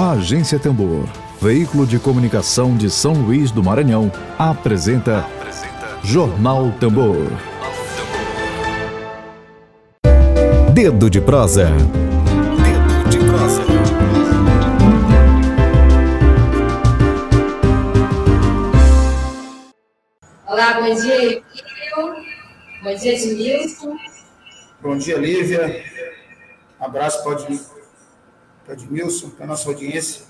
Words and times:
A 0.00 0.12
Agência 0.12 0.60
Tambor, 0.60 1.08
veículo 1.42 1.84
de 1.84 1.98
comunicação 1.98 2.76
de 2.76 2.88
São 2.88 3.14
Luís 3.14 3.50
do 3.50 3.64
Maranhão, 3.64 4.12
apresenta, 4.38 5.26
apresenta 5.26 5.98
Jornal 6.04 6.70
Tambor. 6.78 7.26
Dedo 10.72 11.10
de 11.10 11.20
prosa. 11.20 11.72
Dedo 12.62 13.10
de 13.10 13.18
prosa. 13.18 13.64
Olá, 20.46 20.74
bom 20.74 20.94
dia, 20.94 21.16
Emílio. 21.24 21.42
Bom 22.84 22.94
dia, 22.94 23.14
Edmilson. 23.14 23.96
Bom 24.80 24.96
dia, 24.96 25.18
Lívia. 25.18 25.82
Abraço 26.78 27.24
para 28.68 28.74
Edmilson, 28.74 29.30
para 29.30 29.46
a 29.46 29.48
nossa 29.48 29.66
audiência. 29.66 30.26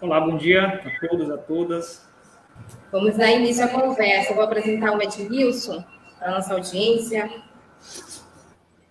Olá, 0.00 0.20
bom 0.20 0.36
dia 0.36 0.64
a 0.64 1.08
todos, 1.08 1.28
a 1.28 1.36
todas. 1.36 2.08
Vamos 2.92 3.16
dar 3.16 3.32
início 3.32 3.64
à 3.64 3.68
conversa. 3.68 4.30
Eu 4.30 4.36
vou 4.36 4.44
apresentar 4.44 4.96
o 4.96 5.02
Edmilson 5.02 5.84
para 6.20 6.28
a 6.28 6.30
nossa 6.36 6.54
audiência. 6.54 7.28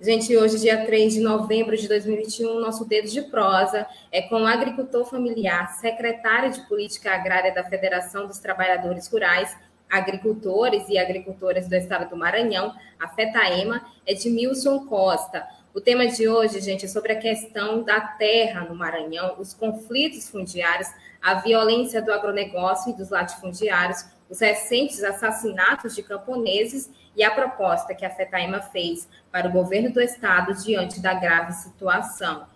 Gente, 0.01 0.35
hoje, 0.35 0.59
dia 0.59 0.85
3 0.85 1.13
de 1.13 1.21
novembro 1.21 1.77
de 1.77 1.87
2021, 1.87 2.59
nosso 2.59 2.83
dedo 2.83 3.07
de 3.07 3.21
prosa 3.21 3.87
é 4.11 4.23
com 4.23 4.41
o 4.41 4.45
agricultor 4.45 5.05
familiar, 5.05 5.73
secretário 5.75 6.51
de 6.51 6.59
Política 6.67 7.15
Agrária 7.15 7.53
da 7.53 7.63
Federação 7.63 8.27
dos 8.27 8.39
Trabalhadores 8.39 9.07
Rurais, 9.07 9.55
agricultores 9.89 10.89
e 10.89 10.97
agricultoras 10.97 11.69
do 11.69 11.75
estado 11.75 12.09
do 12.09 12.17
Maranhão, 12.17 12.75
a 12.99 13.07
FETAEMA, 13.07 13.85
Edmilson 14.05 14.85
Costa. 14.87 15.47
O 15.75 15.81
tema 15.81 16.07
de 16.07 16.25
hoje, 16.25 16.61
gente, 16.61 16.85
é 16.85 16.87
sobre 16.87 17.11
a 17.11 17.19
questão 17.19 17.83
da 17.83 17.99
terra 17.99 18.61
no 18.61 18.73
Maranhão, 18.73 19.35
os 19.37 19.53
conflitos 19.53 20.29
fundiários, 20.29 20.87
a 21.21 21.33
violência 21.33 22.01
do 22.01 22.13
agronegócio 22.13 22.93
e 22.93 22.95
dos 22.95 23.09
latifundiários, 23.09 24.05
os 24.29 24.39
recentes 24.39 25.03
assassinatos 25.03 25.93
de 25.93 26.01
camponeses 26.01 26.89
e 27.13 27.25
a 27.25 27.31
proposta 27.31 27.93
que 27.93 28.05
a 28.05 28.09
FETAEMA 28.09 28.61
fez 28.61 29.09
para 29.29 29.49
o 29.49 29.51
governo 29.51 29.91
do 29.91 29.99
estado 29.99 30.53
diante 30.63 31.01
da 31.01 31.13
grave 31.13 31.51
situação. 31.51 32.47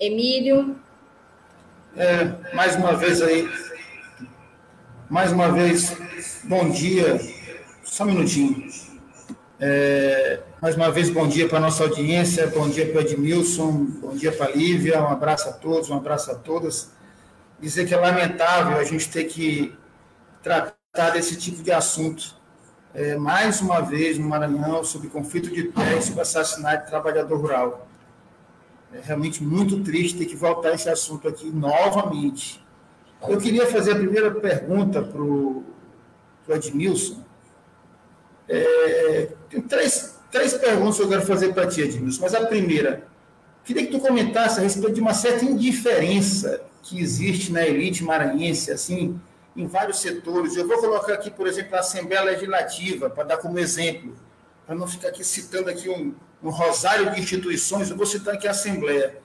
Emílio. 0.00 0.76
É, 1.96 2.24
mais 2.52 2.74
uma 2.74 2.96
vez 2.96 3.22
aí, 3.22 3.48
mais 5.08 5.30
uma 5.30 5.52
vez, 5.52 5.96
bom 6.42 6.68
dia. 6.68 7.20
Só 7.84 8.02
um 8.02 8.06
minutinho. 8.08 8.68
É, 9.60 10.40
mais 10.62 10.76
uma 10.76 10.92
vez, 10.92 11.10
bom 11.10 11.26
dia 11.26 11.48
para 11.48 11.58
a 11.58 11.60
nossa 11.60 11.82
audiência, 11.82 12.46
bom 12.46 12.68
dia 12.68 12.86
para 12.86 12.98
o 12.98 13.00
Edmilson, 13.00 13.84
bom 14.00 14.14
dia 14.14 14.30
para 14.30 14.46
a 14.46 14.54
Lívia, 14.54 15.02
um 15.02 15.08
abraço 15.08 15.48
a 15.48 15.52
todos, 15.52 15.90
um 15.90 15.96
abraço 15.96 16.30
a 16.30 16.36
todas. 16.36 16.92
Dizer 17.58 17.84
que 17.84 17.92
é 17.92 17.96
lamentável 17.96 18.78
a 18.78 18.84
gente 18.84 19.10
ter 19.10 19.24
que 19.24 19.76
tratar 20.40 21.10
desse 21.10 21.34
tipo 21.34 21.64
de 21.64 21.72
assunto, 21.72 22.36
é, 22.94 23.16
mais 23.16 23.60
uma 23.60 23.80
vez 23.80 24.16
no 24.16 24.28
Maranhão, 24.28 24.84
sobre 24.84 25.08
conflito 25.08 25.50
de 25.50 25.64
terra 25.64 25.96
e 25.96 26.02
sobre 26.02 26.20
assassinato 26.20 26.84
de 26.84 26.90
trabalhador 26.90 27.40
rural. 27.40 27.88
É 28.92 29.00
realmente 29.02 29.42
muito 29.42 29.82
triste 29.82 30.16
ter 30.16 30.26
que 30.26 30.36
voltar 30.36 30.74
esse 30.74 30.88
assunto 30.88 31.26
aqui 31.26 31.50
novamente. 31.50 32.64
Eu 33.28 33.38
queria 33.38 33.66
fazer 33.66 33.94
a 33.94 33.96
primeira 33.96 34.30
pergunta 34.30 35.02
para 35.02 35.20
o 35.20 35.64
Edmilson 36.48 37.20
é, 38.48 39.28
tem 39.48 39.60
três, 39.62 40.20
três 40.32 40.54
perguntas 40.54 40.96
que 40.96 41.02
eu 41.02 41.08
quero 41.08 41.22
fazer 41.22 41.52
para 41.52 41.68
ti, 41.68 41.82
Edmilson. 41.82 42.22
Mas 42.22 42.34
a 42.34 42.46
primeira, 42.46 43.06
queria 43.64 43.86
que 43.86 43.92
tu 43.92 44.00
comentasse 44.00 44.58
a 44.58 44.62
respeito 44.62 44.94
de 44.94 45.00
uma 45.00 45.14
certa 45.14 45.44
indiferença 45.44 46.62
que 46.82 46.98
existe 46.98 47.52
na 47.52 47.64
elite 47.64 48.02
maranhense, 48.02 48.72
assim, 48.72 49.20
em 49.54 49.66
vários 49.66 50.00
setores. 50.00 50.56
Eu 50.56 50.66
vou 50.66 50.78
colocar 50.78 51.12
aqui, 51.12 51.30
por 51.30 51.46
exemplo, 51.46 51.76
a 51.76 51.80
Assembleia 51.80 52.22
Legislativa, 52.22 53.10
para 53.10 53.24
dar 53.24 53.36
como 53.36 53.58
exemplo, 53.58 54.16
para 54.66 54.74
não 54.74 54.86
ficar 54.86 55.08
aqui 55.08 55.22
citando 55.22 55.68
aqui 55.68 55.88
um, 55.90 56.14
um 56.42 56.50
rosário 56.50 57.10
de 57.10 57.20
instituições, 57.20 57.90
eu 57.90 57.96
vou 57.96 58.06
citar 58.06 58.34
aqui 58.34 58.48
a 58.48 58.52
Assembleia. 58.52 59.18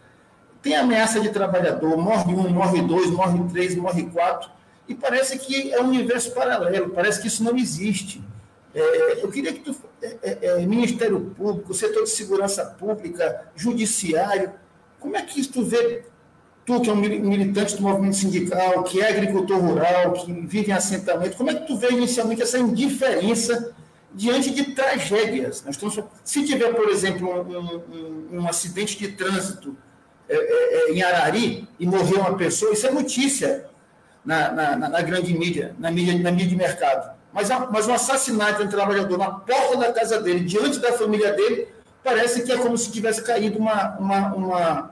Tem 0.61 0.75
ameaça 0.75 1.21
de 1.21 1.29
trabalhador, 1.29 1.95
morre 1.97 2.33
um, 2.33 2.49
morre 2.49 2.81
dois, 2.81 3.09
morre 3.09 3.41
três, 3.49 3.75
morre 3.75 4.03
quatro, 4.07 4.49
e 4.89 4.93
parece 4.93 5.37
que 5.39 5.71
é 5.71 5.81
um 5.81 5.87
universo 5.87 6.31
paralelo, 6.31 6.89
parece 6.89 7.21
que 7.21 7.27
isso 7.27 7.43
não 7.43 7.55
existe. 7.55 8.21
É, 8.79 9.23
eu 9.23 9.29
queria 9.29 9.51
que 9.51 9.59
tu, 9.61 9.75
é, 10.01 10.17
é, 10.21 10.37
é, 10.41 10.65
Ministério 10.67 11.19
Público, 11.35 11.73
setor 11.73 12.03
de 12.03 12.11
segurança 12.11 12.63
pública, 12.63 13.49
judiciário, 13.55 14.51
como 14.99 15.17
é 15.17 15.21
que 15.23 15.43
tu 15.47 15.63
vê, 15.63 16.03
tu 16.63 16.79
que 16.79 16.87
é 16.87 16.93
um 16.93 16.97
militante 16.97 17.75
do 17.75 17.81
movimento 17.81 18.17
sindical, 18.17 18.83
que 18.83 19.01
é 19.01 19.09
agricultor 19.09 19.57
rural, 19.57 20.13
que 20.13 20.31
vive 20.31 20.69
em 20.69 20.75
assentamento, 20.75 21.35
como 21.35 21.49
é 21.49 21.55
que 21.55 21.65
tu 21.65 21.75
vê 21.75 21.89
inicialmente 21.89 22.43
essa 22.43 22.59
indiferença 22.59 23.75
diante 24.13 24.51
de 24.51 24.75
tragédias? 24.75 25.63
Nós 25.63 25.73
estamos, 25.73 25.99
se 26.23 26.45
tiver, 26.45 26.71
por 26.75 26.87
exemplo, 26.89 27.27
um, 27.29 28.37
um, 28.37 28.41
um 28.41 28.47
acidente 28.47 28.95
de 28.99 29.07
trânsito 29.13 29.75
é, 30.29 30.35
é, 30.35 30.91
em 30.93 31.01
Arari 31.01 31.67
e 31.79 31.87
morrer 31.87 32.17
uma 32.17 32.37
pessoa, 32.37 32.73
isso 32.73 32.85
é 32.85 32.91
notícia 32.91 33.65
na, 34.27 34.51
na, 34.51 34.89
na 34.89 35.01
grande 35.01 35.33
mídia, 35.33 35.73
na 35.79 35.89
mídia, 35.89 36.19
na 36.19 36.31
mídia 36.31 36.47
de 36.47 36.55
mercado. 36.57 37.15
Mas, 37.31 37.47
mas 37.71 37.87
um 37.87 37.93
assassinato 37.93 38.59
de 38.59 38.67
um 38.67 38.69
trabalhador 38.69 39.17
na 39.17 39.31
porta 39.31 39.77
da 39.77 39.93
casa 39.93 40.19
dele, 40.19 40.41
diante 40.41 40.79
da 40.79 40.91
família 40.91 41.31
dele, 41.31 41.69
parece 42.03 42.43
que 42.43 42.51
é 42.51 42.57
como 42.57 42.77
se 42.77 42.91
tivesse 42.91 43.23
caído 43.23 43.57
uma, 43.57 43.97
uma, 43.97 44.35
uma, 44.35 44.91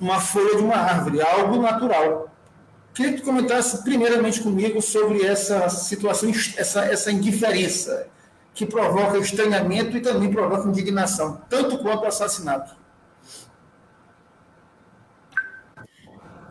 uma 0.00 0.20
folha 0.20 0.56
de 0.56 0.62
uma 0.62 0.76
árvore, 0.76 1.20
algo 1.20 1.60
natural. 1.60 2.32
Queria 2.94 3.14
que 3.14 3.18
tu 3.18 3.24
comentasse 3.24 3.82
primeiramente 3.82 4.40
comigo 4.40 4.80
sobre 4.80 5.26
essa 5.26 5.68
situação, 5.68 6.30
essa, 6.56 6.84
essa 6.84 7.10
indiferença 7.10 8.06
que 8.54 8.64
provoca 8.64 9.18
estranhamento 9.18 9.96
e 9.96 10.00
também 10.00 10.30
provoca 10.30 10.68
indignação, 10.68 11.40
tanto 11.48 11.78
quanto 11.78 12.04
o 12.04 12.06
assassinato. 12.06 12.77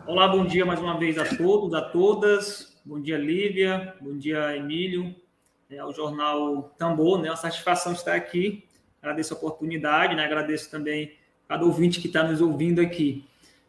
Olá, 0.08 0.26
bom 0.26 0.46
dia 0.46 0.64
mais 0.64 0.80
uma 0.80 0.98
vez 0.98 1.18
a 1.18 1.36
todos, 1.36 1.74
a 1.74 1.82
todas. 1.82 2.80
Bom 2.82 2.98
dia, 2.98 3.18
Lívia. 3.18 3.94
Bom 4.00 4.16
dia, 4.16 4.56
Emílio. 4.56 5.14
É, 5.68 5.80
ao 5.80 5.92
Jornal 5.92 6.74
Tambor, 6.78 7.20
né? 7.20 7.28
Uma 7.28 7.36
satisfação 7.36 7.92
estar 7.92 8.14
aqui. 8.14 8.64
Agradeço 9.02 9.34
a 9.34 9.36
oportunidade, 9.36 10.16
né? 10.16 10.24
Agradeço 10.24 10.70
também 10.70 11.12
cada 11.46 11.62
ouvinte 11.66 12.00
que 12.00 12.06
está 12.06 12.24
nos 12.24 12.40
ouvindo 12.40 12.80
aqui. 12.80 13.22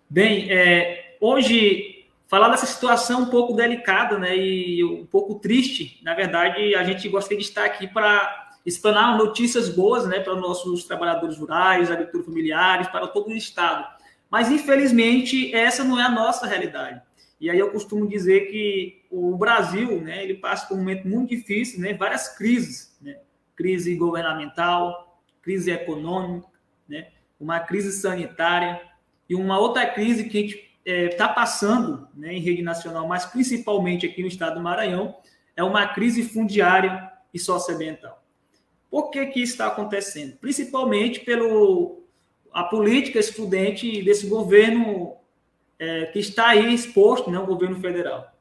Bem, 0.10 0.50
é, 0.50 1.18
hoje, 1.20 2.06
falar 2.26 2.48
dessa 2.48 2.66
situação 2.66 3.24
um 3.24 3.30
pouco 3.30 3.52
delicada, 3.52 4.18
né? 4.18 4.38
E 4.38 4.82
um 4.82 5.06
pouco 5.06 5.36
triste. 5.42 6.00
Na 6.06 6.14
verdade, 6.14 6.74
a 6.74 6.86
gente 6.86 7.10
gostaria 7.10 7.40
de 7.40 7.44
estar 7.44 7.66
aqui 7.66 7.86
para 7.86 8.54
explanar 8.66 9.18
notícias 9.18 9.68
boas, 9.68 10.08
né? 10.08 10.22
Para 10.22 10.36
os 10.36 10.42
nossos 10.42 10.86
trabalhadores 10.86 11.38
rurais, 11.38 11.92
agricultores 11.92 12.28
familiares, 12.28 12.88
para 12.88 13.10
todo 13.10 13.28
o 13.28 13.36
Estado. 13.36 13.99
Mas, 14.30 14.52
infelizmente, 14.52 15.54
essa 15.56 15.84
não 15.84 16.00
é 16.00 16.04
a 16.04 16.12
nossa 16.12 16.46
realidade. 16.46 17.02
E 17.40 17.50
aí 17.50 17.58
eu 17.58 17.72
costumo 17.72 18.08
dizer 18.08 18.52
que 18.52 19.06
o 19.10 19.36
Brasil, 19.38 20.02
né, 20.02 20.24
ele 20.24 20.36
passa 20.36 20.68
por 20.68 20.76
um 20.76 20.80
momento 20.80 21.08
muito 21.08 21.30
difícil, 21.30 21.80
né, 21.80 21.94
várias 21.94 22.38
crises, 22.38 22.98
né, 23.02 23.18
crise 23.56 23.96
governamental, 23.96 25.22
crise 25.42 25.72
econômica, 25.72 26.48
né, 26.88 27.08
uma 27.40 27.60
crise 27.62 27.94
sanitária 27.94 28.82
e 29.28 29.36
uma 29.36 29.58
outra 29.58 29.88
crise 29.88 30.28
que 30.28 30.38
a 30.38 30.42
gente 30.42 30.56
está 30.86 30.92
é, 30.94 31.08
tá 31.10 31.28
passando 31.30 32.08
né, 32.14 32.34
em 32.34 32.42
rede 32.42 32.62
nacional, 32.62 33.08
mas 33.08 33.26
principalmente 33.26 34.06
aqui 34.06 34.22
no 34.22 34.28
estado 34.28 34.56
do 34.56 34.62
Maranhão, 34.62 35.16
é 35.56 35.64
uma 35.64 35.88
crise 35.88 36.24
fundiária 36.24 37.10
e 37.34 37.40
socioambiental. 37.40 38.22
Por 38.90 39.12
que, 39.12 39.26
que 39.28 39.42
isso 39.42 39.54
está 39.54 39.68
acontecendo? 39.68 40.38
Principalmente 40.38 41.20
pelo 41.22 41.99
a 42.54 42.64
política 42.64 43.20
excludente 43.20 44.02
desse 44.04 44.28
governo 44.28 45.16
é, 45.78 46.06
que 46.08 46.20
está 46.20 46.50
aí 46.50 46.74
exposto, 46.74 47.32
né, 47.32 47.40
o 47.40 47.46
governo 47.46 47.80
federal. 47.80 48.34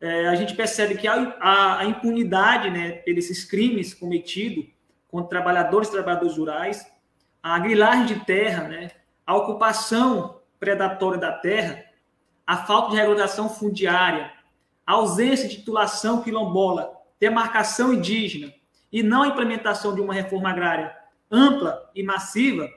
É, 0.00 0.28
a 0.28 0.34
gente 0.34 0.54
percebe 0.54 0.96
que 0.96 1.08
a, 1.08 1.36
a, 1.40 1.78
a 1.80 1.84
impunidade 1.86 2.70
né, 2.70 3.02
desses 3.06 3.44
crimes 3.44 3.94
cometidos 3.94 4.66
contra 5.08 5.28
trabalhadores 5.28 5.88
e 5.88 5.92
trabalhadoras 5.92 6.36
rurais, 6.36 6.86
a 7.42 7.58
grilagem 7.58 8.06
de 8.06 8.24
terra, 8.24 8.68
né, 8.68 8.90
a 9.26 9.34
ocupação 9.34 10.40
predatória 10.58 11.18
da 11.18 11.32
terra, 11.32 11.84
a 12.46 12.58
falta 12.58 12.90
de 12.90 12.96
regularização 12.96 13.48
fundiária, 13.48 14.30
a 14.86 14.92
ausência 14.92 15.48
de 15.48 15.56
titulação 15.56 16.22
quilombola, 16.22 16.92
demarcação 17.18 17.94
indígena 17.94 18.52
e 18.92 19.02
não 19.02 19.24
implementação 19.24 19.94
de 19.94 20.00
uma 20.00 20.12
reforma 20.12 20.50
agrária 20.50 20.94
ampla 21.30 21.90
e 21.94 22.02
massiva 22.02 22.68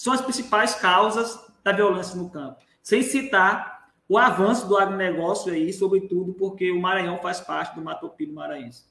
são 0.00 0.14
as 0.14 0.22
principais 0.22 0.74
causas 0.74 1.38
da 1.62 1.72
violência 1.72 2.16
no 2.16 2.30
campo 2.30 2.56
sem 2.82 3.02
citar 3.02 3.90
o 4.08 4.16
avanço 4.16 4.66
do 4.66 4.78
agronegócio 4.78 5.52
aí, 5.52 5.70
sobretudo 5.74 6.32
porque 6.32 6.72
o 6.72 6.80
Maranhão 6.80 7.18
faz 7.18 7.38
parte 7.38 7.74
do 7.74 7.82
Matopilho 7.82 8.32
Maranhense. 8.32 8.84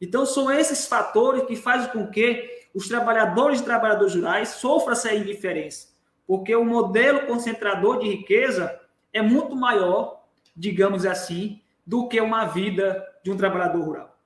Então, 0.00 0.26
são 0.26 0.50
esses 0.50 0.84
fatores 0.86 1.44
que 1.44 1.54
fazem 1.54 1.88
com 1.92 2.08
que 2.08 2.66
os 2.74 2.88
trabalhadores 2.88 3.60
e 3.60 3.64
trabalhadoras 3.64 4.16
rurais 4.16 4.48
sofram 4.48 4.92
essa 4.92 5.14
indiferença, 5.14 5.88
porque 6.26 6.54
o 6.56 6.64
modelo 6.64 7.26
concentrador 7.26 8.00
de 8.00 8.08
riqueza 8.08 8.76
é 9.12 9.22
muito 9.22 9.54
maior, 9.54 10.24
digamos 10.54 11.06
assim, 11.06 11.62
do 11.86 12.08
que 12.08 12.20
uma 12.20 12.44
vida 12.44 13.06
de 13.22 13.30
um 13.30 13.36
trabalhador 13.36 13.84
rural. 13.84 14.18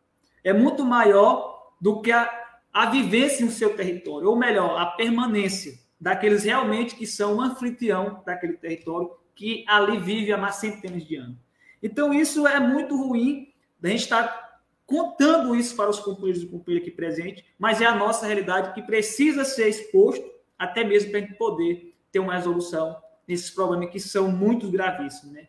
É 0.42 0.54
muito 0.54 0.86
maior 0.86 1.74
do 1.78 2.00
que 2.00 2.10
a, 2.10 2.28
a 2.72 2.86
vivência 2.86 3.44
no 3.44 3.52
seu 3.52 3.76
território, 3.76 4.30
ou 4.30 4.36
melhor, 4.36 4.80
a 4.80 4.86
permanência 4.86 5.78
daqueles 6.00 6.44
realmente 6.44 6.96
que 6.96 7.06
são 7.06 7.36
o 7.36 7.40
anfitrião 7.40 8.22
daquele 8.24 8.54
território, 8.54 9.10
que 9.34 9.64
ali 9.68 9.98
vive 9.98 10.32
há 10.32 10.52
centenas 10.52 11.06
de 11.06 11.16
anos. 11.16 11.36
Então, 11.82 12.12
isso 12.12 12.46
é 12.46 12.58
muito 12.58 12.96
ruim, 12.96 13.52
a 13.82 13.88
gente 13.88 14.00
está 14.02 14.50
contando 14.86 15.54
isso 15.54 15.76
para 15.76 15.88
os 15.88 16.00
companheiros 16.00 16.42
e 16.42 16.46
companheiras 16.46 16.88
aqui 16.88 16.96
presentes, 16.96 17.44
mas 17.58 17.80
é 17.80 17.86
a 17.86 17.94
nossa 17.94 18.26
realidade 18.26 18.74
que 18.74 18.82
precisa 18.82 19.44
ser 19.44 19.68
exposto, 19.68 20.28
até 20.58 20.82
mesmo 20.82 21.10
para 21.10 21.20
a 21.20 21.22
gente 21.22 21.34
poder 21.34 21.94
ter 22.10 22.18
uma 22.18 22.34
resolução 22.34 22.96
nesses 23.26 23.50
problemas 23.50 23.90
que 23.90 24.00
são 24.00 24.30
muito 24.30 24.70
gravíssimos. 24.70 25.32
Né? 25.32 25.48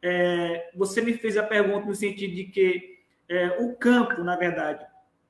É, 0.00 0.70
você 0.76 1.02
me 1.02 1.12
fez 1.14 1.36
a 1.36 1.42
pergunta 1.42 1.86
no 1.86 1.94
sentido 1.94 2.34
de 2.34 2.44
que 2.44 2.98
é, 3.28 3.58
o 3.60 3.74
campo, 3.74 4.22
na 4.22 4.36
verdade, 4.36 4.86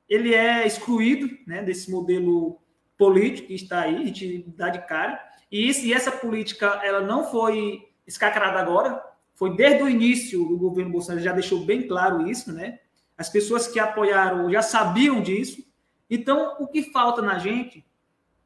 ele 0.09 0.35
é 0.35 0.67
excluído 0.67 1.29
né, 1.47 1.63
desse 1.63 1.91
modelo 1.91 2.61
político 2.99 3.49
que 3.49 3.55
está 3.55 3.83
aí, 3.83 3.97
a 3.97 4.05
gente 4.05 4.45
dá 4.49 4.69
de 4.69 4.87
cara, 4.87 5.19
e, 5.51 5.69
isso, 5.69 5.87
e 5.87 5.95
essa 5.95 6.13
política 6.13 6.81
ela 6.85 7.01
não 7.01 7.31
foi 7.31 7.89
escacarada 8.07 8.59
agora, 8.59 9.03
foi 9.35 9.57
desde 9.57 9.83
o 9.83 9.89
início 9.89 10.45
do 10.45 10.59
governo 10.59 10.91
Bolsonaro, 10.91 11.23
já 11.23 11.33
deixou 11.33 11.65
bem 11.65 11.87
claro 11.87 12.29
isso, 12.29 12.53
né? 12.53 12.81
As 13.17 13.29
pessoas 13.29 13.69
que 13.69 13.79
apoiaram 13.79 14.51
já 14.51 14.63
sabiam 14.63 15.23
disso. 15.23 15.65
Então, 16.11 16.57
o 16.59 16.67
que 16.67 16.91
falta 16.91 17.23
na 17.23 17.39
gente 17.39 17.85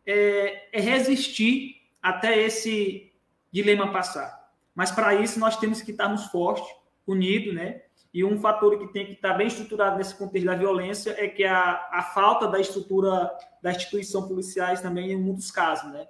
é, 0.06 0.68
é 0.72 0.80
resistir 0.80 1.82
até 2.02 2.38
esse 2.42 3.10
dilema 3.50 3.90
passar. 3.92 4.50
Mas 4.74 4.90
para 4.90 5.14
isso 5.14 5.38
nós 5.38 5.56
temos 5.56 5.80
que 5.80 5.92
estarmos 5.92 6.26
fortes, 6.26 6.66
unidos, 7.06 7.54
né? 7.54 7.82
E 8.12 8.24
um 8.24 8.38
fator 8.38 8.78
que 8.78 8.92
tem 8.92 9.06
que 9.06 9.12
estar 9.12 9.32
bem 9.34 9.46
estruturado 9.46 9.96
nesse 9.96 10.14
contexto 10.14 10.46
da 10.46 10.54
violência 10.54 11.14
é 11.18 11.28
que 11.28 11.44
a, 11.44 11.88
a 11.90 12.02
falta 12.02 12.46
da 12.46 12.60
estrutura 12.60 13.30
da 13.62 13.70
instituição 13.70 14.28
policiais 14.28 14.80
também 14.80 15.12
em 15.12 15.16
muitos 15.16 15.50
casos, 15.50 15.90
né? 15.90 16.06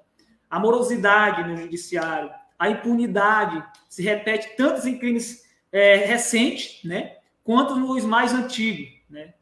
A 0.50 0.58
morosidade 0.58 1.48
no 1.48 1.56
judiciário, 1.56 2.30
a 2.58 2.68
impunidade 2.68 3.64
se 3.88 4.02
repete 4.02 4.56
tanto 4.56 4.86
em 4.86 4.98
crimes 4.98 5.44
é, 5.70 5.96
recentes, 5.96 6.84
né, 6.84 7.16
quanto 7.42 7.74
nos 7.74 8.04
mais 8.04 8.32
antigos, 8.32 8.88
né? 9.08 9.34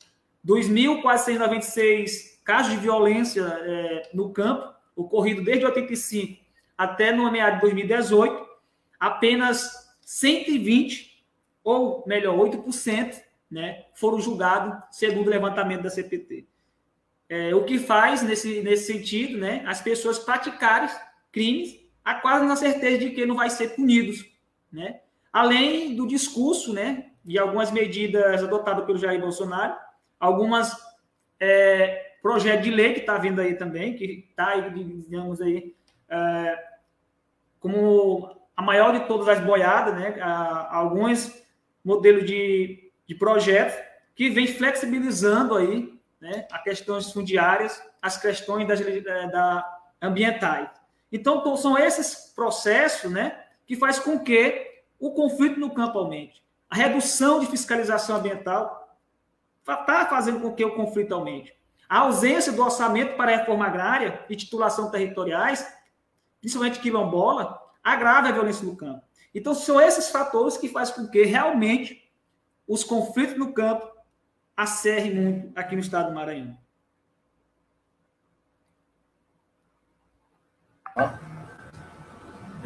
2.496 0.46 2.40
casos 2.44 2.72
de 2.72 2.78
violência 2.78 3.42
é, 3.42 4.10
no 4.14 4.30
campo, 4.32 4.74
ocorrido 4.96 5.42
desde 5.42 5.64
85 5.66 6.40
até 6.76 7.12
no 7.12 7.30
meado 7.30 7.56
de 7.56 7.60
2018, 7.60 8.46
apenas 8.98 9.70
120, 10.00 11.09
ou 11.62 12.04
melhor, 12.06 12.36
8%, 12.36 13.20
né, 13.50 13.84
foram 13.94 14.20
julgados 14.20 14.78
segundo 14.90 15.26
o 15.26 15.30
levantamento 15.30 15.82
da 15.82 15.90
CPT. 15.90 16.46
É, 17.28 17.54
o 17.54 17.64
que 17.64 17.78
faz, 17.78 18.22
nesse, 18.22 18.60
nesse 18.60 18.92
sentido, 18.92 19.38
né, 19.38 19.62
as 19.66 19.80
pessoas 19.80 20.18
praticarem 20.18 20.88
crimes 21.32 21.78
a 22.04 22.14
quase 22.14 22.44
na 22.46 22.56
certeza 22.56 22.98
de 22.98 23.10
que 23.10 23.26
não 23.26 23.36
vai 23.36 23.50
ser 23.50 23.76
punidos, 23.76 24.24
né? 24.72 25.00
Além 25.32 25.94
do 25.94 26.06
discurso, 26.06 26.72
né, 26.72 27.10
e 27.24 27.38
algumas 27.38 27.70
medidas 27.70 28.42
adotadas 28.42 28.84
pelo 28.84 28.98
Jair 28.98 29.20
Bolsonaro, 29.20 29.76
algumas 30.18 30.74
é, 31.38 32.14
projetos 32.20 32.64
de 32.64 32.70
lei 32.70 32.94
que 32.94 33.00
está 33.00 33.16
vindo 33.16 33.40
aí 33.40 33.54
também, 33.54 33.94
que 33.94 34.26
está, 34.28 34.56
digamos 34.56 35.40
aí, 35.40 35.74
é, 36.08 36.64
como 37.60 38.34
a 38.56 38.62
maior 38.62 38.92
de 38.92 39.06
todas 39.06 39.28
as 39.28 39.40
boiadas, 39.40 39.94
né, 39.94 40.20
alguns 40.70 41.40
modelos 41.84 42.24
de, 42.24 42.92
de 43.06 43.14
projetos 43.14 43.76
que 44.14 44.28
vem 44.28 44.46
flexibilizando 44.46 45.56
aí 45.56 45.98
né, 46.20 46.46
as 46.52 46.62
questões 46.62 47.12
fundiárias, 47.12 47.82
as 48.02 48.20
questões 48.20 48.68
das, 48.68 48.80
é, 48.80 49.00
da, 49.28 49.80
ambientais. 50.00 50.68
Então, 51.10 51.56
são 51.56 51.78
esses 51.78 52.32
processos 52.34 53.10
né, 53.10 53.42
que 53.66 53.76
faz 53.76 53.98
com 53.98 54.18
que 54.18 54.70
o 54.98 55.12
conflito 55.12 55.58
no 55.58 55.70
campo 55.70 55.98
aumente. 55.98 56.44
A 56.68 56.76
redução 56.76 57.40
de 57.40 57.46
fiscalização 57.46 58.16
ambiental 58.16 58.96
está 59.60 60.06
fazendo 60.06 60.40
com 60.40 60.52
que 60.52 60.64
o 60.64 60.74
conflito 60.74 61.14
aumente. 61.14 61.54
A 61.88 62.00
ausência 62.00 62.52
do 62.52 62.62
orçamento 62.62 63.16
para 63.16 63.32
a 63.32 63.36
reforma 63.38 63.66
agrária 63.66 64.24
e 64.28 64.36
titulação 64.36 64.90
territoriais, 64.90 65.66
principalmente 66.40 66.78
quilombola, 66.78 67.60
agrava 67.82 68.28
a 68.28 68.32
violência 68.32 68.64
no 68.64 68.76
campo. 68.76 69.02
Então, 69.34 69.54
são 69.54 69.80
esses 69.80 70.10
fatores 70.10 70.56
que 70.56 70.68
fazem 70.68 70.94
com 70.94 71.08
que 71.08 71.22
realmente 71.24 72.10
os 72.66 72.84
conflitos 72.84 73.36
no 73.36 73.52
campo 73.52 73.88
acerrem 74.56 75.14
muito 75.14 75.58
aqui 75.58 75.74
no 75.74 75.80
estado 75.80 76.08
do 76.08 76.14
Maranhão. 76.14 76.56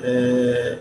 É... 0.02 0.80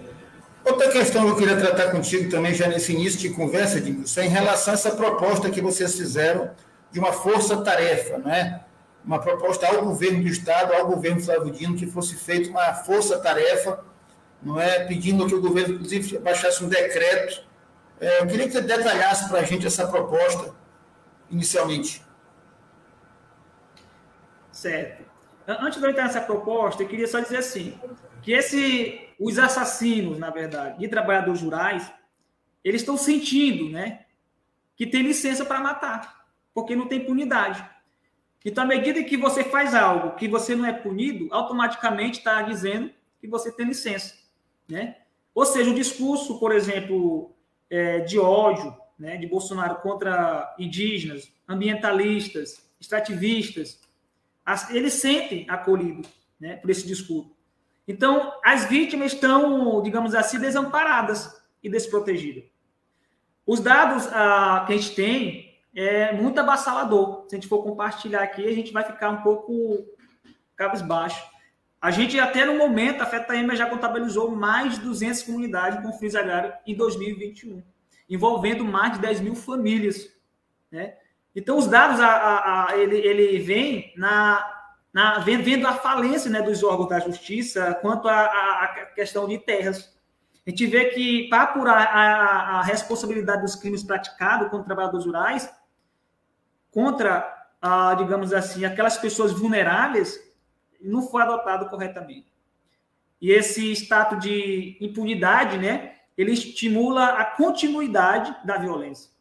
Outra 0.65 0.89
questão 0.91 1.25
que 1.25 1.31
eu 1.31 1.35
queria 1.35 1.57
tratar 1.57 1.91
contigo 1.91 2.29
também, 2.29 2.53
já 2.53 2.67
nesse 2.67 2.93
início 2.93 3.19
de 3.19 3.29
conversa, 3.29 3.77
Edmilson, 3.77 4.21
é 4.21 4.25
em 4.25 4.29
relação 4.29 4.73
a 4.73 4.75
essa 4.75 4.91
proposta 4.91 5.49
que 5.49 5.61
vocês 5.61 5.95
fizeram 5.95 6.51
de 6.89 6.99
uma 6.99 7.11
força-tarefa, 7.11 8.17
né? 8.19 8.63
uma 9.03 9.19
proposta 9.19 9.67
ao 9.67 9.83
governo 9.83 10.23
do 10.23 10.29
Estado, 10.29 10.73
ao 10.73 10.87
governo 10.87 11.21
Flávio 11.21 11.51
Dino, 11.51 11.75
que 11.75 11.85
fosse 11.85 12.15
feita 12.15 12.49
uma 12.49 12.73
força-tarefa, 12.73 13.83
não 14.43 14.59
é? 14.59 14.85
pedindo 14.85 15.25
que 15.27 15.35
o 15.35 15.41
governo, 15.41 15.75
inclusive, 15.75 16.17
baixasse 16.19 16.63
um 16.63 16.69
decreto. 16.69 17.43
É, 17.99 18.21
eu 18.21 18.27
queria 18.27 18.45
que 18.45 18.51
você 18.51 18.61
detalhasse 18.61 19.29
para 19.29 19.39
a 19.39 19.43
gente 19.43 19.65
essa 19.65 19.87
proposta, 19.87 20.53
inicialmente. 21.29 22.03
Certo. 24.51 25.03
Antes 25.47 25.79
de 25.79 25.85
eu 25.85 25.91
entrar 25.91 26.03
nessa 26.03 26.21
proposta, 26.21 26.83
eu 26.83 26.87
queria 26.87 27.07
só 27.07 27.19
dizer 27.19 27.37
assim, 27.37 27.77
que 28.21 28.31
esse, 28.31 29.09
os 29.19 29.37
assassinos, 29.37 30.17
na 30.17 30.29
verdade, 30.29 30.79
de 30.79 30.87
trabalhadores 30.87 31.41
rurais, 31.41 31.91
eles 32.63 32.81
estão 32.81 32.95
sentindo, 32.95 33.69
né, 33.69 34.05
que 34.75 34.87
tem 34.87 35.01
licença 35.01 35.43
para 35.43 35.59
matar, 35.59 36.25
porque 36.53 36.75
não 36.75 36.87
tem 36.87 37.05
punidade. 37.05 37.63
Então, 38.45 38.63
à 38.63 38.67
medida 38.67 39.03
que 39.03 39.17
você 39.17 39.43
faz 39.43 39.75
algo 39.75 40.15
que 40.15 40.27
você 40.27 40.55
não 40.55 40.65
é 40.65 40.73
punido, 40.73 41.27
automaticamente 41.31 42.19
está 42.19 42.41
dizendo 42.41 42.91
que 43.19 43.27
você 43.27 43.51
tem 43.51 43.65
licença, 43.65 44.15
né? 44.69 44.97
Ou 45.33 45.45
seja, 45.45 45.71
o 45.71 45.75
discurso, 45.75 46.39
por 46.39 46.51
exemplo, 46.51 47.33
é, 47.69 47.99
de 48.01 48.19
ódio, 48.19 48.75
né, 48.97 49.17
de 49.17 49.27
Bolsonaro 49.27 49.81
contra 49.81 50.55
indígenas, 50.59 51.31
ambientalistas, 51.47 52.69
extrativistas, 52.79 53.81
eles 54.69 54.93
sentem 54.93 55.45
acolhidos 55.49 56.07
né, 56.39 56.57
por 56.57 56.69
esse 56.69 56.85
discurso. 56.85 57.35
Então, 57.87 58.33
as 58.43 58.65
vítimas 58.65 59.13
estão, 59.13 59.81
digamos 59.81 60.13
assim, 60.15 60.39
desamparadas 60.39 61.41
e 61.61 61.69
desprotegidas. 61.69 62.43
Os 63.45 63.59
dados 63.59 64.07
ah, 64.07 64.63
que 64.65 64.73
a 64.73 64.77
gente 64.77 64.95
tem 64.95 65.59
é 65.75 66.13
muito 66.13 66.39
avassalador. 66.39 67.25
Se 67.27 67.35
a 67.35 67.37
gente 67.37 67.49
for 67.49 67.63
compartilhar 67.63 68.21
aqui, 68.21 68.45
a 68.45 68.53
gente 68.53 68.71
vai 68.71 68.83
ficar 68.83 69.09
um 69.09 69.21
pouco 69.21 69.85
cabisbaixo. 70.55 71.32
A 71.83 71.91
gente, 71.91 72.17
até 72.17 72.45
no 72.45 72.57
momento, 72.57 73.01
a 73.01 73.05
FETAEMA 73.05 73.57
já 73.57 73.65
contabilizou 73.65 74.33
mais 74.33 74.75
de 74.75 74.79
200 74.79 75.21
comunidades 75.23 75.81
com 75.81 75.91
fins 75.91 76.15
agrários 76.15 76.53
em 76.65 76.73
2021, 76.73 77.61
envolvendo 78.09 78.63
mais 78.63 78.93
de 78.93 78.99
10 78.99 79.19
mil 79.19 79.35
famílias. 79.35 80.07
Né? 80.71 80.93
Então, 81.35 81.57
os 81.57 81.67
dados, 81.67 81.99
a, 81.99 82.07
a, 82.07 82.69
a, 82.71 82.77
ele, 82.77 82.95
ele 82.95 83.37
vem 83.39 83.93
na, 83.97 84.49
na, 84.93 85.19
vendo 85.19 85.67
a 85.67 85.73
falência 85.73 86.31
né, 86.31 86.41
dos 86.41 86.63
órgãos 86.63 86.87
da 86.87 87.01
justiça 87.01 87.77
quanto 87.81 88.07
à 88.07 88.91
questão 88.95 89.27
de 89.27 89.37
terras. 89.39 89.93
A 90.47 90.51
gente 90.51 90.65
vê 90.65 90.85
que, 90.85 91.27
para 91.27 91.41
apurar 91.41 91.85
a, 91.85 92.61
responsabilidade 92.61 93.41
dos 93.41 93.57
crimes 93.57 93.83
praticados 93.83 94.47
contra 94.47 94.67
trabalhadores 94.67 95.05
rurais, 95.05 95.53
contra, 96.71 97.29
a, 97.61 97.93
digamos 97.95 98.31
assim, 98.31 98.63
aquelas 98.63 98.97
pessoas 98.97 99.33
vulneráveis, 99.33 100.17
não 100.83 101.01
foi 101.01 101.23
adotado 101.23 101.69
corretamente. 101.69 102.27
E 103.21 103.31
esse 103.31 103.71
status 103.71 104.19
de 104.19 104.77
impunidade, 104.81 105.57
né, 105.57 105.95
ele 106.17 106.31
estimula 106.31 107.05
a 107.05 107.25
continuidade 107.25 108.35
da 108.45 108.57
violência. 108.57 109.11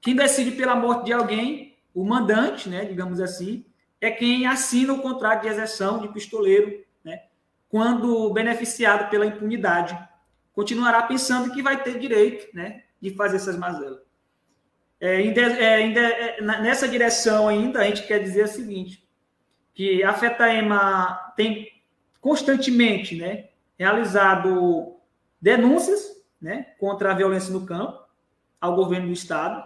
Quem 0.00 0.14
decide 0.14 0.52
pela 0.52 0.76
morte 0.76 1.06
de 1.06 1.12
alguém, 1.12 1.76
o 1.94 2.04
mandante, 2.04 2.68
né, 2.68 2.84
digamos 2.84 3.20
assim, 3.20 3.64
é 4.00 4.10
quem 4.10 4.46
assina 4.46 4.92
o 4.92 5.00
contrato 5.00 5.42
de 5.42 5.48
exerção 5.48 6.00
de 6.00 6.08
pistoleiro, 6.08 6.84
né, 7.02 7.22
quando 7.68 8.30
beneficiado 8.32 9.08
pela 9.08 9.26
impunidade. 9.26 9.98
Continuará 10.52 11.02
pensando 11.02 11.52
que 11.52 11.62
vai 11.62 11.82
ter 11.82 11.98
direito 11.98 12.54
né, 12.54 12.82
de 13.00 13.10
fazer 13.14 13.36
essas 13.36 13.56
mazelas. 13.56 14.00
É, 15.00 15.22
é, 15.22 15.92
é, 15.92 16.40
nessa 16.40 16.86
direção 16.86 17.48
ainda, 17.48 17.80
a 17.80 17.84
gente 17.84 18.06
quer 18.06 18.22
dizer 18.22 18.44
o 18.44 18.48
seguinte, 18.48 19.03
que 19.74 20.04
a 20.04 20.12
FETAEMA 20.12 21.32
tem 21.36 21.72
constantemente 22.20 23.16
né, 23.16 23.48
realizado 23.78 24.94
denúncias 25.40 26.24
né, 26.40 26.68
contra 26.78 27.10
a 27.10 27.14
violência 27.14 27.52
no 27.52 27.66
campo 27.66 28.02
ao 28.60 28.76
governo 28.76 29.08
do 29.08 29.12
Estado, 29.12 29.62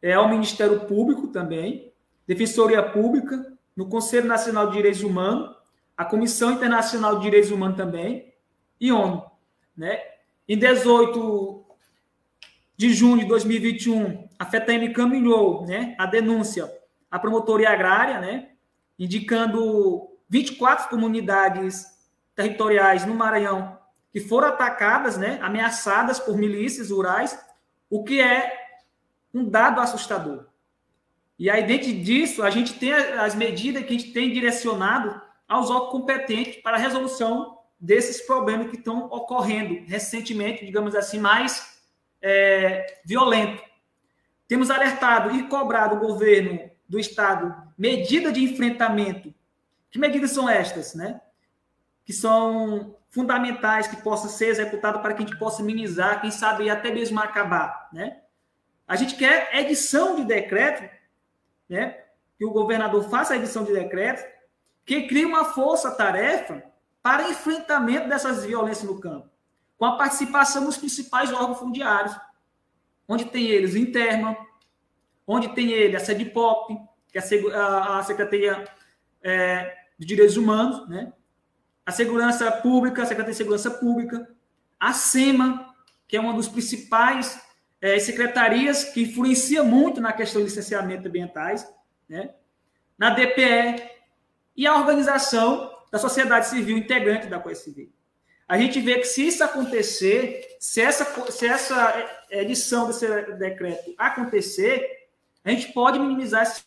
é, 0.00 0.14
ao 0.14 0.28
Ministério 0.28 0.80
Público 0.86 1.28
também, 1.28 1.92
Defensoria 2.26 2.82
Pública, 2.82 3.52
no 3.76 3.88
Conselho 3.88 4.26
Nacional 4.26 4.68
de 4.68 4.76
Direitos 4.76 5.02
Humanos, 5.02 5.54
a 5.96 6.04
Comissão 6.04 6.52
Internacional 6.52 7.16
de 7.16 7.22
Direitos 7.22 7.50
Humanos 7.50 7.76
também 7.76 8.32
e 8.80 8.90
ONU. 8.92 9.24
Né? 9.76 10.00
Em 10.48 10.56
18 10.56 11.64
de 12.76 12.94
junho 12.94 13.18
de 13.18 13.26
2021, 13.26 14.26
a 14.38 14.46
FETEM 14.46 14.86
encaminhou 14.86 15.66
né, 15.66 15.94
a 15.98 16.06
denúncia 16.06 16.72
à 17.10 17.18
Promotoria 17.18 17.70
Agrária, 17.70 18.20
né, 18.20 18.49
indicando 19.00 20.10
24 20.28 20.90
comunidades 20.90 21.86
territoriais 22.36 23.06
no 23.06 23.14
Maranhão 23.14 23.80
que 24.12 24.20
foram 24.20 24.48
atacadas, 24.48 25.16
né, 25.16 25.38
ameaçadas 25.40 26.18
por 26.18 26.36
milícias 26.36 26.90
rurais, 26.90 27.38
o 27.88 28.04
que 28.04 28.20
é 28.20 28.52
um 29.32 29.48
dado 29.48 29.80
assustador. 29.80 30.46
E 31.38 31.48
aí, 31.48 31.64
dentro 31.64 31.90
disso, 31.92 32.42
a 32.42 32.50
gente 32.50 32.74
tem 32.74 32.92
as 32.92 33.34
medidas 33.34 33.84
que 33.84 33.94
a 33.94 33.98
gente 33.98 34.12
tem 34.12 34.32
direcionado 34.32 35.20
aos 35.48 35.70
órgãos 35.70 35.90
competentes 35.90 36.56
para 36.56 36.76
a 36.76 36.80
resolução 36.80 37.58
desses 37.80 38.20
problemas 38.20 38.68
que 38.68 38.76
estão 38.76 39.06
ocorrendo 39.06 39.86
recentemente, 39.86 40.66
digamos 40.66 40.94
assim, 40.94 41.18
mais 41.18 41.80
é, 42.20 43.00
violento. 43.04 43.62
Temos 44.46 44.70
alertado 44.70 45.34
e 45.34 45.48
cobrado 45.48 45.96
o 45.96 46.00
governo 46.00 46.68
do 46.88 46.98
Estado 46.98 47.54
medida 47.80 48.30
de 48.30 48.44
enfrentamento. 48.44 49.34
Que 49.90 49.98
medidas 49.98 50.32
são 50.32 50.46
estas, 50.46 50.94
né? 50.94 51.18
Que 52.04 52.12
são 52.12 52.94
fundamentais 53.08 53.88
que 53.88 54.02
possam 54.02 54.28
ser 54.28 54.48
executadas 54.48 55.00
para 55.00 55.14
que 55.14 55.22
a 55.22 55.26
gente 55.26 55.38
possa 55.38 55.62
minimizar, 55.62 56.20
quem 56.20 56.30
sabe 56.30 56.68
até 56.68 56.92
mesmo 56.92 57.18
acabar, 57.18 57.88
né? 57.90 58.20
A 58.86 58.96
gente 58.96 59.16
quer 59.16 59.48
edição 59.58 60.14
de 60.14 60.24
decreto, 60.24 60.94
né? 61.70 62.04
Que 62.36 62.44
o 62.44 62.52
governador 62.52 63.08
faça 63.08 63.32
a 63.32 63.36
edição 63.38 63.64
de 63.64 63.72
decreto, 63.72 64.30
que 64.84 65.06
crie 65.06 65.24
uma 65.24 65.46
força-tarefa 65.46 66.62
para 67.02 67.30
enfrentamento 67.30 68.10
dessas 68.10 68.44
violências 68.44 68.84
no 68.84 69.00
campo, 69.00 69.30
com 69.78 69.86
a 69.86 69.96
participação 69.96 70.66
dos 70.66 70.76
principais 70.76 71.32
órgãos 71.32 71.58
fundiários, 71.58 72.14
onde 73.08 73.24
tem 73.24 73.46
eles 73.46 73.72
o 73.72 73.78
Interma, 73.78 74.36
onde 75.26 75.54
tem 75.54 75.70
ele 75.70 75.96
a 75.96 76.00
SEDPOP, 76.00 76.89
que 77.10 77.18
é 77.18 77.22
a, 77.54 78.02
Secretaria 78.02 78.64
é, 79.22 79.76
de 79.98 80.06
Direitos 80.06 80.36
Humanos, 80.36 80.88
né? 80.88 81.12
a 81.84 81.92
Segurança 81.92 82.50
Pública, 82.50 83.02
a 83.02 83.06
Secretaria 83.06 83.32
de 83.32 83.38
Segurança 83.38 83.70
Pública, 83.70 84.28
a 84.78 84.92
SEMA, 84.92 85.74
que 86.06 86.16
é 86.16 86.20
uma 86.20 86.32
dos 86.32 86.48
principais 86.48 87.40
é, 87.80 87.98
secretarias 87.98 88.84
que 88.84 89.02
influencia 89.02 89.62
muito 89.62 90.00
na 90.00 90.12
questão 90.12 90.40
de 90.40 90.48
licenciamento 90.48 91.08
ambientais, 91.08 91.66
né? 92.08 92.34
na 92.98 93.10
DPE, 93.10 93.82
e 94.56 94.66
a 94.66 94.76
organização 94.76 95.70
da 95.90 95.98
sociedade 95.98 96.48
civil 96.48 96.76
integrante 96.76 97.26
da 97.26 97.42
Civil. 97.54 97.90
A 98.46 98.58
gente 98.58 98.80
vê 98.80 98.98
que 98.98 99.04
se 99.04 99.26
isso 99.26 99.42
acontecer, 99.42 100.56
se 100.58 100.80
essa, 100.80 101.04
se 101.30 101.46
essa 101.46 102.26
edição 102.30 102.86
desse 102.86 103.06
decreto 103.38 103.94
acontecer, 103.96 105.08
a 105.44 105.50
gente 105.50 105.72
pode 105.72 105.98
minimizar 105.98 106.42
esse 106.42 106.62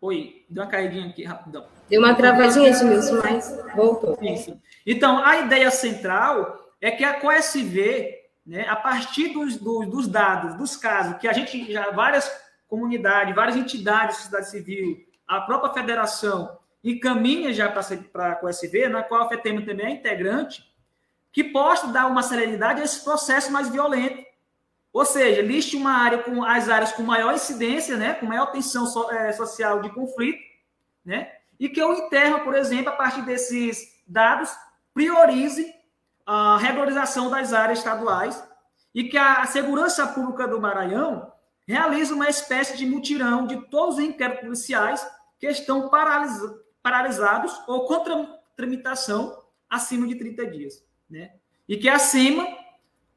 Oi, 0.00 0.46
deu 0.48 0.62
uma 0.62 0.70
caidinha 0.70 1.10
aqui 1.10 1.24
rapidão. 1.24 1.66
Deu 1.88 2.00
uma 2.00 2.14
travadinha, 2.14 2.70
Edmilson, 2.70 3.20
mas 3.22 3.54
voltou. 3.76 4.16
Sim. 4.16 4.58
Então, 4.86 5.22
a 5.22 5.40
ideia 5.40 5.70
central 5.70 6.58
é 6.80 6.90
que 6.90 7.04
a 7.04 7.20
CoSV, 7.20 8.14
né, 8.46 8.66
a 8.66 8.76
partir 8.76 9.28
dos, 9.28 9.56
dos, 9.58 9.86
dos, 9.90 10.08
dados, 10.08 10.54
dos 10.56 10.74
casos, 10.74 11.18
que 11.18 11.28
a 11.28 11.34
gente 11.34 11.70
já, 11.70 11.90
várias 11.90 12.30
comunidades, 12.66 13.34
várias 13.34 13.56
entidades 13.56 14.28
da 14.28 14.42
sociedade 14.42 14.50
civil, 14.50 15.06
a 15.28 15.42
própria 15.42 15.74
federação 15.74 16.58
encaminha 16.82 17.52
já 17.52 17.68
para 17.68 18.32
a 18.32 18.36
CoSV, 18.36 18.88
na 18.88 19.02
qual 19.02 19.24
a 19.24 19.28
FETEMA 19.28 19.66
também 19.66 19.86
é 19.86 19.90
integrante, 19.90 20.64
que 21.30 21.44
possa 21.44 21.88
dar 21.88 22.06
uma 22.06 22.22
celeridade 22.22 22.80
a 22.80 22.84
esse 22.84 23.04
processo 23.04 23.52
mais 23.52 23.68
violento 23.68 24.29
ou 24.92 25.04
seja, 25.04 25.40
liste 25.40 25.76
uma 25.76 25.92
área 25.92 26.18
com 26.18 26.42
as 26.44 26.68
áreas 26.68 26.92
com 26.92 27.02
maior 27.02 27.34
incidência, 27.34 27.96
né, 27.96 28.14
com 28.14 28.26
maior 28.26 28.46
tensão 28.46 28.86
so, 28.86 29.10
é, 29.10 29.32
social 29.32 29.80
de 29.80 29.90
conflito, 29.90 30.40
né, 31.04 31.32
e 31.58 31.68
que 31.68 31.82
o 31.82 31.92
Interna, 31.94 32.40
por 32.40 32.54
exemplo, 32.54 32.88
a 32.88 32.96
partir 32.96 33.22
desses 33.22 34.02
dados, 34.06 34.50
priorize 34.92 35.72
a 36.26 36.56
regularização 36.58 37.30
das 37.30 37.52
áreas 37.52 37.78
estaduais 37.78 38.42
e 38.94 39.04
que 39.04 39.16
a 39.16 39.44
Segurança 39.46 40.06
Pública 40.06 40.48
do 40.48 40.60
Maranhão 40.60 41.32
realize 41.66 42.12
uma 42.12 42.28
espécie 42.28 42.76
de 42.76 42.84
mutirão 42.84 43.46
de 43.46 43.56
todos 43.68 43.96
os 43.96 44.00
inquéritos 44.00 44.42
policiais 44.42 45.06
que 45.38 45.46
estão 45.46 45.88
paralisados 46.82 47.60
ou 47.68 47.86
contra 47.86 48.40
tramitação 48.56 49.40
acima 49.68 50.06
de 50.06 50.16
30 50.16 50.46
dias, 50.46 50.84
né? 51.08 51.32
E 51.68 51.76
que 51.76 51.88
acima 51.88 52.44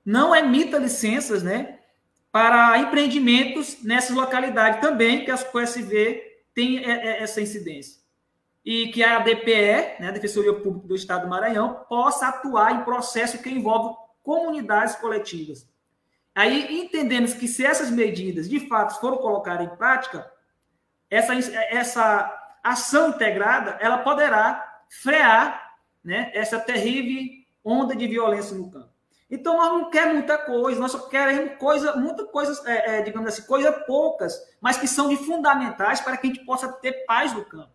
não 0.06 0.36
emita 0.36 0.78
licenças 0.78 1.44
né, 1.44 1.80
para 2.32 2.78
empreendimentos 2.80 3.84
nessas 3.84 4.16
localidades 4.16 4.82
também, 4.82 5.24
que 5.24 5.32
as 5.32 5.44
COSV 5.44 6.22
tem 6.54 6.80
é, 6.80 6.92
é, 6.92 7.24
essa 7.24 7.42
incidência. 7.42 8.02
E 8.66 8.88
que 8.90 9.04
a 9.04 9.20
DPE, 9.20 10.00
né, 10.00 10.08
a 10.08 10.12
Defensoria 10.12 10.54
Pública 10.54 10.88
do 10.88 10.96
Estado 10.96 11.24
do 11.24 11.30
Maranhão, 11.30 11.86
possa 11.88 12.28
atuar 12.28 12.74
em 12.74 12.84
processo 12.84 13.38
que 13.38 13.50
envolve 13.50 13.96
comunidades 14.22 14.96
coletivas. 14.96 15.68
Aí 16.34 16.82
entendemos 16.82 17.34
que 17.34 17.48
se 17.48 17.66
essas 17.66 17.92
medidas 17.92 18.50
de 18.50 18.68
fato 18.68 19.00
foram 19.00 19.18
colocadas 19.18 19.68
em 19.68 19.76
prática, 19.76 20.32
essa, 21.10 21.36
essa 21.36 22.58
ação 22.64 23.10
integrada 23.10 23.78
ela 23.82 24.00
poderá 24.00 24.82
frear 24.90 25.76
né, 26.04 26.32
essa 26.34 26.60
terrível 26.60 27.44
onda 27.64 27.96
de 27.96 28.08
violência 28.08 28.56
no 28.58 28.72
campo. 28.72 28.93
Então, 29.34 29.58
nós 29.58 29.72
não 29.72 29.90
queremos 29.90 30.14
muita 30.14 30.38
coisa, 30.38 30.80
nós 30.80 30.92
só 30.92 31.00
queremos 31.10 31.58
coisa, 31.58 31.96
muitas 31.96 32.30
coisas, 32.30 32.64
é, 32.68 33.00
é, 33.00 33.02
digamos 33.02 33.28
assim, 33.28 33.42
coisas 33.48 33.76
poucas, 33.88 34.40
mas 34.62 34.78
que 34.78 34.88
são 34.88 35.10
de 35.10 35.18
fundamentais 35.18 36.00
para 36.00 36.16
que 36.16 36.28
a 36.28 36.30
gente 36.30 36.46
possa 36.46 36.72
ter 36.72 37.04
paz 37.08 37.34
no 37.34 37.44
campo. 37.44 37.72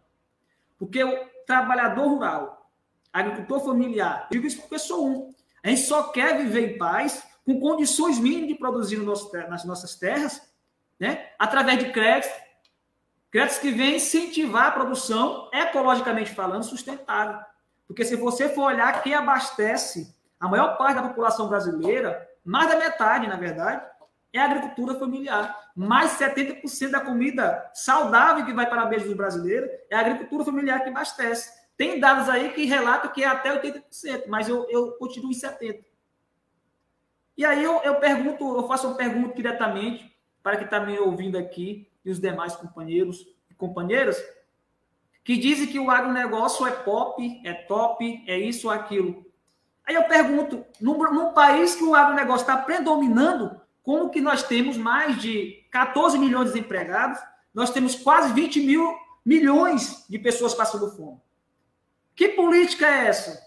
Porque 0.79 1.03
o 1.03 1.27
trabalhador 1.45 2.07
rural, 2.07 2.71
agricultor 3.13 3.59
familiar, 3.59 4.29
digo 4.31 4.47
isso 4.47 4.61
porque 4.61 4.79
sou 4.79 5.09
um, 5.09 5.35
a 5.61 5.71
gente 5.71 5.81
só 5.81 6.05
quer 6.05 6.39
viver 6.39 6.75
em 6.75 6.79
paz, 6.79 7.25
com 7.45 7.59
condições 7.59 8.21
mínimas 8.21 8.51
de 8.51 8.55
produzir 8.55 8.97
no 8.99 9.05
nosso, 9.05 9.37
nas 9.49 9.65
nossas 9.65 9.97
terras, 9.97 10.41
né? 10.97 11.31
através 11.41 11.81
de 11.81 11.91
créditos, 11.91 12.39
créditos 13.33 13.59
que 13.59 13.73
vêm 13.73 13.97
incentivar 13.97 14.67
a 14.67 14.71
produção, 14.71 15.51
ecologicamente 15.53 16.33
falando, 16.33 16.63
sustentável. 16.63 17.41
Porque 17.85 18.05
se 18.05 18.15
você 18.15 18.49
for 18.49 18.67
olhar 18.67 19.03
quem 19.03 19.13
abastece 19.13 20.17
a 20.39 20.49
maior 20.49 20.77
parte 20.77 20.97
da 20.97 21.09
população 21.09 21.49
brasileira, 21.49 22.29
mais 22.45 22.69
da 22.69 22.79
metade, 22.79 23.27
na 23.27 23.37
verdade, 23.37 23.85
é 24.33 24.39
a 24.39 24.45
agricultura 24.45 24.95
familiar. 24.95 25.57
Mais 25.75 26.13
70% 26.13 26.91
da 26.91 27.01
comida 27.01 27.71
saudável 27.75 28.45
que 28.45 28.53
vai 28.53 28.69
para 28.69 28.83
a 28.83 28.87
mesa 28.87 29.07
dos 29.07 29.17
brasileiros 29.17 29.71
é 29.91 29.97
a 29.97 30.01
agricultura 30.01 30.45
familiar 30.45 30.83
que 30.83 30.91
abastece. 30.91 31.59
Tem 31.77 32.01
dados 32.01 32.29
aí 32.29 32.53
que 32.53 32.65
relatam 32.65 33.11
que 33.13 33.23
é 33.23 33.27
até 33.27 33.51
80%, 33.61 34.25
mas 34.29 34.49
eu, 34.49 34.69
eu 34.69 34.93
continuo 34.93 35.31
em 35.31 35.35
70%. 35.35 35.85
E 37.37 37.45
aí 37.45 37.63
eu, 37.63 37.81
eu 37.85 37.95
pergunto, 37.97 38.57
eu 38.57 38.67
faço 38.67 38.89
uma 38.89 38.97
pergunta 38.97 39.35
diretamente 39.35 40.13
para 40.43 40.57
quem 40.57 40.65
está 40.65 40.81
me 40.81 40.99
ouvindo 40.99 41.39
aqui 41.39 41.89
e 42.05 42.11
os 42.11 42.19
demais 42.19 42.57
companheiros 42.57 43.25
e 43.49 43.55
companheiras, 43.55 44.21
que 45.23 45.37
dizem 45.37 45.69
que 45.69 45.79
o 45.79 45.91
agronegócio 45.91 46.67
é 46.67 46.73
pop, 46.73 47.41
é 47.45 47.53
top, 47.53 48.25
é 48.27 48.37
isso 48.39 48.67
ou 48.67 48.73
aquilo. 48.73 49.28
Aí 49.89 49.95
eu 49.95 50.05
pergunto, 50.05 50.67
num, 50.79 50.99
num 50.99 51.33
país 51.33 51.75
que 51.75 51.83
o 51.83 51.95
agronegócio 51.95 52.43
está 52.43 52.59
predominando, 52.59 53.59
como 53.83 54.11
que 54.11 54.21
nós 54.21 54.43
temos 54.43 54.77
mais 54.77 55.19
de 55.19 55.67
14 55.71 56.19
milhões 56.19 56.49
de 56.49 56.53
desempregados, 56.53 57.19
nós 57.55 57.71
temos 57.71 57.95
quase 57.95 58.35
20 58.35 58.61
mil 58.61 58.95
milhões 59.25 60.05
de 60.07 60.19
pessoas 60.19 60.55
passando 60.55 60.95
fome. 60.95 61.19
Que 62.15 62.29
política 62.29 62.87
é 62.87 63.07
essa? 63.07 63.43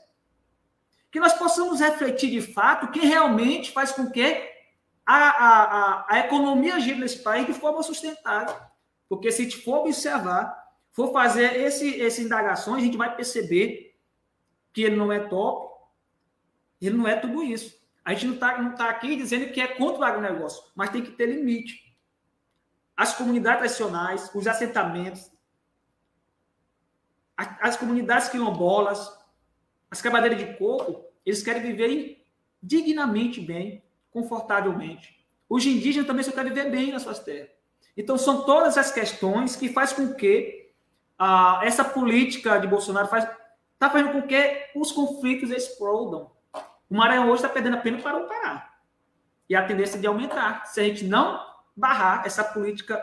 Que 1.12 1.20
nós 1.20 1.34
possamos 1.34 1.80
refletir 1.80 2.32
de 2.32 2.42
fato 2.42 2.90
que 2.90 3.06
realmente 3.06 3.72
faz 3.72 3.92
com 3.92 4.10
que 4.10 4.50
a, 5.06 5.16
a, 5.16 5.64
a, 5.64 6.06
a 6.10 6.20
economia 6.22 6.80
gira 6.80 6.98
nesse 6.98 7.20
país 7.20 7.46
de 7.46 7.54
forma 7.54 7.84
sustentável. 7.84 8.56
Porque 9.08 9.32
se 9.32 9.42
a 9.42 9.44
gente 9.44 9.64
for 9.64 9.82
observar, 9.82 10.58
for 10.92 11.14
fazer 11.14 11.56
esse, 11.60 12.02
essas 12.02 12.26
indagações, 12.26 12.82
a 12.82 12.86
gente 12.86 12.98
vai 12.98 13.16
perceber 13.16 13.96
que 14.74 14.82
ele 14.82 14.96
não 14.96 15.12
é 15.12 15.20
top, 15.20 15.71
ele 16.88 16.98
não 16.98 17.08
é 17.08 17.16
tudo 17.16 17.44
isso. 17.44 17.80
A 18.04 18.14
gente 18.14 18.28
não 18.28 18.34
está 18.34 18.62
não 18.62 18.76
tá 18.76 18.90
aqui 18.90 19.16
dizendo 19.16 19.52
que 19.52 19.62
é 19.62 19.68
contra 19.68 20.02
o 20.02 20.04
agronegócio, 20.04 20.64
mas 20.76 20.90
tem 20.90 21.04
que 21.04 21.12
ter 21.12 21.28
limite. 21.28 21.96
As 22.98 23.14
comunidades 23.14 23.60
tradicionais, 23.60 24.32
os 24.34 24.48
assentamentos, 24.48 25.32
as 27.38 27.78
comunidades 27.78 28.30
quilombolas, 28.30 29.12
as 29.90 30.02
quebradeiras 30.02 30.40
de 30.40 30.58
coco, 30.58 31.06
eles 31.26 31.44
querem 31.44 31.62
viver 31.62 32.26
dignamente 32.62 33.40
bem, 33.40 33.84
confortavelmente. 34.12 35.26
Os 35.50 35.66
indígenas 35.66 36.08
também 36.08 36.24
só 36.24 36.32
querem 36.32 36.54
viver 36.54 36.70
bem 36.70 36.92
nas 36.92 37.04
suas 37.04 37.20
terras. 37.20 37.50
Então, 37.96 38.18
são 38.18 38.46
todas 38.46 38.78
as 38.78 38.92
questões 38.92 39.56
que 39.56 39.70
faz 39.70 39.92
com 39.92 40.14
que 40.14 40.72
ah, 41.18 41.60
essa 41.64 41.84
política 41.84 42.58
de 42.58 42.68
Bolsonaro 42.68 43.08
faz 43.08 43.28
está 43.74 43.90
fazendo 43.90 44.12
com 44.12 44.22
que 44.22 44.70
os 44.76 44.92
conflitos 44.92 45.50
explodam. 45.50 46.32
O 46.92 46.96
Maranhão 46.96 47.28
hoje 47.30 47.36
está 47.36 47.48
perdendo 47.48 47.78
apenas 47.78 48.04
para 48.04 48.18
o 48.18 48.28
Pará. 48.28 48.70
E 49.50 49.56
a 49.56 49.66
tendência 49.66 49.98
de 49.98 50.06
aumentar, 50.06 50.66
se 50.66 50.82
a 50.82 50.84
gente 50.84 51.06
não 51.06 51.40
barrar 51.74 52.26
essa 52.26 52.44
política 52.44 53.02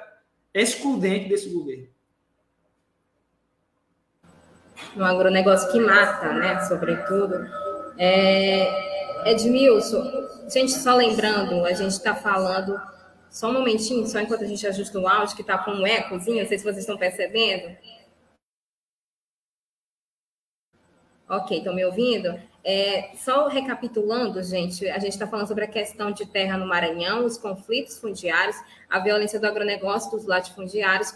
excludente 0.52 1.26
desse 1.26 1.48
governo. 1.48 1.88
Um 4.94 5.02
agronegócio 5.02 5.72
que 5.72 5.80
mata, 5.80 6.34
né? 6.34 6.60
Sobretudo. 6.66 7.34
É... 7.96 9.30
Edmilson, 9.30 10.04
gente, 10.52 10.72
só 10.72 10.94
lembrando, 10.94 11.64
a 11.64 11.72
gente 11.72 11.92
está 11.92 12.14
falando. 12.14 12.78
Só 13.30 13.48
um 13.48 13.54
momentinho, 13.54 14.06
só 14.06 14.20
enquanto 14.20 14.44
a 14.44 14.46
gente 14.46 14.66
ajusta 14.66 14.98
o 14.98 15.08
áudio, 15.08 15.34
que 15.34 15.42
está 15.42 15.56
com 15.56 15.70
um 15.70 15.86
ecozinho, 15.86 16.42
não 16.42 16.48
sei 16.48 16.58
se 16.58 16.64
vocês 16.64 16.78
estão 16.78 16.98
percebendo. 16.98 17.74
Ok, 21.26 21.58
estão 21.58 21.74
me 21.74 21.84
ouvindo? 21.84 22.38
É, 22.70 23.12
só 23.14 23.48
recapitulando, 23.48 24.42
gente, 24.42 24.86
a 24.90 24.98
gente 24.98 25.14
está 25.14 25.26
falando 25.26 25.48
sobre 25.48 25.64
a 25.64 25.66
questão 25.66 26.12
de 26.12 26.26
terra 26.26 26.58
no 26.58 26.66
Maranhão, 26.66 27.24
os 27.24 27.38
conflitos 27.38 27.96
fundiários, 27.98 28.56
a 28.90 28.98
violência 28.98 29.40
do 29.40 29.46
agronegócio 29.46 30.10
dos 30.10 30.26
latifundiários, 30.26 31.14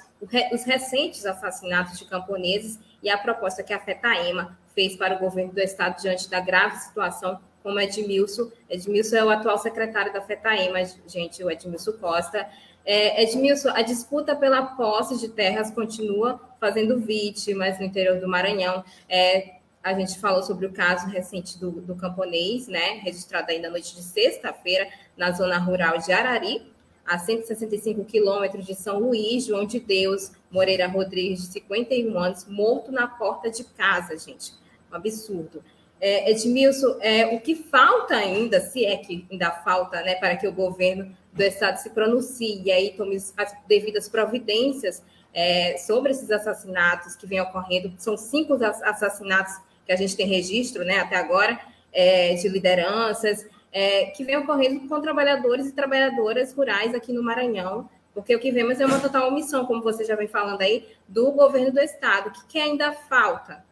os 0.50 0.64
recentes 0.64 1.26
assassinatos 1.26 1.98
de 1.98 2.06
camponeses 2.06 2.78
e 3.02 3.10
a 3.10 3.18
proposta 3.18 3.62
que 3.62 3.74
a 3.74 3.78
FETAEMA 3.78 4.58
fez 4.74 4.96
para 4.96 5.16
o 5.16 5.18
governo 5.18 5.52
do 5.52 5.60
estado 5.60 6.00
diante 6.00 6.30
da 6.30 6.40
grave 6.40 6.78
situação, 6.78 7.38
como 7.62 7.78
Edmilson. 7.78 8.50
Edmilson 8.70 9.16
é 9.16 9.24
o 9.24 9.28
atual 9.28 9.58
secretário 9.58 10.10
da 10.10 10.22
FETAEMA, 10.22 10.78
gente, 11.06 11.44
o 11.44 11.50
Edmilson 11.50 11.92
Costa. 12.00 12.48
É, 12.82 13.24
Edmilson, 13.24 13.68
a 13.74 13.82
disputa 13.82 14.34
pela 14.34 14.62
posse 14.62 15.18
de 15.18 15.28
terras 15.28 15.70
continua 15.70 16.40
fazendo 16.58 16.98
vítimas 16.98 17.78
no 17.78 17.84
interior 17.84 18.18
do 18.18 18.26
Maranhão. 18.26 18.82
É, 19.06 19.56
a 19.82 19.92
gente 19.94 20.18
falou 20.18 20.42
sobre 20.42 20.66
o 20.66 20.72
caso 20.72 21.08
recente 21.08 21.58
do, 21.58 21.72
do 21.72 21.96
camponês, 21.96 22.68
né, 22.68 23.00
registrado 23.02 23.50
ainda 23.50 23.68
na 23.68 23.72
noite 23.72 23.94
de 23.94 24.02
sexta-feira, 24.02 24.88
na 25.16 25.32
zona 25.32 25.58
rural 25.58 25.98
de 25.98 26.12
Arari, 26.12 26.70
a 27.04 27.18
165 27.18 28.04
quilômetros 28.04 28.64
de 28.64 28.74
São 28.74 29.00
Luís, 29.00 29.44
João 29.44 29.66
de 29.66 29.80
Deus, 29.80 30.32
Moreira 30.50 30.86
Rodrigues, 30.86 31.42
de 31.42 31.46
51 31.48 32.16
anos, 32.16 32.46
morto 32.46 32.92
na 32.92 33.08
porta 33.08 33.50
de 33.50 33.64
casa, 33.64 34.16
gente. 34.16 34.52
Um 34.90 34.94
absurdo. 34.94 35.64
É, 36.00 36.30
Edmilson, 36.30 36.98
é, 37.00 37.26
o 37.26 37.40
que 37.40 37.56
falta 37.56 38.14
ainda, 38.14 38.60
se 38.60 38.84
é 38.84 38.96
que 38.96 39.26
ainda 39.30 39.50
falta, 39.50 40.00
né, 40.02 40.14
para 40.14 40.36
que 40.36 40.46
o 40.46 40.52
governo 40.52 41.16
do 41.32 41.42
Estado 41.42 41.78
se 41.78 41.90
pronuncie 41.90 42.62
e 42.64 42.70
aí 42.70 42.92
tome 42.96 43.16
as 43.16 43.54
devidas 43.66 44.08
providências 44.08 45.02
é, 45.34 45.76
sobre 45.78 46.12
esses 46.12 46.30
assassinatos 46.30 47.16
que 47.16 47.26
vêm 47.26 47.40
ocorrendo, 47.40 47.92
são 47.98 48.16
cinco 48.16 48.54
assassinatos 48.62 49.54
que 49.92 50.02
a 50.02 50.06
gente 50.06 50.16
tem 50.16 50.26
registro 50.26 50.84
né, 50.84 50.98
até 50.98 51.16
agora, 51.16 51.58
é, 51.92 52.34
de 52.34 52.48
lideranças, 52.48 53.46
é, 53.70 54.06
que 54.06 54.24
vem 54.24 54.36
ocorrendo 54.36 54.88
com 54.88 55.00
trabalhadores 55.00 55.68
e 55.68 55.72
trabalhadoras 55.72 56.52
rurais 56.54 56.94
aqui 56.94 57.12
no 57.12 57.22
Maranhão, 57.22 57.88
porque 58.14 58.34
o 58.34 58.38
que 58.38 58.50
vemos 58.50 58.80
é 58.80 58.86
uma 58.86 59.00
total 59.00 59.28
omissão, 59.28 59.64
como 59.64 59.82
você 59.82 60.04
já 60.04 60.14
vem 60.14 60.28
falando 60.28 60.60
aí, 60.60 60.86
do 61.08 61.32
governo 61.32 61.72
do 61.72 61.80
Estado. 61.80 62.28
O 62.28 62.32
que, 62.32 62.46
que 62.46 62.58
ainda 62.58 62.92
falta? 62.92 63.64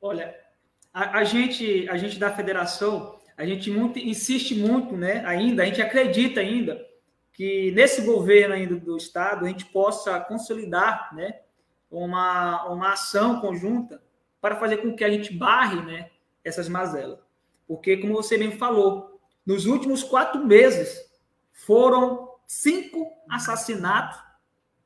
Olha, 0.00 0.36
a, 0.92 1.18
a, 1.18 1.24
gente, 1.24 1.88
a 1.88 1.96
gente 1.96 2.18
da 2.18 2.30
federação, 2.30 3.18
a 3.36 3.44
gente 3.44 3.70
muito, 3.70 3.98
insiste 3.98 4.54
muito, 4.54 4.96
né? 4.96 5.24
Ainda, 5.26 5.62
a 5.62 5.66
gente 5.66 5.82
acredita 5.82 6.40
ainda 6.40 6.80
que 7.32 7.72
nesse 7.72 8.02
governo 8.02 8.54
ainda 8.54 8.76
do 8.76 8.96
Estado 8.96 9.44
a 9.44 9.48
gente 9.48 9.64
possa 9.66 10.20
consolidar, 10.20 11.12
né? 11.12 11.40
Uma, 11.98 12.64
uma 12.66 12.92
ação 12.92 13.40
conjunta 13.40 14.02
para 14.40 14.56
fazer 14.56 14.78
com 14.78 14.94
que 14.94 15.04
a 15.04 15.10
gente 15.10 15.32
barre 15.32 15.80
né, 15.82 16.10
essas 16.42 16.68
mazelas. 16.68 17.18
Porque, 17.66 17.96
como 17.96 18.14
você 18.14 18.36
mesmo 18.36 18.58
falou, 18.58 19.20
nos 19.46 19.66
últimos 19.66 20.02
quatro 20.02 20.44
meses 20.44 21.10
foram 21.52 22.28
cinco 22.46 23.10
assassinatos 23.30 24.20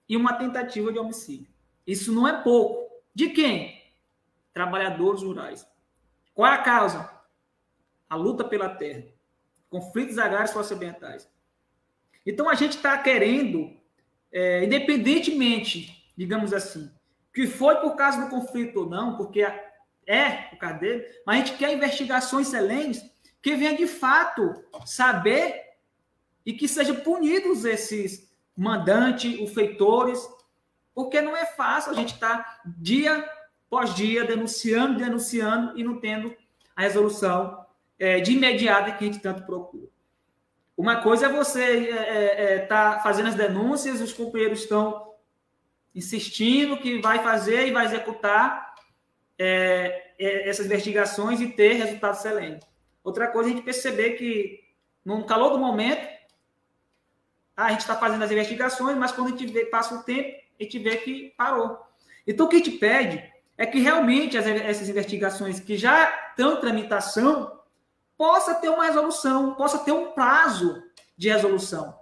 e 0.08 0.16
uma 0.16 0.34
tentativa 0.34 0.92
de 0.92 0.98
homicídio. 0.98 1.52
Isso 1.86 2.12
não 2.12 2.28
é 2.28 2.42
pouco. 2.42 2.88
De 3.14 3.30
quem? 3.30 3.82
Trabalhadores 4.52 5.22
rurais. 5.22 5.66
Qual 6.34 6.50
é 6.50 6.54
a 6.54 6.62
causa? 6.62 7.10
A 8.08 8.14
luta 8.14 8.44
pela 8.44 8.68
terra. 8.68 9.04
Conflitos 9.68 10.18
agrários 10.18 10.50
socioambientais. 10.50 11.28
Então 12.24 12.48
a 12.48 12.54
gente 12.54 12.76
está 12.76 12.96
querendo, 12.98 13.74
é, 14.30 14.64
independentemente, 14.64 16.12
digamos 16.16 16.52
assim, 16.52 16.90
que 17.32 17.46
foi 17.46 17.76
por 17.76 17.94
causa 17.96 18.22
do 18.22 18.30
conflito 18.30 18.80
ou 18.80 18.90
não, 18.90 19.16
porque 19.16 19.46
é 20.06 20.30
por 20.50 20.58
causa 20.58 20.78
dele, 20.78 21.04
mas 21.26 21.36
a 21.36 21.44
gente 21.44 21.58
quer 21.58 21.72
investigações 21.72 22.48
excelentes 22.48 23.02
que 23.42 23.54
venham 23.54 23.76
de 23.76 23.86
fato 23.86 24.54
saber 24.84 25.62
e 26.44 26.52
que 26.52 26.66
sejam 26.66 26.96
punidos 26.96 27.64
esses 27.64 28.28
mandantes, 28.56 29.38
os 29.40 29.52
feitores, 29.52 30.18
porque 30.94 31.20
não 31.20 31.36
é 31.36 31.46
fácil 31.46 31.92
a 31.92 31.94
gente 31.94 32.14
estar 32.14 32.38
tá 32.38 32.60
dia 32.66 33.24
após 33.66 33.94
dia 33.94 34.24
denunciando, 34.24 34.98
denunciando 34.98 35.78
e 35.78 35.84
não 35.84 36.00
tendo 36.00 36.34
a 36.74 36.82
resolução 36.82 37.64
é, 37.98 38.20
de 38.20 38.32
imediata 38.32 38.92
que 38.92 39.04
a 39.04 39.06
gente 39.06 39.20
tanto 39.20 39.44
procura. 39.44 39.86
Uma 40.76 41.02
coisa 41.02 41.26
é 41.26 41.28
você 41.28 41.90
estar 41.90 42.04
é, 42.04 42.54
é, 42.54 42.58
tá 42.60 43.00
fazendo 43.02 43.28
as 43.28 43.34
denúncias, 43.34 44.00
os 44.00 44.12
companheiros 44.12 44.60
estão 44.60 45.07
insistindo 45.94 46.76
que 46.76 47.00
vai 47.00 47.22
fazer 47.22 47.66
e 47.66 47.72
vai 47.72 47.84
executar 47.84 48.74
é, 49.38 50.12
é, 50.18 50.48
essas 50.48 50.66
investigações 50.66 51.40
e 51.40 51.48
ter 51.48 51.74
resultados 51.74 52.20
excelentes. 52.20 52.66
Outra 53.02 53.28
coisa, 53.28 53.48
a 53.48 53.52
gente 53.52 53.64
perceber 53.64 54.10
que, 54.12 54.60
no 55.04 55.24
calor 55.24 55.50
do 55.50 55.58
momento, 55.58 56.06
a 57.56 57.70
gente 57.70 57.80
está 57.80 57.96
fazendo 57.96 58.22
as 58.22 58.30
investigações, 58.30 58.96
mas 58.96 59.12
quando 59.12 59.28
a 59.28 59.30
gente 59.30 59.46
vê, 59.46 59.64
passa 59.66 59.94
o 59.94 60.02
tempo, 60.02 60.36
a 60.58 60.62
gente 60.62 60.78
vê 60.78 60.96
que 60.96 61.34
parou. 61.36 61.78
Então, 62.26 62.46
o 62.46 62.48
que 62.48 62.56
a 62.56 62.58
gente 62.58 62.72
pede 62.72 63.32
é 63.56 63.66
que 63.66 63.80
realmente 63.80 64.36
as, 64.36 64.46
essas 64.46 64.88
investigações 64.88 65.58
que 65.58 65.76
já 65.76 66.30
estão 66.30 66.54
em 66.54 66.60
tramitação 66.60 67.58
possa 68.16 68.54
ter 68.54 68.68
uma 68.68 68.84
resolução, 68.84 69.54
possa 69.54 69.78
ter 69.78 69.92
um 69.92 70.12
prazo 70.12 70.82
de 71.16 71.28
resolução 71.28 71.98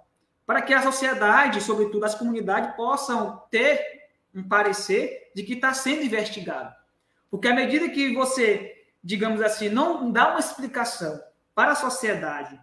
para 0.47 0.61
que 0.61 0.73
a 0.73 0.81
sociedade, 0.81 1.59
sobretudo 1.59 2.05
as 2.05 2.15
comunidades, 2.15 2.73
possam 2.77 3.43
ter 3.51 4.07
um 4.33 4.41
parecer 4.41 5.29
de 5.35 5.43
que 5.43 5.55
está 5.55 5.73
sendo 5.73 6.03
investigado. 6.03 6.73
Porque 7.29 7.49
à 7.49 7.53
medida 7.53 7.89
que 7.89 8.15
você, 8.15 8.85
digamos 9.03 9.41
assim, 9.41 9.67
não 9.67 10.09
dá 10.09 10.29
uma 10.29 10.39
explicação 10.39 11.21
para 11.53 11.73
a 11.73 11.75
sociedade 11.75 12.57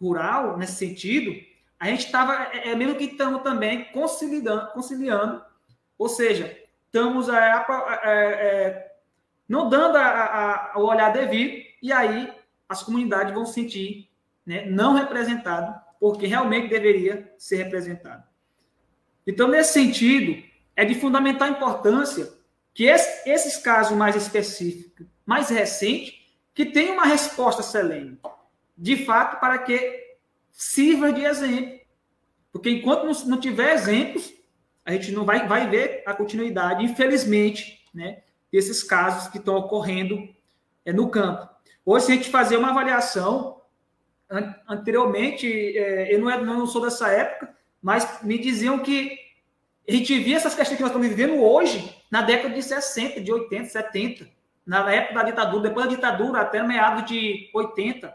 rural 0.00 0.56
nesse 0.56 0.74
sentido, 0.74 1.32
a 1.78 1.86
gente 1.86 2.06
estava, 2.06 2.48
é, 2.52 2.70
é 2.70 2.74
mesmo 2.74 2.96
que 2.96 3.04
estamos 3.04 3.42
também 3.42 3.84
conciliando, 3.92 4.72
conciliando 4.72 5.40
ou 5.96 6.08
seja, 6.08 6.56
estamos 6.86 7.28
é, 7.28 7.64
é, 8.04 8.92
não 9.48 9.68
dando 9.68 9.96
a, 9.96 10.72
a, 10.74 10.78
o 10.78 10.86
olhar 10.86 11.12
devido, 11.12 11.64
e 11.80 11.92
aí 11.92 12.32
as 12.68 12.82
comunidades 12.82 13.32
vão 13.32 13.46
sentir 13.46 14.10
né, 14.44 14.66
não 14.66 14.94
representado 14.94 15.87
porque 16.00 16.26
realmente 16.26 16.68
deveria 16.68 17.32
ser 17.38 17.56
representado. 17.56 18.24
Então, 19.26 19.48
nesse 19.48 19.72
sentido, 19.72 20.42
é 20.74 20.84
de 20.84 20.94
fundamental 20.94 21.48
importância 21.48 22.32
que 22.72 22.84
esses 22.84 23.56
casos 23.56 23.96
mais 23.96 24.14
específicos, 24.14 25.06
mais 25.26 25.48
recentes, 25.48 26.14
que 26.54 26.64
tenham 26.64 26.94
uma 26.94 27.04
resposta 27.04 27.60
excelente, 27.60 28.18
de 28.76 29.04
fato, 29.04 29.40
para 29.40 29.58
que 29.58 30.16
sirva 30.52 31.12
de 31.12 31.24
exemplo. 31.24 31.78
Porque 32.52 32.70
enquanto 32.70 33.26
não 33.26 33.38
tiver 33.38 33.74
exemplos, 33.74 34.32
a 34.84 34.92
gente 34.92 35.12
não 35.12 35.24
vai, 35.24 35.46
vai 35.46 35.68
ver 35.68 36.02
a 36.06 36.14
continuidade, 36.14 36.84
infelizmente, 36.84 37.84
né, 37.92 38.22
desses 38.50 38.82
casos 38.82 39.28
que 39.28 39.38
estão 39.38 39.56
ocorrendo 39.56 40.28
é, 40.84 40.92
no 40.92 41.10
campo. 41.10 41.48
Hoje, 41.84 42.06
se 42.06 42.12
a 42.12 42.14
gente 42.14 42.30
fazer 42.30 42.56
uma 42.56 42.70
avaliação 42.70 43.57
anteriormente, 44.68 45.46
é, 45.46 46.14
eu 46.14 46.20
não, 46.20 46.30
é, 46.30 46.40
não 46.40 46.66
sou 46.66 46.82
dessa 46.82 47.08
época, 47.08 47.54
mas 47.82 48.22
me 48.22 48.38
diziam 48.38 48.78
que 48.78 49.18
a 49.88 49.92
gente 49.92 50.18
via 50.18 50.36
essas 50.36 50.54
questões 50.54 50.76
que 50.76 50.82
nós 50.82 50.90
estamos 50.90 51.08
vivendo 51.08 51.42
hoje 51.42 51.96
na 52.10 52.20
década 52.22 52.54
de 52.54 52.62
60, 52.62 53.20
de 53.20 53.32
80, 53.32 53.66
70, 53.66 54.28
na 54.66 54.92
época 54.92 55.14
da 55.14 55.22
ditadura, 55.22 55.62
depois 55.62 55.86
da 55.86 55.94
ditadura, 55.94 56.40
até 56.42 56.62
meados 56.62 57.06
de 57.06 57.50
80, 57.54 58.14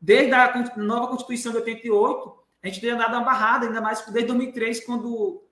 desde 0.00 0.32
a 0.32 0.64
nova 0.76 1.08
Constituição 1.08 1.50
de 1.50 1.58
88, 1.58 2.42
a 2.62 2.68
gente 2.68 2.80
tem 2.80 2.90
andado 2.90 3.14
uma 3.14 3.24
barrada, 3.24 3.66
ainda 3.66 3.80
mais 3.80 4.00
desde 4.06 4.28
2003, 4.28 4.86
quando 4.86 5.12
o 5.12 5.44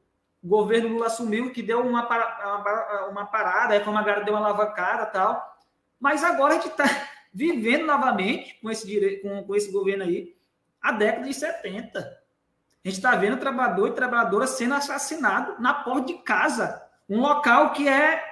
governo 0.43 0.89
Lula 0.91 1.07
assumiu, 1.07 1.53
que 1.53 1.63
deu 1.63 1.81
uma, 1.81 2.07
uma, 2.07 3.07
uma 3.09 3.27
parada, 3.27 3.75
a 3.75 3.79
reforma 3.79 4.01
agrária 4.01 4.25
deu 4.25 4.35
uma 4.35 4.41
lavacada 4.49 5.07
tal. 5.07 5.59
Mas 5.99 6.23
agora 6.23 6.55
a 6.55 6.57
gente 6.57 6.69
está 6.69 6.85
vivendo 7.33 7.87
novamente 7.87 8.59
com 8.61 8.71
esse, 8.71 9.19
com, 9.23 9.45
com 9.45 9.55
esse 9.55 9.71
governo 9.71 10.05
aí 10.05 10.37
a 10.81 10.93
década 10.93 11.27
de 11.27 11.35
70. 11.35 11.99
A 11.99 12.89
gente 12.89 12.97
está 12.97 13.15
vendo 13.15 13.39
trabalhador 13.39 13.89
e 13.89 13.95
trabalhadora 13.95 14.47
sendo 14.47 14.75
assassinado 14.75 15.61
na 15.61 15.75
porta 15.75 16.07
de 16.07 16.15
casa. 16.23 16.83
Um 17.09 17.21
local 17.21 17.73
que 17.73 17.89
é, 17.89 18.23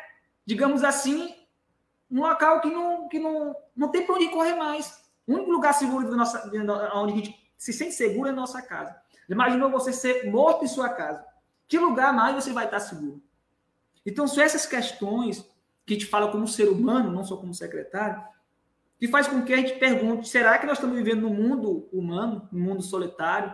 digamos 0.47 0.83
assim, 0.83 1.35
um 2.11 2.23
local 2.23 2.61
que 2.61 2.71
não, 2.71 3.09
que 3.09 3.19
não, 3.19 3.55
não 3.77 3.89
tem 3.89 4.07
para 4.07 4.15
onde 4.15 4.29
correr 4.29 4.55
mais. 4.55 5.05
O 5.27 5.35
único 5.35 5.51
lugar 5.51 5.75
seguro 5.75 6.09
da 6.09 6.17
nossa, 6.17 6.51
onde 6.95 7.13
a 7.13 7.17
gente 7.17 7.53
se 7.59 7.73
sente 7.73 7.93
seguro 7.93 8.29
é 8.29 8.33
a 8.33 8.35
nossa 8.35 8.63
casa. 8.63 8.97
Imaginou 9.29 9.71
você 9.71 9.93
ser 9.93 10.31
morto 10.31 10.65
em 10.65 10.69
sua 10.69 10.89
casa. 10.89 11.25
Que 11.67 11.79
lugar 11.79 12.15
mais 12.15 12.35
você 12.35 12.51
vai 12.51 12.65
estar 12.65 12.81
seguro? 12.81 13.23
Então, 14.07 14.27
são 14.27 14.43
essas 14.43 14.65
questões 14.65 15.45
que 15.85 15.95
gente 15.95 16.07
fala 16.07 16.31
como 16.31 16.49
ser 16.49 16.69
humano, 16.69 17.11
não 17.11 17.25
só 17.25 17.37
como 17.37 17.53
secretário, 17.55 18.23
que 18.99 19.07
faz 19.09 19.29
com 19.29 19.43
que 19.43 19.55
a 19.55 19.57
gente 19.57 19.79
pergunte: 19.79 20.29
será 20.29 20.59
que 20.59 20.67
nós 20.67 20.79
estamos 20.79 20.97
vivendo 20.97 21.23
no 21.23 21.31
mundo 21.31 21.89
humano, 21.93 22.49
no 22.51 22.59
mundo 22.59 22.83
solitário? 22.83 23.53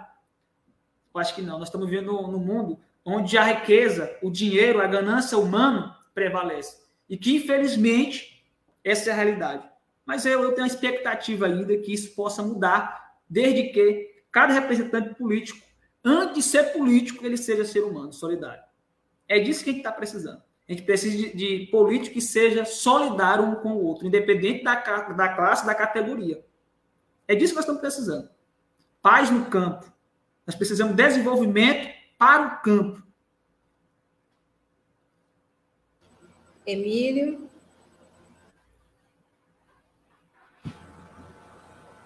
Eu 1.15 1.21
acho 1.21 1.35
que 1.35 1.43
não. 1.43 1.59
Nós 1.59 1.69
estamos 1.69 1.89
vivendo 1.89 2.13
no 2.13 2.39
mundo 2.39 2.81
onde 3.05 3.37
a 3.37 3.45
riqueza, 3.45 4.17
o 4.23 4.31
dinheiro, 4.31 4.81
a 4.81 4.87
ganância 4.87 5.37
humana 5.37 5.97
prevalece. 6.15 6.83
E 7.09 7.19
que, 7.19 7.37
infelizmente, 7.37 8.43
essa 8.83 9.11
é 9.11 9.13
a 9.13 9.17
realidade. 9.17 9.69
Mas 10.07 10.25
eu, 10.25 10.43
eu 10.43 10.53
tenho 10.53 10.65
a 10.65 10.69
expectativa 10.69 11.47
ainda 11.47 11.77
que 11.77 11.93
isso 11.93 12.15
possa 12.15 12.43
mudar, 12.43 13.19
desde 13.29 13.65
que 13.65 14.25
cada 14.33 14.53
representante 14.53 15.15
político, 15.15 15.65
antes 16.03 16.35
de 16.35 16.43
ser 16.43 16.73
político, 16.73 17.25
ele 17.25 17.37
seja 17.37 17.65
ser 17.65 17.81
humano, 17.81 18.13
solidário. 18.13 18.63
É 19.29 19.39
disso 19.39 19.63
que 19.63 19.71
a 19.71 19.73
gente 19.73 19.81
está 19.81 19.93
precisando. 19.93 20.43
A 20.69 20.73
gente 20.73 20.83
precisa 20.83 21.17
de, 21.17 21.37
de, 21.37 21.67
político 21.67 22.15
que 22.15 22.21
seja 22.23 22.65
solidário 22.65 23.45
um 23.45 23.55
com 23.57 23.73
o 23.73 23.85
outro, 23.85 24.07
independente 24.07 24.65
da, 24.65 24.75
da 24.75 25.29
classe, 25.29 25.67
da 25.67 25.75
categoria. 25.75 26.43
É 27.29 27.35
disso 27.35 27.53
que 27.53 27.57
nós 27.57 27.65
estamos 27.65 27.81
precisando. 27.81 28.31
Paz 29.03 29.31
no 29.31 29.45
campo. 29.47 29.93
Nós 30.47 30.57
precisamos 30.57 30.97
de 30.97 31.03
desenvolvimento 31.03 31.91
para 32.19 32.47
o 32.47 32.63
campo. 32.63 33.03
Emílio. 36.67 37.47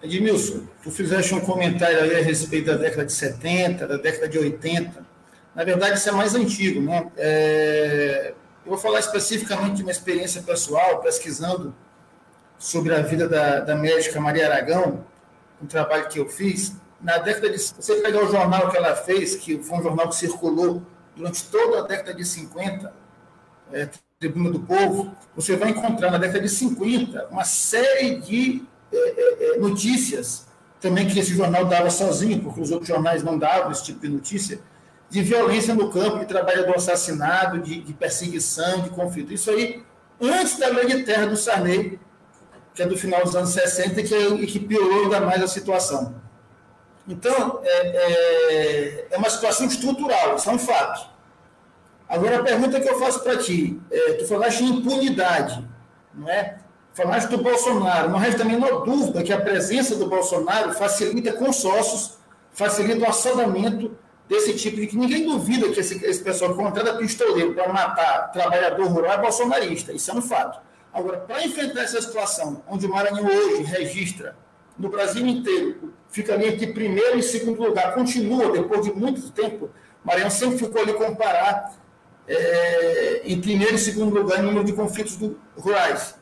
Edmilson, 0.01 0.65
tu 0.81 0.91
fizeste 0.91 1.33
um 1.33 1.41
comentário 1.41 2.01
aí 2.01 2.15
a 2.15 2.23
respeito 2.23 2.67
da 2.67 2.77
década 2.77 3.05
de 3.05 3.11
70, 3.13 3.87
da 3.87 3.97
década 3.97 4.29
de 4.29 4.37
80. 4.37 5.05
Na 5.55 5.63
verdade, 5.63 5.97
isso 5.97 6.07
é 6.07 6.11
mais 6.11 6.35
antigo, 6.35 6.81
né? 6.81 7.11
É, 7.17 8.33
eu 8.65 8.69
vou 8.69 8.77
falar 8.77 8.99
especificamente 8.99 9.77
de 9.77 9.83
uma 9.83 9.91
experiência 9.91 10.41
pessoal, 10.41 10.99
pesquisando 10.99 11.73
sobre 12.57 12.93
a 12.93 13.01
vida 13.01 13.27
da, 13.27 13.61
da 13.61 13.75
médica 13.75 14.19
Maria 14.19 14.47
Aragão, 14.47 15.05
um 15.61 15.65
trabalho 15.65 16.07
que 16.07 16.19
eu 16.19 16.27
fiz. 16.27 16.75
Na 17.01 17.17
década 17.17 17.49
de. 17.49 17.57
Você 17.57 17.95
pegar 18.01 18.23
o 18.23 18.31
jornal 18.31 18.69
que 18.69 18.77
ela 18.77 18.95
fez, 18.95 19.35
que 19.35 19.57
foi 19.63 19.77
um 19.77 19.83
jornal 19.83 20.09
que 20.09 20.15
circulou 20.15 20.81
durante 21.15 21.45
toda 21.45 21.79
a 21.79 21.81
década 21.87 22.13
de 22.13 22.25
50, 22.25 22.93
é, 23.71 23.89
Tribuna 24.19 24.51
do 24.51 24.59
Povo, 24.59 25.15
você 25.33 25.55
vai 25.55 25.69
encontrar 25.69 26.11
na 26.11 26.17
década 26.17 26.41
de 26.41 26.49
50 26.49 27.27
uma 27.31 27.45
série 27.45 28.19
de 28.19 28.65
é, 28.91 28.97
é, 28.97 29.55
é, 29.55 29.59
notícias, 29.59 30.45
também 30.81 31.07
que 31.07 31.17
esse 31.17 31.33
jornal 31.33 31.65
dava 31.65 31.89
sozinho, 31.89 32.41
porque 32.41 32.59
os 32.59 32.69
outros 32.69 32.89
jornais 32.89 33.23
não 33.23 33.37
davam 33.37 33.71
esse 33.71 33.85
tipo 33.85 34.01
de 34.01 34.09
notícia, 34.09 34.59
de 35.09 35.21
violência 35.21 35.73
no 35.73 35.89
campo, 35.89 36.19
de 36.19 36.25
trabalhador 36.25 36.75
assassinado, 36.75 37.59
de, 37.59 37.81
de 37.81 37.93
perseguição, 37.93 38.81
de 38.81 38.89
conflito. 38.91 39.33
Isso 39.33 39.49
aí, 39.49 39.83
antes 40.21 40.57
da 40.57 40.67
lei 40.67 40.85
de 40.85 41.03
terra 41.03 41.25
do 41.25 41.35
Sarney, 41.35 41.99
que 42.73 42.83
é 42.83 42.85
do 42.85 42.97
final 42.97 43.23
dos 43.23 43.35
anos 43.35 43.49
60 43.49 43.99
e 43.99 44.03
que, 44.03 44.15
e 44.15 44.47
que 44.47 44.59
piorou 44.59 45.03
ainda 45.03 45.19
mais 45.19 45.41
a 45.41 45.47
situação. 45.47 46.15
Então, 47.07 47.59
é, 47.63 47.87
é, 47.87 49.07
é, 49.11 49.17
uma 49.17 49.29
situação 49.29 49.65
estrutural, 49.65 50.35
isso 50.35 50.49
é 50.49 50.53
um 50.53 50.59
fato. 50.59 51.09
Agora, 52.07 52.39
a 52.39 52.43
pergunta 52.43 52.79
que 52.79 52.87
eu 52.87 52.99
faço 52.99 53.23
para 53.23 53.37
ti, 53.37 53.81
é, 53.91 54.13
tu 54.13 54.27
falaste 54.27 54.61
em 54.61 54.69
impunidade, 54.69 55.67
não 56.13 56.29
é? 56.29 56.57
Falaste 56.93 57.29
do 57.29 57.37
Bolsonaro, 57.37 58.09
não 58.09 58.17
resta 58.17 58.43
a 58.43 58.45
menor 58.45 58.83
dúvida 58.83 59.23
que 59.23 59.31
a 59.31 59.39
presença 59.39 59.95
do 59.95 60.07
Bolsonaro 60.07 60.73
facilita 60.73 61.33
consórcios, 61.33 62.17
facilita 62.51 63.05
o 63.05 63.09
assadamento 63.09 63.95
desse 64.29 64.53
tipo 64.53 64.77
de 64.77 64.85
que 64.85 64.95
ninguém 64.95 65.25
duvida 65.25 65.67
que 65.69 65.79
esse, 65.79 66.05
esse 66.05 66.23
pessoal 66.23 66.51
que 66.51 66.57
contrata 66.57 66.93
pistoleiro 66.93 67.55
para 67.55 67.73
matar 67.73 68.31
trabalhador 68.31 68.85
rural 68.85 69.13
é 69.13 69.17
bolsonarista. 69.17 69.91
Isso 69.91 70.11
é 70.11 70.13
um 70.13 70.21
fato. 70.21 70.61
Agora, 70.93 71.17
para 71.17 71.43
enfrentar 71.43 71.81
essa 71.81 71.99
situação, 71.99 72.63
onde 72.67 72.85
o 72.85 72.89
Maranhão 72.89 73.25
hoje 73.25 73.63
registra 73.63 74.37
no 74.77 74.87
Brasil 74.87 75.25
inteiro, 75.25 75.93
fica 76.09 76.33
ali 76.33 76.47
entre 76.47 76.67
primeiro 76.67 77.17
e 77.17 77.23
segundo 77.23 77.61
lugar, 77.61 77.95
continua, 77.95 78.51
depois 78.51 78.83
de 78.83 78.93
muito 78.93 79.31
tempo, 79.31 79.71
Maranhão 80.03 80.29
sempre 80.29 80.59
ficou 80.59 80.81
ali 80.81 80.93
comparar 80.93 81.73
é, 82.27 83.21
em 83.25 83.41
primeiro 83.41 83.75
e 83.75 83.79
segundo 83.79 84.13
lugar 84.13 84.39
em 84.39 84.43
número 84.43 84.63
de 84.63 84.73
conflitos 84.73 85.17
do, 85.17 85.39
rurais. 85.57 86.15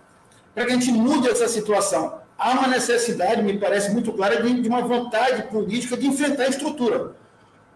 Para 0.55 0.65
que 0.65 0.71
a 0.71 0.73
gente 0.75 0.91
mude 0.91 1.29
essa 1.29 1.47
situação, 1.47 2.21
há 2.37 2.51
uma 2.51 2.67
necessidade, 2.67 3.43
me 3.43 3.59
parece 3.59 3.91
muito 3.91 4.13
clara, 4.13 4.41
de, 4.41 4.61
de 4.61 4.69
uma 4.69 4.81
vontade 4.81 5.43
política 5.43 5.97
de 5.97 6.07
enfrentar 6.07 6.43
a 6.43 6.49
estrutura 6.49 7.15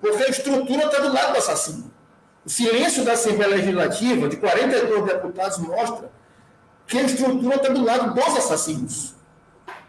porque 0.01 0.23
a 0.23 0.27
estrutura 0.29 0.85
está 0.85 0.99
do 0.99 1.13
lado 1.13 1.33
do 1.33 1.37
assassino. 1.37 1.91
O 2.43 2.49
silêncio 2.49 3.05
da 3.05 3.13
Assembleia 3.13 3.55
Legislativa, 3.55 4.27
de 4.27 4.35
42 4.37 5.05
deputados, 5.05 5.59
mostra 5.59 6.11
que 6.87 6.97
a 6.97 7.03
estrutura 7.03 7.55
está 7.55 7.69
do 7.69 7.85
lado 7.85 8.13
dos 8.13 8.37
assassinos. 8.37 9.15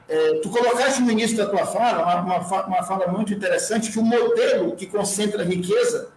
É, 0.09 0.41
tu 0.43 0.51
colocaste 0.51 1.01
no 1.01 1.11
início 1.11 1.37
da 1.37 1.47
tua 1.47 1.65
fala, 1.65 2.03
uma, 2.03 2.37
uma, 2.39 2.67
uma 2.67 2.83
fala 2.83 3.07
muito 3.09 3.33
interessante, 3.33 3.91
que 3.91 3.99
o 3.99 4.05
modelo 4.05 4.77
que 4.77 4.87
concentra 4.87 5.43
a 5.43 5.45
riqueza 5.47 6.11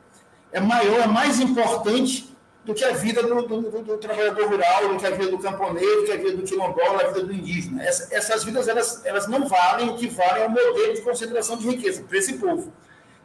é 0.52 0.60
maior, 0.60 1.00
é 1.00 1.08
mais 1.08 1.40
importante 1.40 2.36
do 2.66 2.74
que 2.74 2.84
a 2.84 2.92
vida 2.92 3.24
do, 3.24 3.44
do, 3.44 3.62
do, 3.62 3.84
do, 3.84 3.98
trabalhador 3.98 4.50
rural, 4.50 4.90
do 4.90 4.98
que 4.98 5.06
a 5.06 5.12
vida 5.12 5.30
do 5.30 5.38
camponês, 5.38 5.98
do 5.98 6.04
que 6.04 6.12
a 6.12 6.18
vida 6.18 6.36
do 6.36 6.44
quilombola, 6.44 7.04
a 7.04 7.08
vida 7.08 7.24
do 7.24 7.32
indígena. 7.32 7.84
Essa, 7.84 8.14
essas 8.14 8.44
vidas 8.44 8.68
elas, 8.68 9.06
elas 9.06 9.28
não 9.28 9.48
valem 9.48 9.90
o 9.90 9.96
que 9.96 10.08
valem 10.08 10.44
ao 10.44 10.50
modelo 10.50 10.94
de 10.94 11.02
concentração 11.02 11.58
de 11.58 11.68
riqueza 11.68 12.04
para 12.04 12.18
esse 12.18 12.34
povo. 12.34 12.74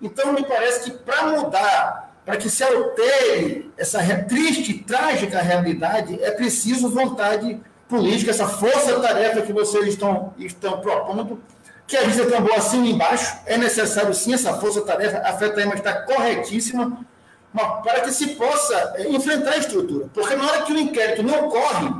Então, 0.00 0.32
me 0.32 0.44
parece 0.44 0.90
que 0.90 0.98
para 0.98 1.26
mudar, 1.26 2.14
para 2.24 2.36
que 2.36 2.48
se 2.48 2.62
altere 2.62 3.70
essa 3.76 4.00
triste 4.24 4.74
trágica 4.74 5.40
realidade, 5.40 6.18
é 6.22 6.30
preciso 6.30 6.88
vontade 6.88 7.60
política, 7.88 8.30
essa 8.30 8.46
força-tarefa 8.46 9.42
que 9.42 9.52
vocês 9.52 9.88
estão, 9.88 10.32
estão 10.38 10.80
propondo, 10.80 11.40
que 11.86 11.96
a 11.96 12.08
gente 12.08 12.30
tambor 12.30 12.54
assim 12.54 12.88
embaixo, 12.88 13.36
é 13.46 13.58
necessário 13.58 14.14
sim 14.14 14.32
essa 14.32 14.54
força-tarefa, 14.54 15.18
a 15.18 15.32
FETAEMA 15.32 15.74
está 15.74 16.02
corretíssima, 16.02 17.04
para 17.52 18.00
que 18.02 18.12
se 18.12 18.28
possa 18.36 18.94
é, 18.96 19.08
enfrentar 19.08 19.54
a 19.54 19.56
estrutura. 19.56 20.08
Porque 20.14 20.36
na 20.36 20.46
hora 20.46 20.62
que 20.62 20.72
o 20.72 20.78
inquérito 20.78 21.22
não 21.24 21.46
ocorre, 21.46 21.92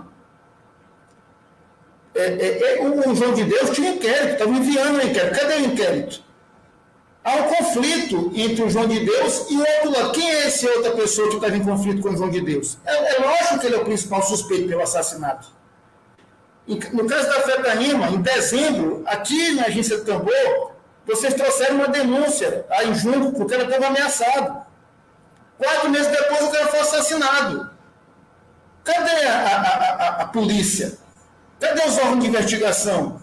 é, 2.15 2.25
é, 2.25 2.79
é 2.79 2.89
o 2.89 3.15
João 3.15 3.35
de 3.35 3.45
Deus 3.45 3.71
tinha 3.71 3.93
inquérito, 3.93 4.33
estava 4.35 4.51
enviando 4.51 4.99
o 4.99 5.03
inquérito. 5.03 5.41
Cadê 5.41 5.55
o 5.55 5.65
inquérito? 5.65 6.23
Há 7.25 7.37
um 7.37 7.43
conflito 7.55 8.33
entre 8.35 8.63
o 8.63 8.71
João 8.71 8.89
de 8.89 9.05
Deus 9.05 9.47
e 9.51 9.57
o 9.57 9.61
outro. 9.61 10.13
Quem 10.13 10.31
é 10.31 10.47
essa 10.47 10.69
outra 10.71 10.93
pessoa 10.93 11.29
que 11.29 11.37
estava 11.37 11.57
em 11.57 11.65
conflito 11.65 12.03
com 12.03 12.11
o 12.11 12.17
João 12.17 12.31
de 12.31 12.41
Deus? 12.41 12.79
É, 12.85 13.17
é 13.17 13.19
lógico 13.19 13.59
que 13.59 13.67
ele 13.67 13.77
é 13.77 13.79
o 13.79 13.85
principal 13.85 14.23
suspeito 14.23 14.69
pelo 14.69 14.83
assassinato. 14.83 15.49
No 16.93 17.07
caso 17.07 17.29
da 17.29 17.41
Fetanima, 17.41 18.09
em 18.11 18.21
dezembro, 18.21 19.03
aqui 19.07 19.55
na 19.55 19.65
agência 19.65 19.99
do 19.99 20.05
Tambor, 20.05 20.73
vocês 21.07 21.35
trouxeram 21.35 21.77
uma 21.77 21.89
denúncia 21.89 22.65
aí 22.71 22.89
em 22.89 22.95
junho, 22.95 23.33
porque 23.33 23.55
ela 23.55 23.65
estava 23.65 23.89
ameaçado. 23.89 24.65
Quatro 25.59 25.91
meses 25.91 26.07
depois, 26.07 26.43
o 26.43 26.51
cara 26.51 26.69
foi 26.69 26.79
assassinado. 26.79 27.71
Cadê 28.85 29.27
a, 29.27 29.35
a, 29.35 29.61
a, 29.61 30.23
a 30.23 30.27
polícia? 30.27 30.97
Cadê 31.59 31.83
os 31.83 31.99
órgãos 31.99 32.21
de 32.21 32.29
investigação? 32.29 33.21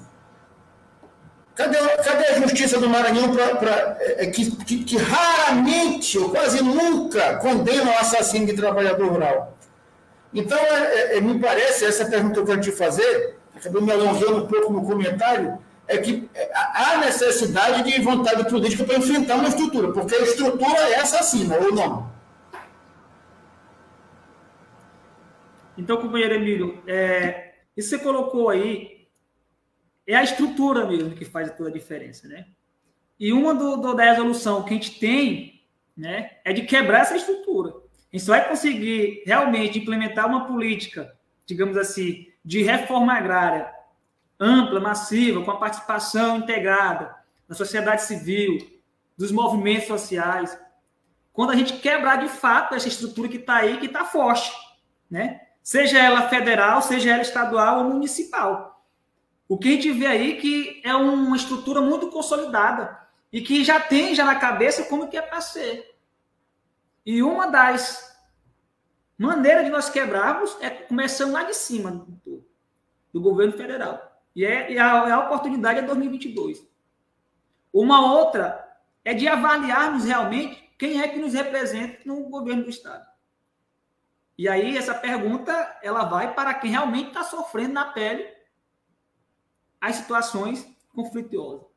Cadê, 1.57 1.75
cadê 2.03 2.27
a 2.27 2.39
justiça 2.39 2.79
do 2.79 2.87
Maranhão 2.87 3.35
para 3.35 3.97
é, 3.99 4.25
é, 4.25 4.27
que, 4.27 4.55
que, 4.63 4.83
que, 4.83 4.95
raramente 4.95 6.15
ou 6.19 6.29
quase 6.29 6.63
nunca 6.63 7.37
condena 7.37 7.93
o 7.93 7.97
assassino 7.97 8.45
de 8.45 8.53
trabalhador 8.53 9.11
rural? 9.11 9.57
Então, 10.31 10.55
é, 10.55 11.15
é, 11.15 11.17
é, 11.17 11.21
me 11.21 11.39
parece, 11.39 11.83
essa 11.83 12.05
pergunta 12.05 12.35
que 12.35 12.39
eu 12.41 12.45
quero 12.45 12.61
te 12.61 12.71
fazer, 12.71 13.39
acabei 13.55 13.81
me 13.81 13.91
alongando 13.91 14.43
um 14.43 14.47
pouco 14.47 14.71
no 14.71 14.85
comentário, 14.85 15.57
é 15.87 15.97
que 15.97 16.29
é, 16.35 16.51
há 16.53 16.97
necessidade 16.97 17.81
de 17.91 18.01
vontade 18.03 18.47
política 18.47 18.83
para 18.83 18.97
enfrentar 18.97 19.37
uma 19.37 19.47
estrutura, 19.47 19.91
porque 19.91 20.13
a 20.13 20.21
estrutura 20.21 20.77
é 20.91 20.99
assassina, 20.99 21.57
ou 21.57 21.73
não? 21.73 22.11
Então, 25.75 25.97
companheiro 25.97 26.35
Emílio, 26.35 26.83
é, 26.85 27.53
você 27.75 27.97
colocou 27.97 28.47
aí 28.47 28.96
é 30.07 30.15
a 30.15 30.23
estrutura 30.23 30.87
mesmo 30.87 31.11
que 31.11 31.25
faz 31.25 31.51
toda 31.51 31.69
a 31.69 31.73
diferença, 31.73 32.27
né? 32.27 32.47
E 33.19 33.33
uma 33.33 33.53
do, 33.53 33.77
do, 33.77 33.93
da 33.93 34.03
resolução 34.03 34.63
que 34.63 34.69
a 34.69 34.73
gente 34.73 34.99
tem, 34.99 35.63
né, 35.95 36.37
é 36.45 36.53
de 36.53 36.61
quebrar 36.63 37.01
essa 37.01 37.17
estrutura. 37.17 37.71
A 37.71 38.15
gente 38.15 38.23
só 38.23 38.31
vai 38.31 38.47
conseguir 38.47 39.23
realmente 39.25 39.79
implementar 39.79 40.27
uma 40.27 40.45
política, 40.45 41.13
digamos 41.45 41.75
assim, 41.75 42.27
de 42.45 42.61
reforma 42.61 43.13
agrária 43.13 43.73
ampla, 44.39 44.79
massiva, 44.79 45.43
com 45.43 45.51
a 45.51 45.57
participação 45.57 46.37
integrada 46.37 47.15
da 47.47 47.55
sociedade 47.55 48.03
civil, 48.03 48.59
dos 49.17 49.31
movimentos 49.31 49.87
sociais, 49.87 50.57
quando 51.33 51.51
a 51.51 51.55
gente 51.55 51.73
quebrar 51.79 52.17
de 52.17 52.29
fato 52.29 52.75
essa 52.75 52.87
estrutura 52.87 53.27
que 53.27 53.37
está 53.37 53.57
aí, 53.57 53.77
que 53.77 53.87
está 53.87 54.05
forte, 54.05 54.51
né? 55.09 55.41
Seja 55.63 55.97
ela 55.99 56.29
federal, 56.29 56.81
seja 56.81 57.11
ela 57.11 57.21
estadual 57.21 57.79
ou 57.79 57.89
municipal. 57.93 58.76
O 59.47 59.57
que 59.57 59.69
a 59.69 59.71
gente 59.71 59.91
vê 59.91 60.05
aí 60.05 60.41
que 60.41 60.81
é 60.83 60.93
uma 60.93 61.35
estrutura 61.35 61.79
muito 61.81 62.09
consolidada 62.09 62.99
e 63.31 63.41
que 63.41 63.63
já 63.63 63.79
tem 63.79 64.13
já 64.13 64.25
na 64.25 64.35
cabeça 64.35 64.85
como 64.85 65.07
que 65.07 65.17
é 65.17 65.21
para 65.21 65.39
ser. 65.39 65.95
E 67.05 67.23
uma 67.23 67.47
das 67.47 68.17
maneiras 69.17 69.65
de 69.65 69.71
nós 69.71 69.89
quebrarmos 69.89 70.57
é 70.59 70.69
começando 70.69 71.31
lá 71.31 71.43
de 71.43 71.55
cima 71.55 71.91
do, 72.25 72.45
do 73.13 73.21
governo 73.21 73.53
federal. 73.53 74.21
E, 74.35 74.45
é, 74.45 74.71
e 74.71 74.77
a, 74.77 75.15
a 75.15 75.25
oportunidade 75.25 75.79
é 75.79 75.81
2022. 75.81 76.67
Uma 77.71 78.13
outra 78.13 78.67
é 79.03 79.13
de 79.13 79.27
avaliarmos 79.27 80.03
realmente 80.03 80.69
quem 80.77 81.01
é 81.01 81.07
que 81.07 81.17
nos 81.17 81.33
representa 81.33 81.99
no 82.05 82.23
governo 82.29 82.63
do 82.63 82.69
Estado. 82.69 83.07
E 84.37 84.47
aí 84.47 84.77
essa 84.77 84.93
pergunta 84.93 85.79
ela 85.81 86.03
vai 86.03 86.33
para 86.33 86.53
quem 86.53 86.69
realmente 86.69 87.07
está 87.07 87.23
sofrendo 87.23 87.73
na 87.73 87.85
pele 87.85 88.36
as 89.79 89.95
situações 89.97 90.67
conflituosas. 90.93 91.67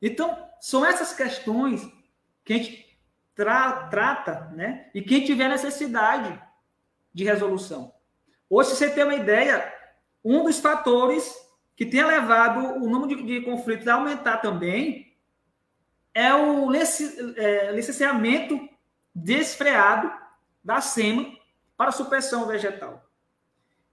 Então, 0.00 0.48
são 0.60 0.84
essas 0.84 1.12
questões 1.12 1.82
que 2.44 2.52
a 2.52 2.56
gente 2.58 2.98
tra 3.34 3.88
trata, 3.88 4.50
né? 4.54 4.90
E 4.94 5.02
quem 5.02 5.24
tiver 5.24 5.48
necessidade 5.48 6.40
de 7.12 7.24
resolução. 7.24 7.92
Hoje, 8.48 8.70
se 8.70 8.76
você 8.76 8.90
tem 8.90 9.04
uma 9.04 9.14
ideia, 9.14 9.72
um 10.24 10.44
dos 10.44 10.58
fatores 10.58 11.34
que 11.76 11.86
tem 11.86 12.04
levado 12.04 12.60
o 12.82 12.88
número 12.88 13.16
de, 13.16 13.22
de 13.22 13.40
conflitos 13.44 13.88
a 13.88 13.94
aumentar 13.94 14.38
também 14.38 15.16
é 16.12 16.32
o 16.32 16.72
é, 16.72 17.72
licenciamento 17.72 18.68
desfreado 19.12 20.12
da 20.62 20.80
SEMA 20.80 21.36
para 21.76 21.90
supressão 21.90 22.46
vegetal. 22.46 23.04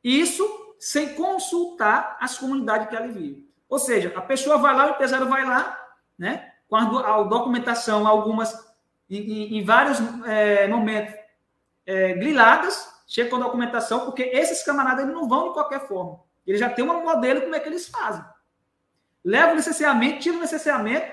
Isso 0.04 0.44
sem 0.82 1.14
consultar 1.14 2.18
as 2.20 2.40
comunidades 2.40 2.90
que 2.90 2.96
ali 2.96 3.12
vivem. 3.12 3.48
Ou 3.70 3.78
seja, 3.78 4.12
a 4.18 4.22
pessoa 4.22 4.58
vai 4.58 4.76
lá, 4.76 4.88
o 4.88 4.90
empresário 4.90 5.30
vai 5.30 5.46
lá, 5.46 5.80
né, 6.18 6.54
com 6.68 6.76
a, 6.76 7.22
documentação, 7.22 8.08
algumas 8.08 8.52
em, 9.08 9.60
em 9.60 9.64
vários 9.64 10.00
é, 10.26 10.68
momentos 10.68 11.14
é, 11.86 12.14
griladas, 12.14 12.92
chega 13.06 13.30
com 13.30 13.36
a 13.36 13.42
documentação, 13.42 14.06
porque 14.06 14.24
esses 14.24 14.64
camaradas 14.64 15.04
eles 15.04 15.14
não 15.14 15.30
vão 15.30 15.50
de 15.50 15.54
qualquer 15.54 15.88
forma. 15.88 16.20
Eles 16.48 16.60
já 16.60 16.68
têm 16.68 16.84
um 16.84 17.04
modelo 17.04 17.42
como 17.42 17.54
é 17.54 17.60
que 17.60 17.70
eles 17.70 17.88
fazem. 17.88 18.26
Leva 19.24 19.54
o 19.54 19.56
licenciamento, 19.56 20.20
tira 20.20 20.38
o 20.38 20.42
licenciamento, 20.42 21.12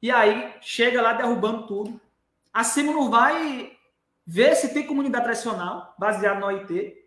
e 0.00 0.10
aí 0.10 0.54
chega 0.62 1.02
lá 1.02 1.12
derrubando 1.12 1.66
tudo. 1.66 2.00
Acima 2.54 2.90
não 2.90 3.10
vai 3.10 3.76
ver 4.26 4.56
se 4.56 4.72
tem 4.72 4.86
comunidade 4.86 5.24
tradicional, 5.24 5.94
baseado 5.98 6.40
no 6.40 6.46
OIT, 6.46 7.01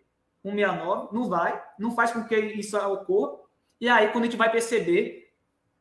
169, 0.50 1.14
não 1.14 1.28
vai, 1.28 1.62
não 1.78 1.94
faz 1.94 2.12
com 2.12 2.24
que 2.24 2.36
isso 2.36 2.76
ocorra. 2.76 3.38
E 3.80 3.88
aí, 3.88 4.08
quando 4.08 4.24
a 4.24 4.26
gente 4.26 4.36
vai 4.36 4.50
perceber, 4.50 5.32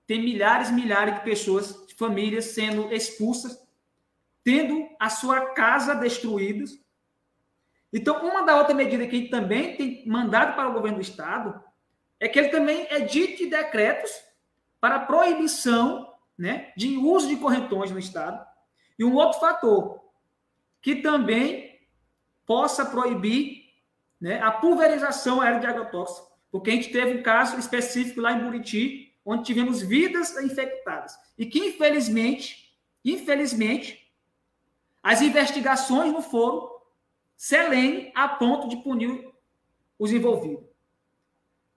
tem 0.06 0.22
milhares 0.22 0.70
e 0.70 0.74
milhares 0.74 1.16
de 1.16 1.22
pessoas, 1.22 1.86
de 1.88 1.96
famílias 1.96 2.46
sendo 2.46 2.94
expulsas, 2.94 3.58
tendo 4.44 4.88
a 5.00 5.10
sua 5.10 5.54
casa 5.54 5.96
destruída, 5.96 6.66
então, 7.96 8.28
uma 8.28 8.42
da 8.42 8.58
outra 8.58 8.76
medida 8.76 9.08
que 9.08 9.16
ele 9.16 9.30
também 9.30 9.78
tem 9.78 10.06
mandado 10.06 10.54
para 10.54 10.68
o 10.68 10.74
governo 10.74 10.98
do 10.98 11.02
Estado 11.02 11.64
é 12.20 12.28
que 12.28 12.38
ele 12.38 12.50
também 12.50 12.86
edite 12.92 13.46
decretos 13.46 14.12
para 14.82 15.00
proibição 15.00 16.14
né, 16.38 16.74
de 16.76 16.98
uso 16.98 17.30
de 17.30 17.38
correntões 17.38 17.92
no 17.92 17.98
Estado. 17.98 18.46
E 19.00 19.06
um 19.06 19.16
outro 19.16 19.40
fator, 19.40 20.02
que 20.82 20.98
também 20.98 21.88
possa 22.46 22.86
proibir 22.86 23.65
né, 24.20 24.42
a 24.42 24.52
pulverização 24.52 25.42
aérea 25.42 25.60
de 25.60 25.68
agrotóxico, 25.68 26.28
porque 26.52 26.70
a 26.70 26.74
gente 26.74 26.92
teve 26.92 27.20
um 27.20 27.24
caso 27.24 27.58
específico 27.58 28.22
lá 28.22 28.32
em 28.32 28.44
Buriti, 28.44 29.14
onde 29.26 29.44
tivemos 29.44 29.82
vidas 29.82 30.36
infectadas. 30.38 31.18
E 31.38 31.46
que, 31.46 31.60
infelizmente, 31.60 32.74
infelizmente, 33.04 34.12
as 35.04 35.22
investigações 35.22 36.12
não 36.12 36.22
foram 36.22 36.74
selene 37.36 38.12
a 38.16 38.28
ponto 38.28 38.68
de 38.70 38.78
punir 38.78 39.32
os 40.00 40.12
envolvidos. 40.12 40.66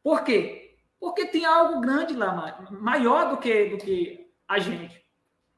Por 0.03 0.23
quê? 0.23 0.77
Porque 1.01 1.27
tem 1.27 1.45
algo 1.45 1.81
grande 1.81 2.15
lá, 2.15 2.67
maior 2.71 3.31
do 3.31 3.37
que, 3.37 3.67
do 3.67 3.79
que 3.79 4.31
a 4.47 4.59
gente. 4.59 5.05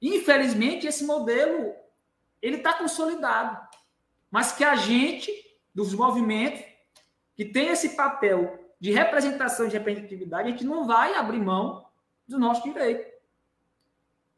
Infelizmente, 0.00 0.86
esse 0.86 1.04
modelo 1.04 1.74
ele 2.40 2.56
está 2.56 2.72
consolidado, 2.72 3.58
mas 4.30 4.52
que 4.52 4.64
a 4.64 4.76
gente, 4.76 5.30
dos 5.74 5.94
movimentos, 5.94 6.62
que 7.40 7.46
tem 7.46 7.68
esse 7.68 7.96
papel 7.96 8.70
de 8.78 8.92
representação 8.92 9.66
de 9.66 9.72
representatividade, 9.72 10.48
a 10.48 10.50
gente 10.50 10.66
não 10.66 10.86
vai 10.86 11.14
abrir 11.14 11.40
mão 11.40 11.86
do 12.28 12.38
nosso 12.38 12.62
direito. 12.62 13.10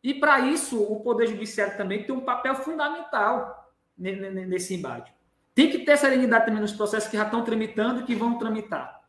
E 0.05 0.15
para 0.15 0.39
isso, 0.39 0.81
o 0.81 1.01
Poder 1.01 1.27
Judiciário 1.27 1.77
também 1.77 2.05
tem 2.05 2.15
um 2.15 2.21
papel 2.21 2.55
fundamental 2.55 3.75
nesse 3.99 4.75
embate. 4.75 5.13
Tem 5.53 5.69
que 5.69 5.81
ter 5.81 5.97
serenidade 5.97 6.47
também 6.47 6.61
nos 6.61 6.75
processos 6.75 7.11
que 7.11 7.17
já 7.17 7.25
estão 7.25 7.43
tramitando 7.43 8.03
e 8.03 8.05
que 8.05 8.15
vão 8.15 8.39
tramitar. 8.39 9.03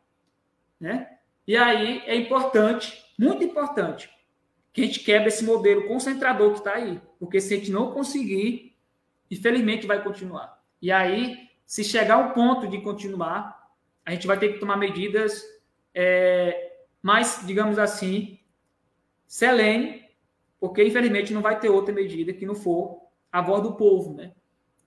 Né? 0.79 1.15
E 1.45 1.55
aí 1.55 2.01
é 2.07 2.15
importante, 2.15 3.13
muito 3.15 3.43
importante, 3.43 4.09
que 4.73 4.81
a 4.81 4.85
gente 4.87 5.01
quebre 5.01 5.27
esse 5.27 5.45
modelo 5.45 5.87
concentrador 5.87 6.51
que 6.53 6.57
está 6.57 6.73
aí. 6.73 6.99
Porque 7.19 7.39
se 7.39 7.53
a 7.53 7.57
gente 7.57 7.69
não 7.69 7.91
conseguir, 7.91 8.75
infelizmente 9.29 9.85
vai 9.85 10.03
continuar. 10.03 10.59
E 10.81 10.91
aí, 10.91 11.47
se 11.63 11.83
chegar 11.83 12.15
ao 12.15 12.33
ponto 12.33 12.67
de 12.67 12.81
continuar, 12.81 13.61
a 14.05 14.11
gente 14.11 14.27
vai 14.27 14.37
ter 14.37 14.53
que 14.53 14.59
tomar 14.59 14.77
medidas 14.77 15.43
é, 15.93 16.73
mais, 17.01 17.41
digamos 17.45 17.79
assim, 17.79 18.39
selene, 19.27 20.03
porque 20.59 20.83
infelizmente 20.83 21.33
não 21.33 21.41
vai 21.41 21.59
ter 21.59 21.69
outra 21.69 21.93
medida 21.93 22.33
que 22.33 22.45
não 22.45 22.55
for 22.55 23.01
a 23.31 23.41
voz 23.41 23.63
do 23.63 23.75
povo, 23.75 24.13
né? 24.13 24.33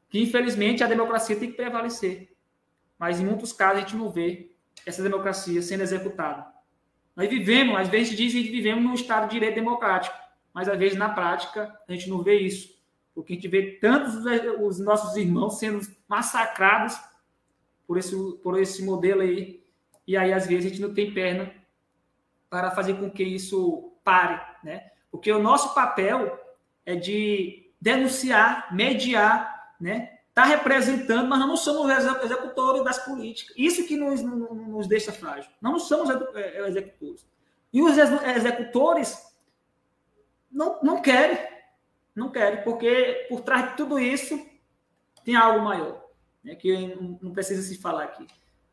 que 0.08 0.22
infelizmente 0.22 0.82
a 0.82 0.86
democracia 0.86 1.36
tem 1.36 1.50
que 1.50 1.56
prevalecer. 1.56 2.34
Mas 2.98 3.20
em 3.20 3.24
muitos 3.24 3.52
casos 3.52 3.78
a 3.78 3.80
gente 3.80 3.96
não 3.96 4.10
vê 4.10 4.52
essa 4.86 5.02
democracia 5.02 5.60
sendo 5.60 5.82
executada. 5.82 6.46
Nós 7.14 7.28
vivemos, 7.28 7.76
às 7.76 7.88
vezes 7.88 8.16
dizem 8.16 8.42
que 8.42 8.50
vivemos 8.50 8.84
num 8.84 8.94
Estado 8.94 9.28
de 9.28 9.34
direito 9.34 9.54
democrático, 9.54 10.16
mas 10.52 10.68
às 10.68 10.78
vezes 10.78 10.96
na 10.96 11.08
prática 11.08 11.74
a 11.88 11.92
gente 11.92 12.08
não 12.08 12.22
vê 12.22 12.38
isso. 12.38 12.76
Porque 13.14 13.32
a 13.32 13.36
gente 13.36 13.48
vê 13.48 13.72
tantos 13.80 14.14
os 14.60 14.78
nossos 14.78 15.16
irmãos 15.16 15.58
sendo 15.58 15.80
massacrados 16.06 16.98
por 17.86 17.98
esse, 17.98 18.16
por 18.42 18.58
esse 18.60 18.84
modelo 18.84 19.22
aí, 19.22 19.64
e 20.06 20.16
aí 20.16 20.32
às 20.32 20.46
vezes 20.46 20.66
a 20.66 20.68
gente 20.68 20.80
não 20.80 20.94
tem 20.94 21.12
perna 21.12 21.52
para 22.48 22.70
fazer 22.70 22.94
com 22.94 23.10
que 23.10 23.22
isso 23.22 23.92
pare, 24.04 24.40
né? 24.62 24.90
Porque 25.10 25.30
o 25.32 25.42
nosso 25.42 25.74
papel 25.74 26.38
é 26.84 26.94
de 26.94 27.70
denunciar, 27.80 28.74
mediar 28.74 29.56
né? 29.80 30.18
Está 30.28 30.44
representando, 30.44 31.28
mas 31.28 31.38
não 31.38 31.56
somos 31.56 31.90
executores 31.90 32.84
das 32.84 32.98
políticas. 33.04 33.54
Isso 33.56 33.86
que 33.86 33.96
nos, 33.96 34.20
nos 34.22 34.86
deixa 34.86 35.10
frágil. 35.10 35.50
Não 35.62 35.78
somos 35.78 36.10
é, 36.34 36.68
executores. 36.68 37.26
E 37.72 37.82
os 37.82 37.96
executores 37.96 39.34
não, 40.50 40.78
não 40.82 41.00
querem. 41.00 41.38
Não 42.14 42.30
querem, 42.30 42.62
porque 42.62 43.26
por 43.28 43.42
trás 43.42 43.70
de 43.70 43.76
tudo 43.76 43.98
isso 43.98 44.38
tem 45.24 45.36
algo 45.36 45.62
maior, 45.62 46.02
né, 46.46 46.54
que 46.54 46.96
não 47.20 47.32
precisa 47.32 47.60
se 47.60 47.76
falar 47.76 48.04
aqui. 48.04 48.24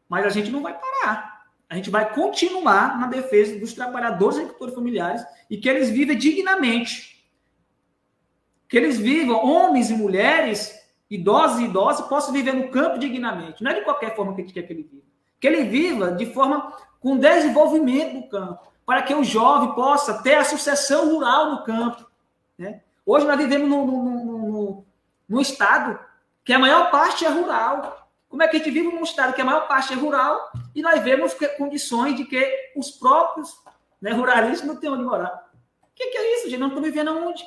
Mas 0.08 0.26
a 0.26 0.30
gente 0.30 0.52
não 0.52 0.62
vai 0.62 0.80
parar. 0.80 1.48
A 1.68 1.76
gente 1.76 1.90
vai 1.90 2.14
continuar 2.14 3.00
na 3.00 3.08
defesa 3.08 3.60
dos 3.60 3.74
trabalhadores 3.74 4.38
executores 4.38 4.76
familiares 4.76 5.26
e 5.50 5.58
que 5.58 5.68
eles 5.68 5.90
vivem 5.90 6.16
dignamente. 6.16 7.28
Que 8.70 8.78
eles 8.78 9.00
vivam, 9.00 9.44
homens 9.44 9.90
e 9.90 9.96
mulheres, 9.96 10.80
idosos 11.10 11.60
e 11.60 11.64
idosas 11.64 12.08
possam 12.08 12.32
viver 12.32 12.54
no 12.54 12.70
campo 12.70 13.00
dignamente. 13.00 13.64
Não 13.64 13.72
é 13.72 13.74
de 13.74 13.84
qualquer 13.84 14.16
forma 14.16 14.36
que 14.36 14.42
a 14.42 14.44
gente 14.44 14.54
quer 14.54 14.64
que 14.64 14.74
ele 14.74 14.84
viva. 14.84 15.04
Que 15.40 15.48
ele 15.48 15.64
viva 15.64 16.12
de 16.12 16.28
forma 16.28 16.78
com 17.00 17.18
desenvolvimento 17.18 18.22
do 18.22 18.30
campo, 18.30 18.72
para 18.86 19.02
que 19.02 19.14
o 19.14 19.24
jovem 19.24 19.74
possa 19.74 20.22
ter 20.22 20.36
a 20.36 20.46
sucessão 20.46 21.12
rural 21.12 21.52
no 21.52 21.64
campo. 21.64 22.06
Né? 22.58 22.82
Hoje 23.06 23.26
nós 23.26 23.38
vivemos 23.38 23.68
num, 23.68 23.86
no 23.86 24.86
no 25.28 25.42
estado 25.42 26.00
que 26.44 26.54
a 26.54 26.60
maior 26.60 26.92
parte 26.92 27.26
é 27.26 27.30
rural. 27.30 28.10
Como 28.28 28.42
é 28.42 28.48
que 28.48 28.56
a 28.56 28.60
gente 28.60 28.72
vive 28.72 28.88
num 28.88 29.04
estado 29.04 29.34
que 29.34 29.42
a 29.42 29.46
maior 29.46 29.68
parte 29.68 29.94
é 29.94 29.96
rural 29.96 30.52
e 30.74 30.82
nós 30.82 31.02
vemos 31.02 31.34
que, 31.34 31.48
condições 31.50 32.16
de 32.16 32.26
que 32.26 32.72
os 32.76 32.92
próprios 32.92 33.56
né, 34.02 34.12
ruralistas 34.12 34.68
não 34.68 34.76
têm 34.76 34.90
onde 34.90 35.04
morar? 35.04 35.52
O 35.84 35.96
que, 35.96 36.08
que, 36.08 36.18
é 36.18 36.36
isso, 36.36 36.50
gente? 36.50 36.60
Não 36.60 36.70
estão 36.70 36.82
vivendo 36.82 37.16
onde? 37.16 37.44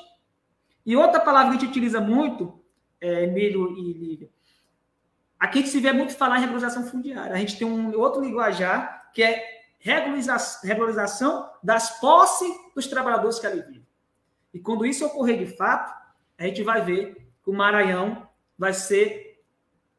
E 0.85 0.97
outra 0.97 1.21
palavra 1.21 1.51
que 1.51 1.57
a 1.57 1.61
gente 1.61 1.71
utiliza 1.71 2.01
muito 2.01 2.63
é, 3.01 3.25
Emílio 3.25 3.77
e 3.77 3.93
Lívia. 3.93 4.31
Aqui 5.39 5.59
a 5.59 5.63
gente 5.63 5.71
se 5.71 5.81
vê 5.81 5.93
muito 5.93 6.15
falar 6.15 6.39
em 6.39 6.41
regularização 6.41 6.87
fundiária. 6.87 7.35
A 7.35 7.39
gente 7.39 7.59
tem 7.59 7.67
um 7.67 7.99
outro 7.99 8.23
linguajar 8.23 9.11
que 9.13 9.23
é 9.23 9.45
regularização, 9.79 10.69
regularização 10.69 11.51
das 11.63 12.01
posses 12.01 12.49
dos 12.75 12.87
trabalhadores 12.87 13.39
que 13.39 13.47
ali 13.47 13.61
vivem. 13.61 13.87
E 14.55 14.61
quando 14.61 14.87
isso 14.87 15.05
ocorrer 15.05 15.39
de 15.39 15.47
fato, 15.57 15.93
a 16.39 16.45
gente 16.45 16.63
vai 16.63 16.81
ver 16.81 17.29
que 17.43 17.51
o 17.51 17.53
Maranhão 17.53 18.27
vai 18.59 18.73
ser, 18.73 19.43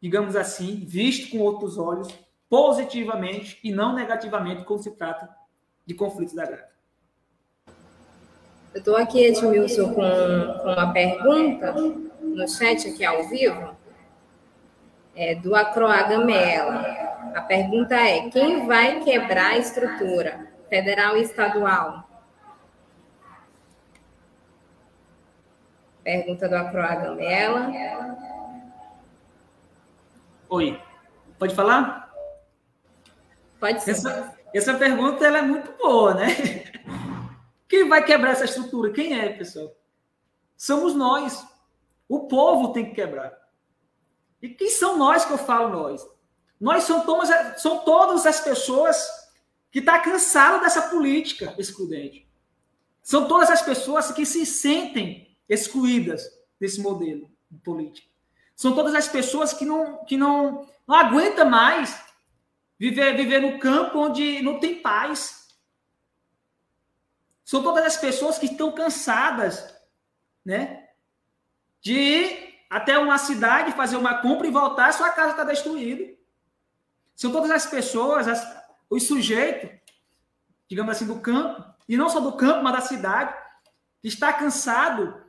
digamos 0.01 0.35
assim, 0.35 0.83
visto 0.85 1.31
com 1.31 1.39
outros 1.39 1.77
olhos, 1.77 2.07
positivamente 2.49 3.59
e 3.63 3.71
não 3.71 3.93
negativamente, 3.93 4.63
quando 4.63 4.83
se 4.83 4.91
trata 4.91 5.29
de 5.85 5.93
conflitos 5.93 6.33
da 6.33 6.45
greve. 6.45 6.63
Eu 8.73 8.79
estou 8.79 8.95
aqui, 8.95 9.25
Edmilson, 9.25 9.93
com, 9.93 10.01
com 10.01 10.71
uma 10.71 10.93
pergunta 10.93 11.73
no 12.21 12.47
chat 12.47 12.87
aqui 12.87 13.03
ao 13.03 13.27
vivo, 13.27 13.75
é, 15.15 15.35
do 15.35 15.55
Acroagamela. 15.55 16.85
A 17.33 17.41
pergunta 17.41 17.95
é: 17.95 18.29
quem 18.29 18.67
vai 18.67 19.03
quebrar 19.03 19.53
a 19.53 19.57
estrutura, 19.57 20.47
federal 20.69 21.17
e 21.17 21.23
estadual? 21.23 22.07
Pergunta 26.03 26.47
do 26.47 26.55
Acroagamela. 26.55 27.71
Oi, 30.49 30.81
pode 31.37 31.53
falar? 31.53 32.13
Pode 33.59 33.83
ser. 33.83 33.91
Essa, 33.91 34.37
essa 34.53 34.73
pergunta 34.75 35.25
ela 35.25 35.39
é 35.39 35.41
muito 35.41 35.71
boa, 35.77 36.13
né? 36.13 36.27
Quem 37.67 37.89
vai 37.89 38.03
quebrar 38.03 38.31
essa 38.31 38.45
estrutura? 38.45 38.93
Quem 38.93 39.19
é, 39.19 39.29
pessoal? 39.29 39.75
Somos 40.55 40.95
nós. 40.95 41.45
O 42.07 42.27
povo 42.27 42.71
tem 42.71 42.85
que 42.85 42.95
quebrar. 42.95 43.37
E 44.41 44.47
quem 44.47 44.69
são 44.69 44.97
nós 44.97 45.25
que 45.25 45.33
eu 45.33 45.37
falo 45.37 45.69
nós? 45.69 46.07
Nós 46.59 46.85
somos, 46.85 47.29
são 47.57 47.79
todas 47.79 48.25
as 48.25 48.39
pessoas 48.39 49.05
que 49.69 49.79
estão 49.79 49.95
tá 49.95 50.01
cansadas 50.01 50.61
dessa 50.61 50.83
política 50.83 51.53
excludente. 51.57 52.25
São 53.03 53.27
todas 53.27 53.49
as 53.49 53.61
pessoas 53.61 54.11
que 54.11 54.25
se 54.25 54.45
sentem 54.45 55.37
excluídas 55.49 56.23
desse 56.57 56.81
modelo 56.81 57.29
de 57.51 57.59
política. 57.59 58.07
São 58.57 58.73
todas 58.73 58.95
as 58.95 59.07
pessoas 59.07 59.53
que 59.53 59.63
não, 59.63 60.03
que 60.03 60.17
não, 60.17 60.67
não 60.87 60.95
aguentam 60.95 61.47
mais 61.47 62.03
viver, 62.79 63.15
viver 63.15 63.39
no 63.39 63.59
campo 63.59 63.99
onde 63.99 64.41
não 64.41 64.59
tem 64.59 64.81
paz. 64.81 65.55
São 67.45 67.61
todas 67.61 67.85
as 67.85 67.97
pessoas 67.97 68.39
que 68.39 68.47
estão 68.47 68.71
cansadas 68.71 69.75
né, 70.43 70.89
de 71.81 71.93
ir 71.93 72.65
até 72.67 72.97
uma 72.97 73.19
cidade 73.19 73.73
fazer 73.73 73.95
uma 73.95 74.23
compra 74.23 74.47
e 74.47 74.51
voltar, 74.51 74.91
sua 74.91 75.11
casa 75.11 75.31
está 75.31 75.43
destruída. 75.43 76.17
São 77.15 77.31
todas 77.31 77.51
as 77.51 77.67
pessoas, 77.67 78.27
as, 78.27 78.65
os 78.89 79.03
sujeitos, 79.03 79.69
digamos 80.67 80.95
assim, 80.95 81.05
do 81.05 81.19
campo, 81.19 81.63
e 81.87 81.95
não 81.95 82.09
só 82.09 82.19
do 82.19 82.33
campo, 82.35 82.63
mas 82.63 82.73
da 82.73 82.81
cidade, 82.81 83.35
que 84.01 84.07
está 84.07 84.33
cansado 84.33 85.23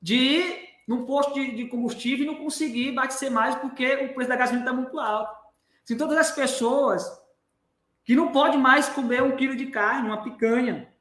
de 0.00 0.14
ir 0.14 0.65
num 0.86 1.04
posto 1.04 1.34
de, 1.34 1.52
de 1.52 1.66
combustível 1.66 2.24
e 2.24 2.28
não 2.28 2.36
conseguir 2.36 2.90
abastecer 2.90 3.30
mais 3.30 3.54
porque 3.56 3.94
o 3.96 4.14
preço 4.14 4.28
da 4.28 4.36
gasolina 4.36 4.64
está 4.64 4.72
muito 4.72 4.98
alto. 4.98 5.36
São 5.84 5.96
todas 5.96 6.16
as 6.18 6.30
pessoas 6.30 7.04
que 8.04 8.14
não 8.14 8.30
podem 8.30 8.58
mais 8.58 8.88
comer 8.88 9.22
um 9.22 9.36
quilo 9.36 9.56
de 9.56 9.66
carne, 9.66 10.08
uma 10.08 10.22
picanha. 10.22 10.92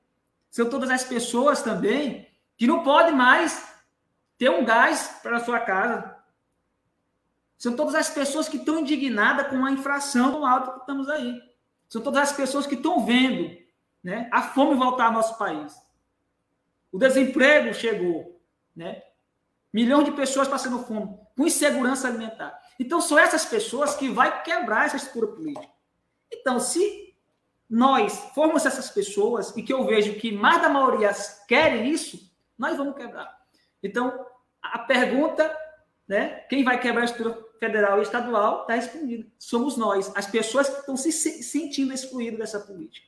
São 0.50 0.69
todas 0.69 0.89
as 0.89 1.04
pessoas 1.04 1.62
também 1.62 2.28
que 2.58 2.65
não 2.65 2.84
podem 2.84 3.13
mais 3.13 3.76
ter 4.38 4.50
um 4.50 4.65
gás 4.65 5.19
para 5.21 5.39
sua 5.39 5.60
casa. 5.60 6.15
São 7.58 7.76
todas 7.76 7.95
as 7.95 8.10
pessoas 8.10 8.50
que 8.50 8.58
estão 8.58 8.80
indignadas 8.80 9.48
com 9.48 9.63
a 9.63 9.71
infração 9.71 10.32
do 10.32 10.45
alto 10.45 10.74
que 10.74 10.80
estamos 10.80 11.10
aí. 11.10 11.39
São 11.88 12.02
todas 12.02 12.24
as 12.24 12.34
pessoas 12.36 12.65
que 12.65 12.76
estão 12.76 13.06
vendo 13.06 13.56
né, 14.04 14.28
a 14.32 14.41
fome 14.41 14.76
voltar 14.76 15.06
ao 15.06 15.13
nosso 15.13 15.38
país. 15.38 15.76
O 16.91 16.98
desemprego 16.98 17.74
chegou. 17.74 18.41
Né? 18.76 19.02
Milhões 19.76 20.06
de 20.06 20.12
pessoas 20.14 20.48
passando 20.48 20.86
fome, 20.86 21.20
com 21.36 21.46
insegurança 21.46 22.08
alimentar. 22.08 22.58
Então, 22.80 23.02
são 23.02 23.20
essas 23.20 23.44
pessoas 23.44 23.94
que 23.94 24.08
vai 24.08 24.42
quebrar 24.42 24.86
essa 24.86 24.96
estrutura 24.96 25.34
política. 25.34 25.68
Então, 26.32 26.62
se 26.62 27.14
nós 27.70 28.18
formos 28.34 28.66
essas 28.66 28.90
pessoas, 28.90 29.54
e 29.58 29.62
que 29.62 29.74
eu 29.74 29.86
vejo 29.86 30.14
que 30.14 30.32
mais 30.32 30.62
da 30.62 30.70
maioria 30.70 31.12
querem 31.46 31.90
isso, 31.90 32.34
nós 32.58 32.78
vamos 32.78 32.96
quebrar. 32.96 33.38
Então, 33.84 34.26
a 34.62 34.80
pergunta, 34.80 35.54
né, 36.08 36.46
quem 36.48 36.64
vai 36.64 36.80
quebrar 36.80 37.02
a 37.02 37.06
estrutura 37.12 37.46
federal 37.60 38.00
e 38.00 38.04
estadual, 38.04 38.62
está 38.62 38.76
respondida. 38.76 39.28
Somos 39.38 39.76
nós, 39.76 40.10
as 40.16 40.26
pessoas 40.26 40.70
que 40.70 40.80
estão 40.80 40.96
se 40.96 41.12
sentindo 41.12 41.94
excluídas 41.94 42.40
dessa 42.40 42.62
política. 42.62 43.06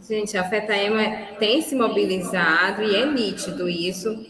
Gente, 0.00 0.36
a 0.38 0.44
FETAEMA 0.44 1.34
tem 1.38 1.60
se 1.60 1.74
mobilizado 1.74 2.82
e 2.84 2.94
é 2.94 3.04
nítido 3.04 3.68
isso. 3.68 4.26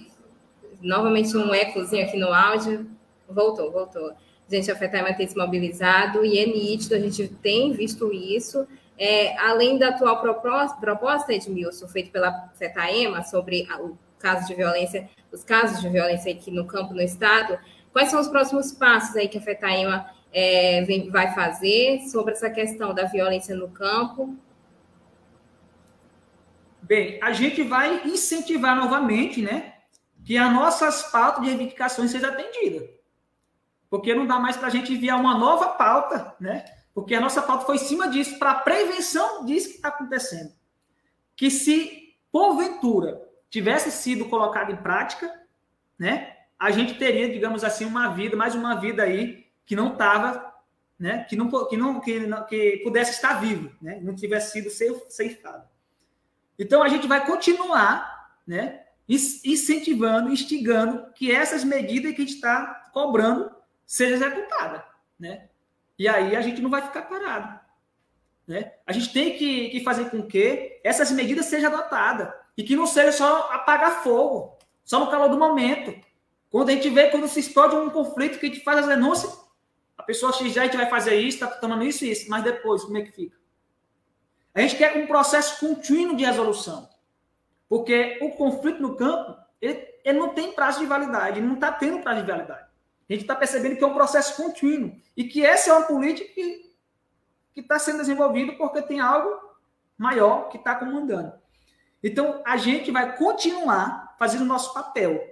Novamente 0.81 1.37
um 1.37 1.55
ecozinho 1.55 2.07
aqui 2.07 2.17
no 2.17 2.33
áudio. 2.33 2.87
Voltou, 3.29 3.71
voltou. 3.71 4.13
Gente, 4.49 4.71
a 4.71 4.77
FETAEMA 4.77 5.13
tem 5.13 5.29
se 5.29 5.37
mobilizado 5.37 6.25
e 6.25 6.39
é 6.39 6.47
nítido, 6.47 6.95
a 6.95 6.99
gente 6.99 7.29
tem 7.29 7.73
visto 7.73 8.11
isso. 8.11 8.67
É, 8.97 9.37
além 9.39 9.79
da 9.79 9.91
atual 9.91 10.21
proposta, 10.21 11.35
Edmilson, 11.35 11.87
feita 11.87 12.11
pela 12.11 12.51
FETAEMA 12.55 13.23
sobre 13.23 13.69
o 13.79 13.97
caso 14.19 14.47
de 14.49 14.55
violência, 14.55 15.09
os 15.31 15.45
casos 15.45 15.83
de 15.83 15.89
violência 15.89 16.33
aqui 16.33 16.51
no 16.51 16.65
campo, 16.65 16.95
no 16.95 17.03
Estado, 17.03 17.59
quais 17.93 18.09
são 18.09 18.19
os 18.19 18.29
próximos 18.29 18.73
passos 18.73 19.15
aí 19.17 19.29
que 19.29 19.37
a 19.37 19.43
FETAEMA 19.43 20.07
é, 20.33 20.83
vem, 20.83 21.11
vai 21.11 21.35
fazer 21.35 22.01
sobre 22.11 22.33
essa 22.33 22.49
questão 22.49 22.95
da 22.95 23.05
violência 23.05 23.55
no 23.55 23.69
campo? 23.69 24.35
Bem, 26.89 27.21
a 27.23 27.33
gente 27.33 27.63
vai 27.63 28.09
incentivar 28.09 28.75
novamente, 28.75 29.43
né, 29.43 29.75
que 30.25 30.39
as 30.39 30.51
nossas 30.51 31.03
pautas 31.13 31.43
de 31.43 31.51
reivindicações 31.51 32.11
sejam 32.11 32.31
atendidas. 32.31 32.89
Porque 33.91 34.15
não 34.15 34.27
dá 34.27 34.39
mais 34.39 34.57
para 34.57 34.69
a 34.69 34.71
gente 34.71 34.95
enviar 34.95 35.21
uma 35.21 35.37
nova 35.37 35.69
pauta, 35.69 36.35
né, 36.41 36.65
porque 36.95 37.15
a 37.15 37.21
nossa 37.21 37.43
pauta 37.43 37.67
foi 37.67 37.77
em 37.77 37.81
cima 37.81 38.09
disso, 38.09 38.39
para 38.39 38.53
a 38.53 38.61
prevenção 38.61 39.45
disso 39.45 39.69
que 39.69 39.77
está 39.77 39.89
acontecendo. 39.89 40.51
Que 41.37 41.51
se, 41.51 42.17
porventura, 42.33 43.23
tivesse 43.51 43.91
sido 43.93 44.25
colocado 44.25 44.73
em 44.73 44.77
prática, 44.77 45.31
né, 45.99 46.37
a 46.59 46.71
gente 46.71 46.95
teria, 46.95 47.31
digamos 47.31 47.63
assim, 47.65 47.85
uma 47.85 48.09
vida, 48.09 48.35
mais 48.35 48.55
uma 48.55 48.77
vida 48.77 49.03
aí 49.03 49.47
que 49.67 49.77
não 49.77 49.93
estava, 49.93 50.55
né, 50.99 51.25
que 51.25 51.37
não, 51.37 51.51
que 51.69 51.77
não, 51.77 52.01
que, 52.01 52.27
que 52.49 52.81
pudesse 52.83 53.11
estar 53.11 53.35
vivo, 53.35 53.71
né, 53.79 54.01
não 54.03 54.15
tivesse 54.15 54.53
sido 54.53 54.71
ceifado. 55.11 55.69
Então 56.59 56.83
a 56.83 56.89
gente 56.89 57.07
vai 57.07 57.25
continuar, 57.25 58.33
né, 58.47 58.85
incentivando, 59.09 60.33
instigando 60.33 61.13
que 61.15 61.31
essas 61.33 61.65
medidas 61.65 62.13
que 62.13 62.23
a 62.23 62.25
gente 62.25 62.35
está 62.35 62.91
cobrando 62.93 63.51
sejam 63.87 64.17
executadas, 64.17 64.83
né? 65.19 65.49
E 65.99 66.07
aí 66.07 66.37
a 66.37 66.41
gente 66.41 66.61
não 66.61 66.71
vai 66.71 66.83
ficar 66.83 67.03
parado. 67.03 67.59
Né? 68.47 68.73
A 68.87 68.93
gente 68.93 69.13
tem 69.13 69.37
que, 69.37 69.69
que 69.69 69.85
fazer 69.85 70.11
com 70.11 70.23
que 70.23 70.81
essas 70.85 71.11
medidas 71.11 71.47
sejam 71.47 71.73
adotadas 71.73 72.33
e 72.57 72.63
que 72.63 72.77
não 72.77 72.87
seja 72.87 73.13
só 73.13 73.51
apagar 73.53 74.03
fogo, 74.03 74.57
só 74.85 75.01
no 75.01 75.11
calor 75.11 75.29
do 75.29 75.39
momento. 75.39 75.95
Quando 76.51 76.71
a 76.71 76.73
gente 76.73 76.89
vê, 76.89 77.11
quando 77.11 77.29
se 77.29 77.41
explode 77.41 77.77
um 77.77 77.91
conflito, 77.91 78.39
que 78.39 78.47
a 78.47 78.49
gente 78.49 78.65
faz 78.65 78.79
as 78.79 78.87
denúncias, 78.87 79.39
a 79.97 80.03
pessoa 80.03 80.33
X 80.33 80.53
já 80.53 80.63
a 80.63 80.65
gente 80.65 80.77
vai 80.77 80.89
fazer 80.89 81.17
isso, 81.17 81.45
está 81.45 81.47
tomando 81.47 81.85
isso 81.85 82.05
e 82.05 82.11
isso, 82.11 82.31
mas 82.31 82.43
depois, 82.43 82.85
como 82.85 82.97
é 82.97 83.03
que 83.03 83.13
fica? 83.13 83.38
A 84.59 84.63
gente 84.63 84.75
quer 84.75 84.97
um 84.97 85.07
processo 85.07 85.61
contínuo 85.61 86.17
de 86.17 86.25
resolução. 86.25 86.89
Porque 87.69 88.19
o 88.21 88.31
conflito 88.31 88.83
no 88.83 88.97
campo, 88.97 89.37
ele, 89.61 89.87
ele 90.05 90.19
não 90.19 90.31
tem 90.31 90.51
prazo 90.53 90.81
de 90.81 90.87
validade, 90.87 91.39
ele 91.39 91.47
não 91.47 91.55
está 91.55 91.71
tendo 91.71 92.03
prazo 92.03 92.23
de 92.23 92.27
validade. 92.27 92.67
A 93.09 93.13
gente 93.13 93.23
está 93.23 93.37
percebendo 93.37 93.77
que 93.77 93.85
é 93.85 93.87
um 93.87 93.95
processo 93.95 94.37
contínuo 94.37 94.97
e 95.17 95.23
que 95.23 95.47
essa 95.47 95.71
é 95.71 95.73
uma 95.75 95.87
política 95.87 96.29
que 96.35 96.73
está 97.55 97.79
sendo 97.79 97.99
desenvolvida 97.99 98.53
porque 98.55 98.83
tem 98.83 98.99
algo 98.99 99.31
maior 99.97 100.49
que 100.49 100.57
está 100.57 100.75
comandando. 100.75 101.35
Então, 102.03 102.43
a 102.45 102.57
gente 102.57 102.91
vai 102.91 103.17
continuar 103.17 104.17
fazendo 104.19 104.43
o 104.43 104.47
nosso 104.47 104.75
papel 104.75 105.25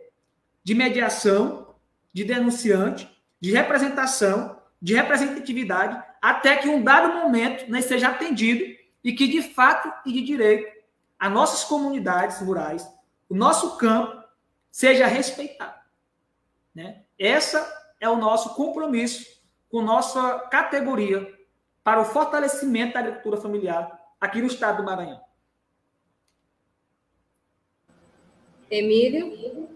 de 0.62 0.72
mediação, 0.72 1.74
de 2.12 2.22
denunciante, 2.22 3.10
de 3.40 3.50
representação, 3.50 4.56
de 4.80 4.94
representatividade, 4.94 6.00
até 6.22 6.54
que 6.54 6.68
um 6.68 6.80
dado 6.80 7.12
momento 7.12 7.68
né, 7.68 7.80
seja 7.80 8.06
atendido 8.06 8.76
e 9.06 9.12
que, 9.12 9.28
de 9.28 9.40
fato 9.40 9.88
e 10.04 10.12
de 10.12 10.20
direito, 10.20 10.82
as 11.16 11.30
nossas 11.32 11.62
comunidades 11.62 12.40
rurais, 12.40 12.92
o 13.28 13.36
nosso 13.36 13.78
campo, 13.78 14.20
seja 14.68 15.06
respeitado. 15.06 15.78
Né? 16.74 17.04
Essa 17.16 17.94
é 18.00 18.08
o 18.08 18.16
nosso 18.16 18.56
compromisso 18.56 19.40
com 19.70 19.80
nossa 19.80 20.40
categoria 20.50 21.32
para 21.84 22.00
o 22.00 22.04
fortalecimento 22.04 22.94
da 22.94 22.98
agricultura 22.98 23.36
familiar 23.36 23.96
aqui 24.20 24.40
no 24.40 24.48
estado 24.48 24.78
do 24.78 24.82
Maranhão. 24.82 25.20
Emílio? 28.68 29.70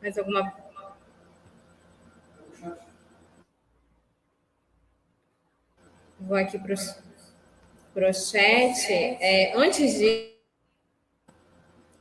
Mais 0.00 0.16
alguma 0.16 0.54
Vou 6.18 6.34
aqui 6.34 6.58
para 6.58 6.72
o 6.72 7.05
chat. 8.12 8.92
É, 8.92 9.52
antes 9.56 9.98
de. 9.98 10.32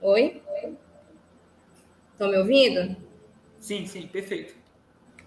Oi? 0.02 0.42
Estão 2.12 2.30
me 2.30 2.38
ouvindo? 2.38 2.96
Sim, 3.60 3.86
sim, 3.86 4.08
perfeito. 4.08 4.54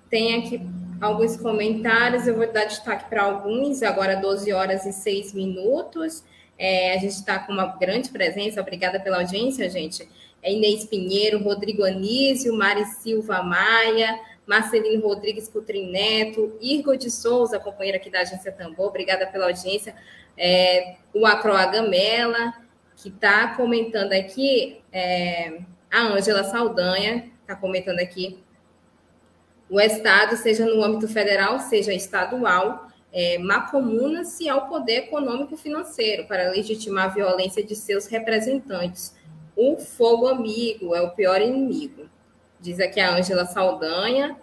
Tem 0.09 0.37
aqui 0.37 0.61
alguns 1.01 1.37
comentários, 1.37 2.27
eu 2.27 2.37
vou 2.37 2.51
dar 2.51 2.65
destaque 2.65 3.09
para 3.09 3.23
alguns, 3.23 3.83
agora 3.83 4.17
12 4.17 4.53
horas 4.53 4.87
e 4.87 4.93
6 4.93 5.35
minutos. 5.35 6.25
É, 6.59 6.95
a 6.95 6.99
gente 6.99 7.13
está 7.13 7.39
com 7.39 7.53
uma 7.53 7.67
grande 7.67 8.09
presença, 8.09 8.61
obrigada 8.61 8.99
pela 8.99 9.19
audiência, 9.19 9.69
gente. 9.69 10.09
É 10.43 10.53
Inês 10.53 10.85
Pinheiro, 10.85 11.43
Rodrigo 11.43 11.85
Anísio, 11.85 12.57
Mari 12.57 12.85
Silva 12.87 13.43
Maia, 13.43 14.19
Marcelino 14.49 15.07
Rodrigues 15.07 15.47
Cutrim 15.47 15.91
Neto, 15.91 16.57
Irgo 16.59 16.97
de 16.97 17.11
Souza, 17.11 17.61
companheira 17.61 17.99
aqui 17.99 18.09
da 18.09 18.21
Agência 18.21 18.51
Tambor, 18.51 18.87
obrigada 18.87 19.27
pela 19.27 19.45
audiência. 19.45 19.95
É, 20.39 20.97
o 21.13 21.27
Acroa 21.27 21.67
Gamela, 21.67 22.55
que 22.97 23.11
está 23.11 23.55
comentando 23.55 24.15
aqui, 24.15 24.81
é, 24.91 25.61
a 25.91 26.01
Ângela 26.01 26.45
Saldanha 26.45 27.31
está 27.43 27.55
comentando 27.55 28.01
aqui, 28.01 28.43
o 29.69 29.79
Estado, 29.79 30.35
seja 30.39 30.65
no 30.65 30.83
âmbito 30.83 31.07
federal, 31.07 31.61
seja 31.61 31.93
estadual, 31.93 32.89
é, 33.13 33.37
macomuna-se 33.37 34.49
ao 34.49 34.67
poder 34.67 35.05
econômico-financeiro 35.05 36.27
para 36.27 36.51
legitimar 36.51 37.05
a 37.07 37.09
violência 37.09 37.63
de 37.63 37.77
seus 37.77 38.07
representantes. 38.07 39.15
O 39.55 39.77
fogo 39.77 40.27
amigo 40.27 40.95
é 40.95 41.03
o 41.03 41.11
pior 41.11 41.43
inimigo. 41.43 42.09
Diz 42.61 42.81
aqui 42.81 43.01
a 43.01 43.15
Ângela 43.15 43.47
Saldanha. 43.47 44.37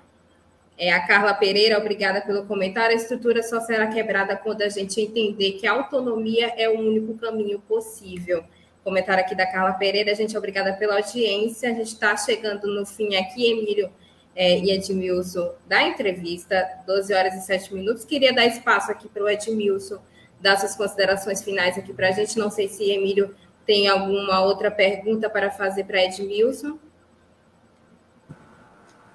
É, 0.77 0.91
a 0.91 1.05
Carla 1.07 1.33
Pereira, 1.33 1.77
obrigada 1.77 2.21
pelo 2.21 2.45
comentário. 2.45 2.95
A 2.95 2.99
estrutura 2.99 3.41
só 3.43 3.61
será 3.61 3.87
quebrada 3.87 4.35
quando 4.35 4.61
a 4.61 4.69
gente 4.69 4.99
entender 4.99 5.53
que 5.53 5.65
a 5.65 5.71
autonomia 5.71 6.53
é 6.57 6.67
o 6.69 6.79
único 6.79 7.17
caminho 7.17 7.59
possível. 7.59 8.43
Comentário 8.83 9.23
aqui 9.23 9.33
da 9.33 9.45
Carla 9.45 9.73
Pereira, 9.73 10.13
gente, 10.13 10.37
obrigada 10.37 10.73
pela 10.73 10.97
audiência. 10.97 11.69
A 11.69 11.73
gente 11.73 11.87
está 11.87 12.15
chegando 12.17 12.67
no 12.67 12.85
fim 12.85 13.15
aqui, 13.15 13.51
Emílio 13.51 13.89
é, 14.35 14.59
e 14.59 14.71
Edmilson, 14.71 15.53
da 15.65 15.81
entrevista, 15.81 16.67
12 16.85 17.13
horas 17.13 17.33
e 17.35 17.41
7 17.41 17.73
minutos. 17.73 18.03
Queria 18.03 18.33
dar 18.33 18.45
espaço 18.45 18.91
aqui 18.91 19.07
para 19.07 19.23
o 19.23 19.29
Edmilson 19.29 19.99
dar 20.39 20.57
suas 20.57 20.75
considerações 20.75 21.41
finais 21.41 21.77
aqui 21.77 21.93
para 21.93 22.09
a 22.09 22.11
gente. 22.11 22.37
Não 22.37 22.51
sei 22.51 22.67
se 22.67 22.91
Emílio 22.91 23.33
tem 23.65 23.87
alguma 23.87 24.41
outra 24.41 24.69
pergunta 24.69 25.29
para 25.29 25.49
fazer 25.49 25.85
para 25.85 26.03
Edmilson. 26.03 26.77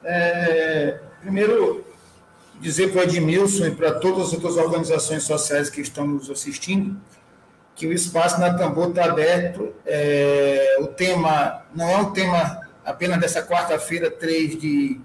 É, 0.02 0.98
primeiro, 1.20 1.84
dizer 2.60 2.92
para 2.92 3.00
o 3.00 3.04
Edmilson 3.04 3.66
e 3.66 3.70
para 3.70 3.92
todas 3.94 4.28
as 4.28 4.32
outras 4.32 4.56
organizações 4.56 5.22
sociais 5.24 5.68
que 5.68 5.80
estão 5.80 6.06
nos 6.06 6.30
assistindo 6.30 7.00
que 7.80 7.86
o 7.86 7.94
espaço 7.94 8.38
na 8.38 8.52
Tambor 8.52 8.90
está 8.90 9.06
aberto. 9.06 9.72
É, 9.86 10.76
o 10.80 10.88
tema 10.88 11.62
não 11.74 11.88
é 11.88 11.96
um 11.96 12.12
tema 12.12 12.60
apenas 12.84 13.18
dessa 13.18 13.42
quarta-feira, 13.42 14.10
3 14.10 14.60
de, 14.60 15.00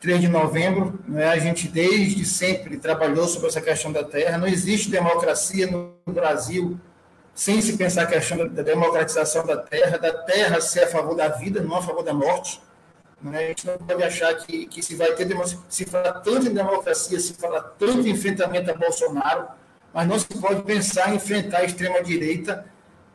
3 0.00 0.22
de 0.22 0.28
novembro. 0.28 0.98
Né? 1.06 1.28
A 1.28 1.38
gente, 1.38 1.68
desde 1.68 2.24
sempre, 2.24 2.78
trabalhou 2.78 3.28
sobre 3.28 3.46
essa 3.46 3.60
questão 3.60 3.92
da 3.92 4.02
terra. 4.02 4.36
Não 4.36 4.48
existe 4.48 4.90
democracia 4.90 5.68
no 5.70 5.94
Brasil 6.12 6.76
sem 7.32 7.62
se 7.62 7.76
pensar 7.76 8.02
a 8.02 8.06
questão 8.06 8.48
da 8.48 8.62
democratização 8.62 9.46
da 9.46 9.56
terra, 9.56 9.98
da 9.98 10.12
terra 10.12 10.60
ser 10.60 10.80
a 10.80 10.88
favor 10.88 11.14
da 11.14 11.28
vida, 11.28 11.62
não 11.62 11.76
a 11.76 11.82
favor 11.82 12.02
da 12.02 12.12
morte. 12.12 12.60
Né? 13.20 13.38
A 13.38 13.48
gente 13.48 13.66
não 13.66 13.78
pode 13.78 14.02
achar 14.02 14.34
que, 14.34 14.66
que 14.66 14.82
se 14.82 14.94
vai 14.94 15.12
ter 15.14 15.28
se 15.68 15.84
fala 15.84 16.12
tanto 16.12 16.46
em 16.46 16.54
democracia, 16.54 17.18
se 17.18 17.34
fala 17.34 17.60
tanto 17.78 18.06
em 18.06 18.10
enfrentamento 18.10 18.70
a 18.70 18.74
Bolsonaro, 18.74 19.48
mas 19.92 20.06
não 20.06 20.18
se 20.18 20.26
pode 20.26 20.62
pensar 20.62 21.12
em 21.12 21.16
enfrentar 21.16 21.58
a 21.58 21.64
extrema-direita 21.64 22.64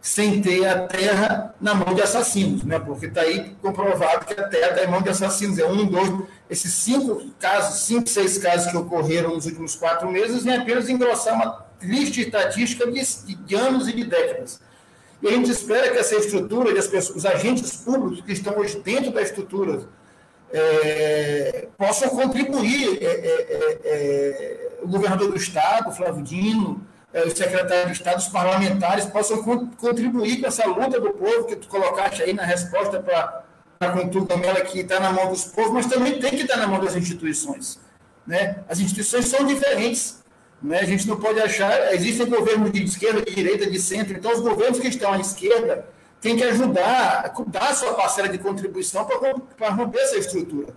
sem 0.02 0.42
ter 0.42 0.68
a 0.68 0.86
terra 0.86 1.56
na 1.62 1.74
mão 1.74 1.96
de 1.96 2.02
assassinos, 2.02 2.66
né? 2.66 2.78
porque 2.78 3.06
está 3.06 3.22
aí 3.22 3.56
comprovado 3.62 4.26
que 4.26 4.34
a 4.34 4.50
terra 4.50 4.72
está 4.72 4.84
em 4.84 4.88
mão 4.88 5.02
de 5.02 5.08
assassinos. 5.08 5.58
É 5.58 5.66
um, 5.66 5.86
dois, 5.86 6.12
esses 6.50 6.74
cinco 6.74 7.26
casos, 7.40 7.86
cinco, 7.86 8.10
seis 8.10 8.38
casos 8.38 8.70
que 8.70 8.76
ocorreram 8.76 9.34
nos 9.34 9.46
últimos 9.46 9.76
quatro 9.76 10.12
meses, 10.12 10.44
vem 10.44 10.58
apenas 10.58 10.90
engrossar 10.90 11.36
uma 11.36 11.66
lista 11.82 12.20
estatística 12.20 12.86
de, 12.92 13.02
de 13.46 13.56
anos 13.56 13.88
e 13.88 13.94
de 13.94 14.04
décadas. 14.04 14.60
E 15.24 15.28
a 15.30 15.32
gente 15.32 15.50
espera 15.50 15.90
que 15.90 15.98
essa 15.98 16.16
estrutura 16.16 16.70
e 16.70 16.74
pessoas, 16.74 17.10
os 17.12 17.26
agentes 17.26 17.78
públicos 17.78 18.26
que 18.26 18.34
estão 18.34 18.58
hoje 18.58 18.78
dentro 18.80 19.10
da 19.10 19.22
estrutura 19.22 19.88
é, 20.52 21.70
possam 21.78 22.10
contribuir. 22.10 23.02
É, 23.02 23.06
é, 23.06 23.80
é, 23.86 24.70
o 24.82 24.88
governador 24.90 25.32
do 25.32 25.38
Estado, 25.38 25.94
Flávio 25.94 26.22
Dino, 26.22 26.86
é, 27.14 27.24
o 27.24 27.34
secretário 27.34 27.86
de 27.86 27.94
Estado, 27.94 28.18
os 28.18 28.28
parlamentares 28.28 29.06
possam 29.06 29.42
contribuir 29.78 30.42
com 30.42 30.48
essa 30.48 30.68
luta 30.68 31.00
do 31.00 31.12
povo 31.12 31.46
que 31.46 31.56
tu 31.56 31.70
colocaste 31.70 32.22
aí 32.22 32.34
na 32.34 32.44
resposta 32.44 33.00
para 33.00 33.46
a 33.80 33.90
Contuga 33.92 34.36
Mela, 34.36 34.60
que 34.60 34.80
está 34.80 35.00
na 35.00 35.14
mão 35.14 35.30
dos 35.30 35.46
povos, 35.46 35.72
mas 35.72 35.86
também 35.86 36.20
tem 36.20 36.32
que 36.32 36.42
estar 36.42 36.58
na 36.58 36.68
mão 36.68 36.84
das 36.84 36.98
instituições. 36.98 37.80
Né? 38.28 38.58
As 38.68 38.78
instituições 38.82 39.28
são 39.28 39.46
diferentes. 39.46 40.22
Né? 40.64 40.80
A 40.80 40.86
gente 40.86 41.08
não 41.08 41.18
pode 41.18 41.40
achar. 41.42 41.94
Existem 41.94 42.26
governos 42.26 42.72
de 42.72 42.84
esquerda, 42.84 43.22
de 43.22 43.36
direita, 43.36 43.70
de 43.70 43.80
centro. 43.80 44.14
Então, 44.14 44.32
os 44.32 44.40
governos 44.40 44.80
que 44.80 44.88
estão 44.88 45.12
à 45.12 45.20
esquerda 45.20 45.86
têm 46.22 46.38
que 46.38 46.44
ajudar, 46.44 47.34
dar 47.48 47.70
a 47.70 47.76
sua 47.76 47.94
parcela 47.94 48.30
de 48.30 48.38
contribuição 48.38 49.06
para 49.58 49.70
romper 49.70 50.00
essa 50.00 50.18
estrutura. 50.18 50.74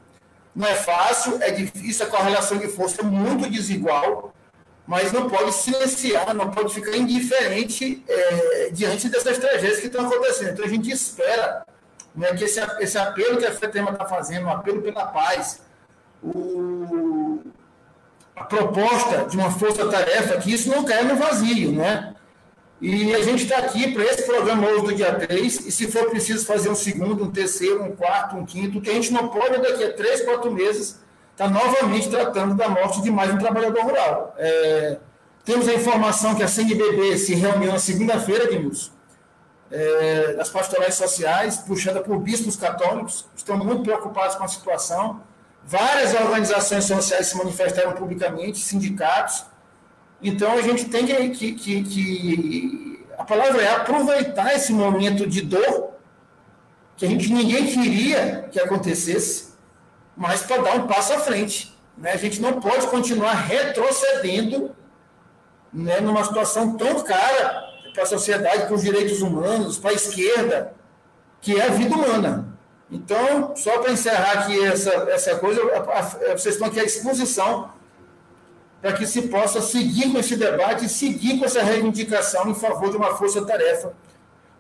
Não 0.55 0.67
é 0.67 0.75
fácil, 0.75 1.41
é 1.41 1.51
difícil, 1.53 2.05
a 2.05 2.09
correlação 2.09 2.59
de 2.59 2.67
força 2.67 3.03
é 3.03 3.05
muito 3.05 3.49
desigual, 3.49 4.35
mas 4.87 5.13
não 5.13 5.29
pode 5.29 5.53
silenciar, 5.53 6.35
não 6.35 6.51
pode 6.51 6.75
ficar 6.75 6.97
indiferente 6.97 8.03
é, 8.09 8.71
diante 8.73 9.09
dessas 9.09 9.39
tragédias 9.39 9.79
que 9.79 9.87
estão 9.87 10.07
acontecendo. 10.07 10.51
Então, 10.51 10.65
a 10.65 10.69
gente 10.69 10.91
espera 10.91 11.65
né, 12.15 12.35
que 12.35 12.45
esse, 12.45 12.59
esse 12.81 12.99
apelo 12.99 13.37
que 13.37 13.47
a 13.47 13.53
FETEMA 13.53 13.93
está 13.93 14.07
fazendo, 14.07 14.47
um 14.47 14.51
apelo 14.51 14.83
pela 14.83 15.07
paz, 15.07 15.61
o, 16.23 17.26
a 18.37 18.45
proposta 18.45 19.25
de 19.25 19.37
uma 19.37 19.51
força-tarefa, 19.51 20.37
que 20.37 20.53
isso 20.53 20.69
não 20.69 20.85
cai 20.85 21.03
no 21.03 21.17
vazio, 21.17 21.73
né? 21.73 22.15
E 22.79 23.15
a 23.15 23.23
gente 23.23 23.45
está 23.45 23.57
aqui 23.57 23.91
para 23.93 24.05
esse 24.05 24.25
programa 24.25 24.69
hoje 24.69 24.85
do 24.85 24.95
dia 24.95 25.15
3, 25.15 25.67
e 25.67 25.73
se 25.73 25.91
for 25.91 26.11
preciso 26.11 26.45
fazer 26.45 26.69
um 26.69 26.75
segundo, 26.75 27.25
um 27.25 27.31
terceiro, 27.31 27.83
um 27.83 27.97
quarto, 27.97 28.37
um 28.37 28.45
quinto, 28.45 28.83
que 28.83 28.91
a 28.91 28.93
gente 28.93 29.11
não 29.11 29.29
pode 29.29 29.59
daqui 29.63 29.83
a 29.83 29.95
três, 29.95 30.21
quatro 30.21 30.51
meses 30.51 31.01
estar 31.33 31.49
tá 31.49 31.51
novamente 31.51 32.11
tratando 32.11 32.55
da 32.55 32.69
morte 32.69 33.01
de 33.01 33.11
mais 33.11 33.33
um 33.33 33.39
trabalhador 33.39 33.83
rural. 33.83 34.35
É, 34.37 34.99
temos 35.43 35.67
a 35.69 35.73
informação 35.73 36.35
que 36.35 36.43
a 36.43 36.49
CNBB 36.49 37.17
se 37.17 37.35
reuniu 37.35 37.73
na 37.73 37.79
segunda-feira, 37.79 38.47
Denilson, 38.47 38.91
é, 39.71 40.35
das 40.35 40.51
pastorais 40.51 40.95
sociais, 40.95 41.57
puxada 41.57 42.03
por 42.03 42.19
bispos 42.19 42.57
católicos, 42.57 43.27
estão 43.35 43.57
muito 43.57 43.83
preocupados 43.83 44.37
com 44.37 44.45
a 44.45 44.49
situação, 44.49 45.23
Várias 45.67 46.15
organizações 46.15 46.85
sociais 46.85 47.27
se 47.27 47.37
manifestaram 47.37 47.93
publicamente, 47.93 48.59
sindicatos. 48.59 49.45
Então, 50.23 50.53
a 50.53 50.63
gente 50.63 50.85
tem 50.85 51.05
que, 51.05 51.53
que, 51.55 51.83
que, 51.83 53.05
a 53.19 53.25
palavra 53.25 53.61
é 53.61 53.75
aproveitar 53.75 54.55
esse 54.55 54.73
momento 54.73 55.27
de 55.27 55.43
dor, 55.43 55.95
que 56.97 57.05
a 57.05 57.09
gente 57.09 57.33
ninguém 57.33 57.67
queria 57.67 58.49
que 58.51 58.61
acontecesse, 58.61 59.55
mas 60.17 60.43
para 60.43 60.63
dar 60.63 60.77
um 60.77 60.87
passo 60.87 61.13
à 61.15 61.19
frente. 61.19 61.77
Né? 61.99 62.13
A 62.13 62.17
gente 62.17 62.41
não 62.41 62.61
pode 62.61 62.87
continuar 62.87 63.33
retrocedendo 63.33 64.71
né, 65.73 66.01
numa 66.01 66.23
situação 66.23 66.77
tão 66.77 67.03
cara 67.03 67.65
para 67.93 68.05
a 68.05 68.07
sociedade, 68.07 68.67
para 68.67 68.75
os 68.75 68.83
direitos 68.83 69.21
humanos, 69.21 69.79
para 69.79 69.91
a 69.91 69.95
esquerda, 69.95 70.73
que 71.41 71.59
é 71.59 71.67
a 71.67 71.71
vida 71.71 71.95
humana. 71.95 72.56
Então, 72.91 73.55
só 73.57 73.79
para 73.79 73.93
encerrar 73.93 74.33
aqui 74.41 74.65
essa, 74.65 74.91
essa 75.11 75.37
coisa, 75.37 75.61
vocês 76.33 76.55
estão 76.55 76.69
aqui 76.69 76.79
à 76.79 76.85
exposição 76.85 77.71
para 78.81 78.93
que 78.93 79.07
se 79.07 79.23
possa 79.23 79.61
seguir 79.61 80.13
com 80.13 80.19
esse 80.19 80.37
debate, 80.37 80.89
seguir 80.89 81.39
com 81.39 81.45
essa 81.45 81.63
reivindicação 81.63 82.49
em 82.49 82.55
favor 82.55 82.91
de 82.91 82.97
uma 82.97 83.17
força-tarefa, 83.17 83.93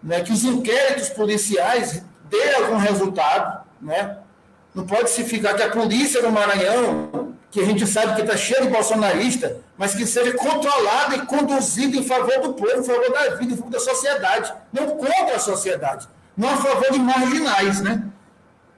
né? 0.02 0.20
que 0.22 0.32
os 0.32 0.42
inquéritos 0.42 1.10
policiais 1.10 2.02
dêem 2.28 2.54
algum 2.54 2.76
resultado, 2.76 3.64
né? 3.80 4.18
não 4.74 4.84
pode 4.84 5.10
se 5.10 5.22
ficar 5.22 5.54
que 5.54 5.62
a 5.62 5.70
polícia 5.70 6.20
do 6.20 6.32
Maranhão, 6.32 7.34
que 7.50 7.60
a 7.60 7.64
gente 7.64 7.86
sabe 7.86 8.16
que 8.16 8.22
está 8.22 8.36
cheia 8.36 8.62
de 8.62 8.68
bolsonarista, 8.68 9.58
mas 9.78 9.94
que 9.94 10.04
seja 10.04 10.32
controlada 10.32 11.14
e 11.14 11.26
conduzida 11.26 11.96
em 11.96 12.02
favor 12.02 12.40
do 12.40 12.54
povo, 12.54 12.80
em 12.80 12.82
favor 12.82 13.12
da 13.12 13.36
vida, 13.36 13.54
em 13.54 13.56
favor 13.56 13.70
da 13.70 13.80
sociedade, 13.80 14.52
não 14.72 14.88
contra 14.88 15.36
a 15.36 15.38
sociedade, 15.38 16.08
não 16.36 16.50
a 16.50 16.56
favor 16.56 16.90
de 16.90 16.98
marginais, 16.98 17.80
né? 17.80 18.02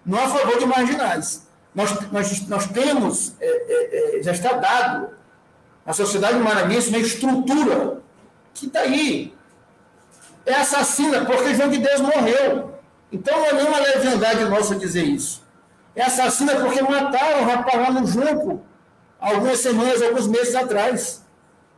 Não 0.09 0.19
a 0.19 0.29
favor 0.29 0.59
de 0.59 0.65
marginais. 0.65 1.47
Nós, 1.75 2.11
nós, 2.11 2.49
nós 2.49 2.67
temos, 2.69 3.35
é, 3.39 3.47
é, 3.47 4.19
é, 4.19 4.23
já 4.23 4.33
está 4.33 4.55
dado 4.55 5.11
à 5.85 5.93
sociedade 5.93 6.39
maranhense 6.39 6.89
uma 6.89 6.99
estrutura 6.99 8.01
que 8.55 8.67
está 8.67 8.81
aí. 8.81 9.35
é 10.47 10.55
assassina 10.55 11.27
porque 11.27 11.55
João 11.55 11.69
de 11.69 11.79
Deus 11.79 12.01
morreu. 12.01 12.73
Então 13.13 13.39
não 13.39 13.47
é 13.47 13.53
nenhuma 13.53 13.79
leviandade 13.79 14.45
nossa 14.47 14.75
dizer 14.75 15.05
isso. 15.05 15.47
É 15.95 16.03
assassina 16.03 16.57
porque 16.57 16.81
mataram 16.81 17.43
o 17.43 17.45
rapaz 17.45 17.79
lá 17.79 17.91
no 17.91 18.07
Junco, 18.07 18.63
algumas 19.21 19.61
semanas, 19.61 20.01
alguns 20.01 20.27
meses 20.27 20.55
atrás. 20.55 21.23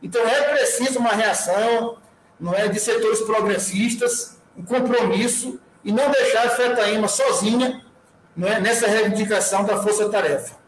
Então 0.01 0.21
é 0.25 0.41
preciso 0.53 0.99
uma 0.99 1.11
reação, 1.11 1.97
não 2.39 2.53
é, 2.53 2.69
de 2.69 2.79
setores 2.79 3.19
progressistas, 3.21 4.37
um 4.57 4.63
compromisso 4.63 5.59
e 5.83 5.91
não 5.91 6.09
deixar 6.09 6.47
a 6.47 6.49
Fetaíma 6.49 7.09
sozinha 7.09 7.90
é, 8.37 8.59
nessa 8.59 8.87
reivindicação 8.87 9.63
da 9.65 9.81
força-tarefa. 9.81 10.59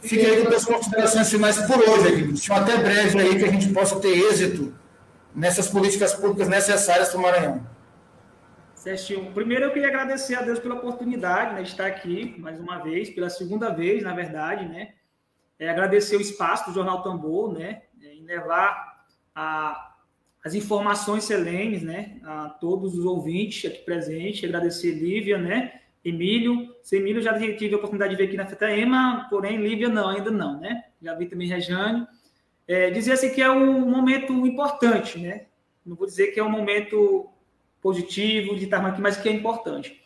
Fiquei 0.00 0.36
aí 0.36 0.46
com 0.46 0.54
as 0.54 0.64
considerações 0.64 1.30
finais 1.30 1.58
por 1.62 1.78
hoje, 1.78 2.08
Edmilson. 2.08 2.54
Até 2.54 2.76
breve 2.76 3.20
aí 3.20 3.38
que 3.38 3.44
a 3.44 3.50
gente 3.50 3.72
possa 3.72 3.98
ter 4.00 4.16
êxito 4.16 4.74
nessas 5.34 5.68
políticas 5.68 6.14
públicas 6.14 6.48
necessárias 6.48 7.08
para 7.08 7.18
o 7.18 7.22
Maranhão. 7.22 7.66
Sérgio, 8.74 9.32
primeiro 9.32 9.64
eu 9.64 9.72
queria 9.72 9.88
agradecer 9.88 10.36
a 10.36 10.42
Deus 10.42 10.60
pela 10.60 10.76
oportunidade 10.76 11.54
né, 11.54 11.62
de 11.62 11.70
estar 11.70 11.86
aqui 11.86 12.36
mais 12.38 12.60
uma 12.60 12.78
vez, 12.78 13.10
pela 13.10 13.28
segunda 13.28 13.68
vez, 13.70 14.02
na 14.02 14.14
verdade, 14.14 14.68
né? 14.68 14.94
É, 15.58 15.68
agradecer 15.68 16.16
o 16.16 16.20
espaço 16.20 16.68
do 16.68 16.74
Jornal 16.74 17.02
Tambor, 17.02 17.52
né? 17.52 17.82
Em 18.00 18.24
levar 18.24 19.02
a, 19.34 19.95
as 20.46 20.54
informações 20.54 21.24
selenes, 21.24 21.82
né? 21.82 22.18
A 22.22 22.48
todos 22.48 22.96
os 22.96 23.04
ouvintes 23.04 23.68
aqui 23.68 23.78
presentes. 23.78 24.44
Agradecer 24.44 24.92
Lívia, 24.92 25.38
né? 25.38 25.80
Emílio. 26.04 26.72
Se 26.84 26.98
Emílio 26.98 27.20
já 27.20 27.36
tive 27.36 27.74
a 27.74 27.76
oportunidade 27.78 28.12
de 28.12 28.16
ver 28.16 28.28
aqui 28.28 28.36
na 28.36 28.46
FETAEMA, 28.46 29.26
porém 29.28 29.56
Lívia 29.56 29.88
não, 29.88 30.08
ainda 30.08 30.30
não, 30.30 30.60
né? 30.60 30.84
Já 31.02 31.14
vi 31.14 31.26
também 31.26 31.48
Rejane. 31.48 32.06
É, 32.68 32.90
dizer 32.90 33.14
assim 33.14 33.34
que 33.34 33.42
é 33.42 33.50
um 33.50 33.90
momento 33.90 34.32
importante, 34.46 35.18
né? 35.18 35.46
Não 35.84 35.96
vou 35.96 36.06
dizer 36.06 36.28
que 36.28 36.38
é 36.38 36.44
um 36.44 36.48
momento 36.48 37.28
positivo 37.82 38.54
de 38.54 38.66
estarmos 38.66 38.92
aqui, 38.92 39.00
mas 39.00 39.16
que 39.16 39.28
é 39.28 39.32
importante. 39.32 40.00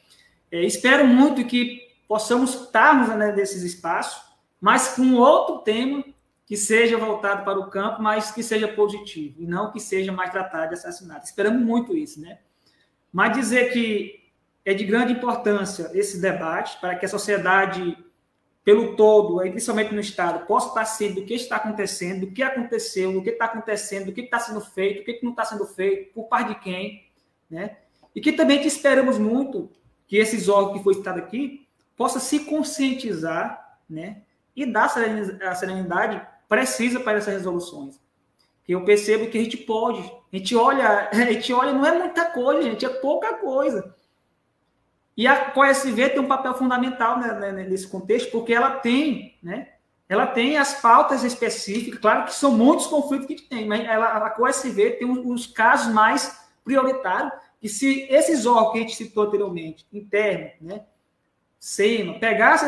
É, 0.51 0.65
espero 0.65 1.07
muito 1.07 1.45
que 1.45 1.83
possamos 2.09 2.55
estarmos 2.55 3.15
né, 3.15 3.31
nesses 3.33 3.63
espaços, 3.63 4.23
mas 4.59 4.97
com 4.97 5.17
outro 5.17 5.59
tema 5.59 6.03
que 6.51 6.57
seja 6.57 6.99
voltado 6.99 7.45
para 7.45 7.61
o 7.61 7.71
campo, 7.71 8.03
mas 8.03 8.33
que 8.33 8.43
seja 8.43 8.67
positivo, 8.67 9.41
e 9.41 9.47
não 9.47 9.71
que 9.71 9.79
seja 9.79 10.11
mais 10.11 10.33
tratado 10.33 10.71
de 10.71 10.75
assassinato. 10.75 11.25
Esperamos 11.25 11.63
muito 11.63 11.97
isso, 11.97 12.21
né? 12.21 12.41
Mas 13.13 13.37
dizer 13.37 13.73
que 13.73 14.29
é 14.65 14.75
de 14.75 14.85
grande 14.85 15.13
importância 15.13 15.93
esse 15.95 16.21
debate 16.21 16.77
para 16.81 16.97
que 16.97 17.07
a 17.07 17.09
sociedade, 17.09 17.97
pelo 18.65 18.97
todo, 18.97 19.39
principalmente 19.39 19.95
no 19.95 20.01
Estado, 20.01 20.45
possa 20.45 20.71
estar 20.71 20.85
ciente 20.87 21.21
do 21.21 21.25
que 21.25 21.35
está 21.35 21.55
acontecendo, 21.55 22.27
do 22.27 22.33
que 22.33 22.43
aconteceu, 22.43 23.13
do 23.13 23.23
que 23.23 23.31
está 23.31 23.45
acontecendo, 23.45 24.07
do 24.07 24.13
que 24.13 24.23
está 24.23 24.41
sendo 24.41 24.61
feito, 24.61 24.99
do 24.99 25.05
que 25.05 25.21
não 25.23 25.31
está 25.31 25.45
sendo 25.45 25.65
feito, 25.67 26.13
por 26.13 26.25
parte 26.25 26.49
de 26.49 26.59
quem, 26.59 27.07
né? 27.49 27.77
E 28.13 28.21
que 28.21 28.33
também 28.33 28.59
que 28.59 28.67
esperamos 28.67 29.19
muito 29.19 29.71
que 30.05 30.17
esses 30.17 30.49
órgãos 30.49 30.79
que 30.79 30.83
foi 30.83 30.95
citado 30.95 31.21
aqui 31.21 31.69
possa 31.97 32.19
se 32.19 32.41
conscientizar, 32.41 33.79
né? 33.89 34.23
E 34.57 34.67
dar 34.67 34.87
a 34.87 35.55
serenidade 35.55 36.21
precisa 36.51 36.99
para 36.99 37.19
essas 37.19 37.33
resoluções. 37.33 37.99
Eu 38.69 38.85
percebo 38.85 39.31
que 39.31 39.39
a 39.39 39.43
gente 39.43 39.57
pode, 39.57 40.01
a 40.01 40.37
gente 40.37 40.55
olha, 40.55 41.09
a 41.11 41.15
gente 41.15 41.53
olha, 41.53 41.73
não 41.73 41.87
é 41.87 41.97
muita 41.97 42.27
coisa, 42.27 42.63
gente, 42.63 42.85
é 42.85 42.89
pouca 42.89 43.35
coisa. 43.35 43.95
E 45.17 45.27
a 45.27 45.51
COSV 45.51 46.11
tem 46.11 46.21
um 46.21 46.29
papel 46.29 46.55
fundamental 46.55 47.19
né, 47.19 47.33
né, 47.35 47.53
né, 47.53 47.65
nesse 47.65 47.89
contexto, 47.89 48.31
porque 48.31 48.53
ela 48.53 48.71
tem, 48.79 49.39
né, 49.43 49.75
ela 50.09 50.27
tem 50.27 50.57
as 50.57 50.81
pautas 50.81 51.25
específicas, 51.25 52.01
claro 52.01 52.25
que 52.25 52.35
são 52.35 52.53
muitos 52.53 52.87
conflitos 52.87 53.27
que 53.27 53.35
a 53.35 53.37
gente 53.37 53.49
tem, 53.49 53.67
mas 53.67 53.85
ela, 53.85 54.07
a 54.07 54.31
COSV 54.31 54.91
tem 54.93 55.11
os, 55.11 55.19
os 55.25 55.47
casos 55.47 55.93
mais 55.93 56.49
prioritários, 56.65 57.33
e 57.63 57.69
se 57.69 58.07
esses 58.09 58.47
órgãos 58.47 58.73
que 58.73 58.79
a 58.79 58.83
gente 58.83 58.97
citou 58.97 59.25
anteriormente, 59.25 59.87
interno, 59.93 60.51
né, 60.61 60.85
SEMA, 61.59 62.19
pegasse 62.19 62.65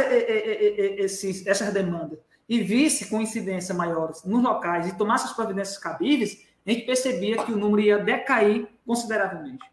essas 1.47 1.73
demandas 1.73 2.19
e 2.49 2.61
visse 2.61 3.09
com 3.09 3.21
incidência 3.21 3.75
maiores 3.75 4.25
nos 4.25 4.43
locais 4.43 4.89
e 4.89 4.97
tomasse 4.97 5.27
as 5.27 5.33
providências 5.33 5.79
cabíveis, 5.79 6.47
a 6.67 6.71
gente 6.71 6.87
percebia 6.87 7.43
que 7.45 7.53
o 7.53 7.57
número 7.57 7.81
ia 7.81 7.99
decair 7.99 8.69
consideravelmente. 8.87 9.65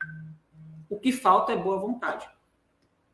O 0.90 0.98
que 1.00 1.12
falta 1.12 1.54
é 1.54 1.58
boa 1.58 1.78
vontade. 1.78 2.28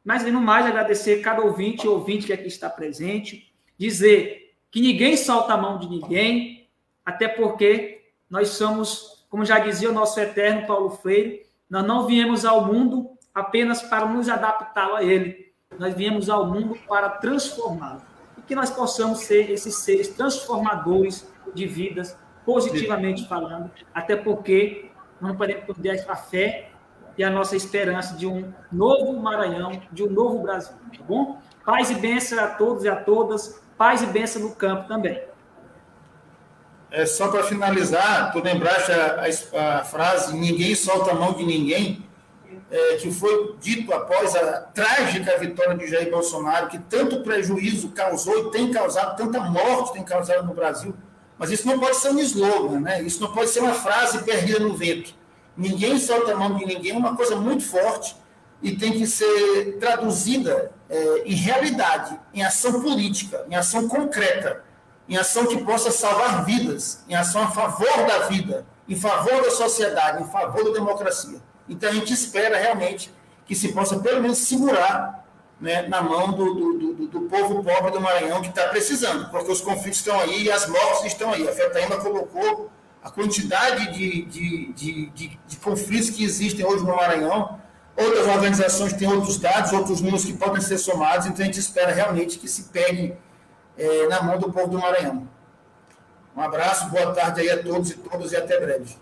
Mas, 0.03 0.24
no 0.24 0.39
mais, 0.39 0.66
agradecer 0.66 1.22
cada 1.22 1.41
ouvinte 1.41 1.86
e 1.86 1.89
ouvinte 1.89 2.28
que 2.28 2.34
aqui 2.34 2.47
está 2.47 2.70
presente, 2.70 3.51
dizer 3.78 4.53
que 4.72 4.80
ninguém 4.80 5.18
solta 5.18 5.53
a 5.53 5.58
mão 5.58 5.80
de 5.80 5.89
ninguém, 5.89 6.70
até 7.06 7.28
porque 7.28 8.03
nós 8.30 8.49
somos, 8.49 9.26
como 9.30 9.43
já 9.43 9.60
dizia 9.60 9.89
o 9.89 9.93
nosso 9.93 10.20
eterno 10.20 10.68
Paulo 10.68 10.91
Freire, 10.91 11.45
nós 11.70 11.86
não 11.86 12.06
viemos 12.06 12.45
ao 12.45 12.66
mundo 12.66 13.10
apenas 13.34 13.82
para 13.82 14.06
nos 14.06 14.30
adaptá-lo 14.30 14.95
a 14.95 15.03
ele, 15.03 15.53
nós 15.78 15.93
viemos 15.93 16.30
ao 16.30 16.45
mundo 16.45 16.78
para 16.88 17.10
transformá-lo. 17.10 18.14
Que 18.48 18.56
nós 18.56 18.70
possamos 18.70 19.20
ser 19.20 19.50
esses 19.50 19.76
seres 19.78 20.10
transformadores 20.10 21.28
de 21.54 21.66
vidas, 21.66 22.18
positivamente 22.46 23.28
falando, 23.28 23.72
até 23.93 24.16
porque 24.16 24.91
nós 25.20 25.32
não 25.32 25.38
podemos 25.38 25.66
perder 25.66 26.06
a 26.08 26.16
fé 26.16 26.70
e 27.18 27.24
a 27.24 27.30
nossa 27.30 27.56
esperança 27.56 28.16
de 28.16 28.28
um 28.28 28.54
novo 28.72 29.14
Maranhão, 29.20 29.82
de 29.91 30.04
um 30.04 30.10
novo 30.10 30.39
Brasil, 30.39 30.74
tá 30.96 31.04
bom? 31.04 31.39
Paz 31.66 31.89
e 31.89 31.96
bênção 31.96 32.43
a 32.43 32.48
todos 32.48 32.84
e 32.84 32.89
a 32.89 32.96
todas, 32.96 33.62
paz 33.78 34.02
e 34.02 34.06
bênção 34.08 34.41
no 34.41 34.56
campo 34.56 34.88
também. 34.88 35.22
É, 36.91 37.06
só 37.06 37.30
para 37.30 37.43
finalizar, 37.43 38.32
tu 38.32 38.39
lembraste 38.41 38.91
a, 38.91 39.26
a, 39.54 39.80
a, 39.80 39.84
frase 39.84 40.38
ninguém 40.38 40.76
solta 40.76 41.12
a 41.12 41.14
mão 41.14 41.34
de 41.34 41.43
ninguém, 41.43 42.05
é, 42.76 42.96
que 42.98 43.12
foi 43.12 43.56
dito 43.60 43.94
após 43.94 44.36
a 44.36 44.62
trágica 44.62 45.38
vitória 45.38 45.76
de 45.76 45.88
Jair 45.88 46.12
Bolsonaro, 46.12 46.68
que 46.68 46.80
tanto 46.80 47.22
prejuízo 47.24 47.90
causou 47.90 48.48
e 48.48 48.52
tem 48.52 48.72
causado, 48.72 49.16
tanta 49.18 49.40
morte 49.40 49.94
tem 49.94 50.04
causado 50.04 50.46
no 50.46 50.54
Brasil. 50.54 50.94
Mas 51.38 51.52
isso 51.52 51.68
não 51.68 51.80
pode 51.80 51.98
ser 51.98 52.10
um 52.10 52.20
slogan, 52.20 52.80
né? 52.80 53.02
isso 53.02 53.22
não 53.22 53.32
pode 53.32 53.50
ser 53.50 53.60
uma 53.60 53.74
frase 53.74 54.24
perdida 54.24 54.60
no 54.60 54.76
vento 54.76 55.14
ninguém 55.58 55.98
solta 55.98 56.34
a 56.34 56.36
mão 56.36 56.56
de 56.56 56.66
ninguém, 56.66 56.92
é 56.92 56.98
uma 56.98 57.16
coisa 57.16 57.36
muito 57.36 57.64
forte 57.64 58.16
e 58.62 58.76
tem 58.76 58.94
que 58.94 59.06
ser 59.06 59.78
traduzida 59.80 60.72
é, 60.90 61.24
em 61.26 61.36
realidade, 61.36 62.20
em 62.34 62.44
ação 62.44 62.82
política, 62.82 63.46
em 63.50 63.56
ação 63.56 63.88
concreta, 63.88 64.64
em 65.08 65.18
ação 65.18 65.46
que 65.46 65.64
possa 65.64 65.92
salvar 65.92 66.46
vidas, 66.46 67.04
em 67.08 67.16
ação 67.16 67.44
a 67.44 67.52
favor 67.52 68.06
da 68.08 68.28
vida, 68.28 68.66
em 68.88 68.96
favor 68.96 69.42
da 69.44 69.52
sociedade, 69.52 70.24
em 70.24 70.28
favor 70.28 70.64
da 70.64 70.72
democracia. 70.72 71.40
Então 71.68 71.89
a 71.89 71.93
gente 71.93 72.13
espera 72.13 72.57
realmente 72.57 73.11
que 73.45 73.55
se 73.55 73.72
possa 73.72 73.99
pelo 73.99 74.22
menos 74.22 74.39
segurar 74.39 75.26
né, 75.59 75.88
na 75.88 76.01
mão 76.01 76.32
do, 76.32 76.53
do, 76.53 76.93
do, 76.93 77.07
do, 77.07 77.22
povo 77.22 77.63
pobre 77.63 77.91
do 77.91 78.01
Maranhão 78.01 78.41
que 78.41 78.49
está 78.49 78.68
precisando, 78.68 79.30
porque 79.30 79.51
os 79.51 79.61
conflitos 79.61 79.99
estão 79.99 80.20
aí 80.20 80.43
e 80.43 80.51
as 80.51 80.68
mortes 80.68 81.05
estão 81.05 81.34
aí. 81.34 81.47
A 81.47 81.51
FETAIMA 81.51 81.97
colocou 81.97 82.70
a 83.03 83.09
quantidade 83.09 83.93
de, 83.93 84.26
de, 84.26 84.74
de, 84.74 85.09
de, 85.11 85.39
de 85.47 85.57
conflitos 85.57 86.09
que 86.09 86.24
existem 86.24 86.66
hoje 86.66 86.84
no 86.84 86.95
Maranhão. 86.95 87.59
Outras 87.95 88.28
organizações 88.28 88.93
têm 88.93 89.07
outros 89.07 89.38
dados, 89.38 89.72
outros 89.72 90.01
números 90.01 90.26
que 90.26 90.34
podem 90.34 90.61
ser 90.61 90.78
somados, 90.78 91.28
então 91.28 91.43
a 91.43 91.45
gente 91.45 91.59
espera 91.59 91.93
realmente 91.93 92.38
que 92.38 92.47
se 92.47 92.63
pegue 92.63 93.16
é, 93.78 94.07
na 94.07 94.22
mão 94.22 94.38
do 94.38 94.51
povo 94.51 94.68
do 94.68 94.80
Maranhão. 94.80 95.28
Um 96.36 96.41
abraço, 96.41 96.89
boa 96.89 97.13
tarde 97.13 97.41
aí 97.41 97.49
a 97.49 97.63
todos 97.63 97.91
e 97.91 97.93
todas 97.95 98.34
e 98.34 98.36
até 98.36 98.59
breve. 98.59 98.97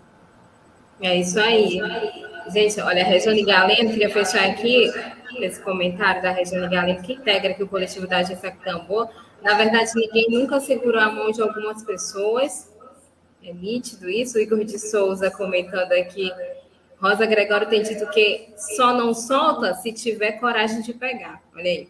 É 1.00 1.16
isso 1.16 1.40
aí. 1.40 1.80
Gente, 2.48 2.80
olha, 2.80 3.02
a 3.02 3.06
Regiane 3.06 3.42
Galeno, 3.44 3.90
queria 3.90 4.10
fechar 4.10 4.44
aqui 4.50 4.90
esse 5.38 5.60
comentário 5.60 6.22
da 6.22 6.30
Regiane 6.30 6.68
Galeno, 6.68 7.02
que 7.02 7.14
integra 7.14 7.50
aqui 7.50 7.62
o 7.62 7.68
coletivo 7.68 8.06
da 8.06 8.18
Agência 8.18 8.56
Tambor. 8.62 9.08
Na 9.42 9.54
verdade, 9.54 9.90
ninguém 9.94 10.26
nunca 10.30 10.60
segurou 10.60 11.00
a 11.00 11.10
mão 11.10 11.30
de 11.30 11.40
algumas 11.40 11.82
pessoas, 11.82 12.70
é 13.42 13.52
nítido 13.52 14.08
isso. 14.08 14.38
O 14.38 14.40
Igor 14.40 14.64
de 14.64 14.78
Souza 14.78 15.30
comentando 15.30 15.92
aqui. 15.92 16.30
Rosa 16.98 17.26
Gregório 17.26 17.68
tem 17.68 17.82
dito 17.82 18.08
que 18.10 18.48
só 18.56 18.94
não 18.94 19.12
solta 19.12 19.74
se 19.74 19.92
tiver 19.92 20.32
coragem 20.32 20.80
de 20.80 20.94
pegar. 20.94 21.42
Olha 21.54 21.70
aí. 21.70 21.88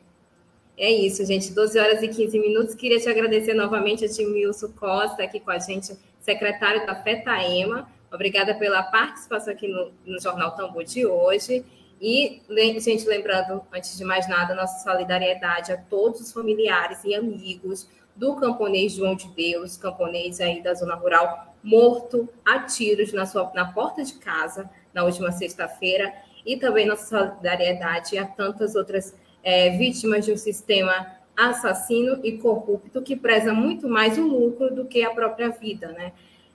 É 0.76 0.90
isso, 0.90 1.24
gente. 1.24 1.52
12 1.52 1.78
horas 1.78 2.02
e 2.02 2.08
15 2.08 2.38
minutos. 2.40 2.74
Queria 2.74 2.98
te 2.98 3.08
agradecer 3.08 3.54
novamente 3.54 4.04
a 4.04 4.08
Timilson 4.08 4.72
Costa 4.72 5.22
aqui 5.22 5.38
com 5.38 5.52
a 5.52 5.58
gente, 5.60 5.96
secretário 6.20 6.84
da 6.84 6.96
FETAEMA. 6.96 7.88
Obrigada 8.14 8.54
pela 8.54 8.80
participação 8.80 9.52
aqui 9.52 9.66
no, 9.66 9.92
no 10.06 10.20
Jornal 10.20 10.52
Tambor 10.52 10.84
de 10.84 11.04
hoje. 11.04 11.64
E, 12.00 12.42
gente, 12.78 13.06
lembrando, 13.06 13.62
antes 13.72 13.96
de 13.96 14.04
mais 14.04 14.28
nada, 14.28 14.54
nossa 14.54 14.84
solidariedade 14.88 15.72
a 15.72 15.76
todos 15.76 16.20
os 16.20 16.32
familiares 16.32 17.02
e 17.04 17.12
amigos 17.12 17.88
do 18.14 18.36
camponês 18.36 18.92
João 18.92 19.16
de 19.16 19.26
Deus, 19.28 19.76
camponês 19.76 20.40
aí 20.40 20.62
da 20.62 20.74
zona 20.74 20.94
rural, 20.94 21.56
morto 21.60 22.28
a 22.44 22.60
tiros 22.60 23.12
na, 23.12 23.26
sua, 23.26 23.50
na 23.52 23.72
porta 23.72 24.04
de 24.04 24.14
casa 24.14 24.70
na 24.92 25.02
última 25.02 25.32
sexta-feira, 25.32 26.12
e 26.46 26.56
também 26.56 26.86
nossa 26.86 27.06
solidariedade 27.06 28.16
a 28.16 28.24
tantas 28.24 28.76
outras 28.76 29.16
é, 29.42 29.70
vítimas 29.76 30.24
de 30.24 30.32
um 30.32 30.36
sistema 30.36 31.18
assassino 31.36 32.20
e 32.22 32.38
corrupto 32.38 33.02
que 33.02 33.16
preza 33.16 33.52
muito 33.52 33.88
mais 33.88 34.16
o 34.18 34.22
lucro 34.22 34.72
do 34.72 34.84
que 34.84 35.02
a 35.02 35.10
própria 35.10 35.48
vida, 35.48 35.88
né? 35.88 36.12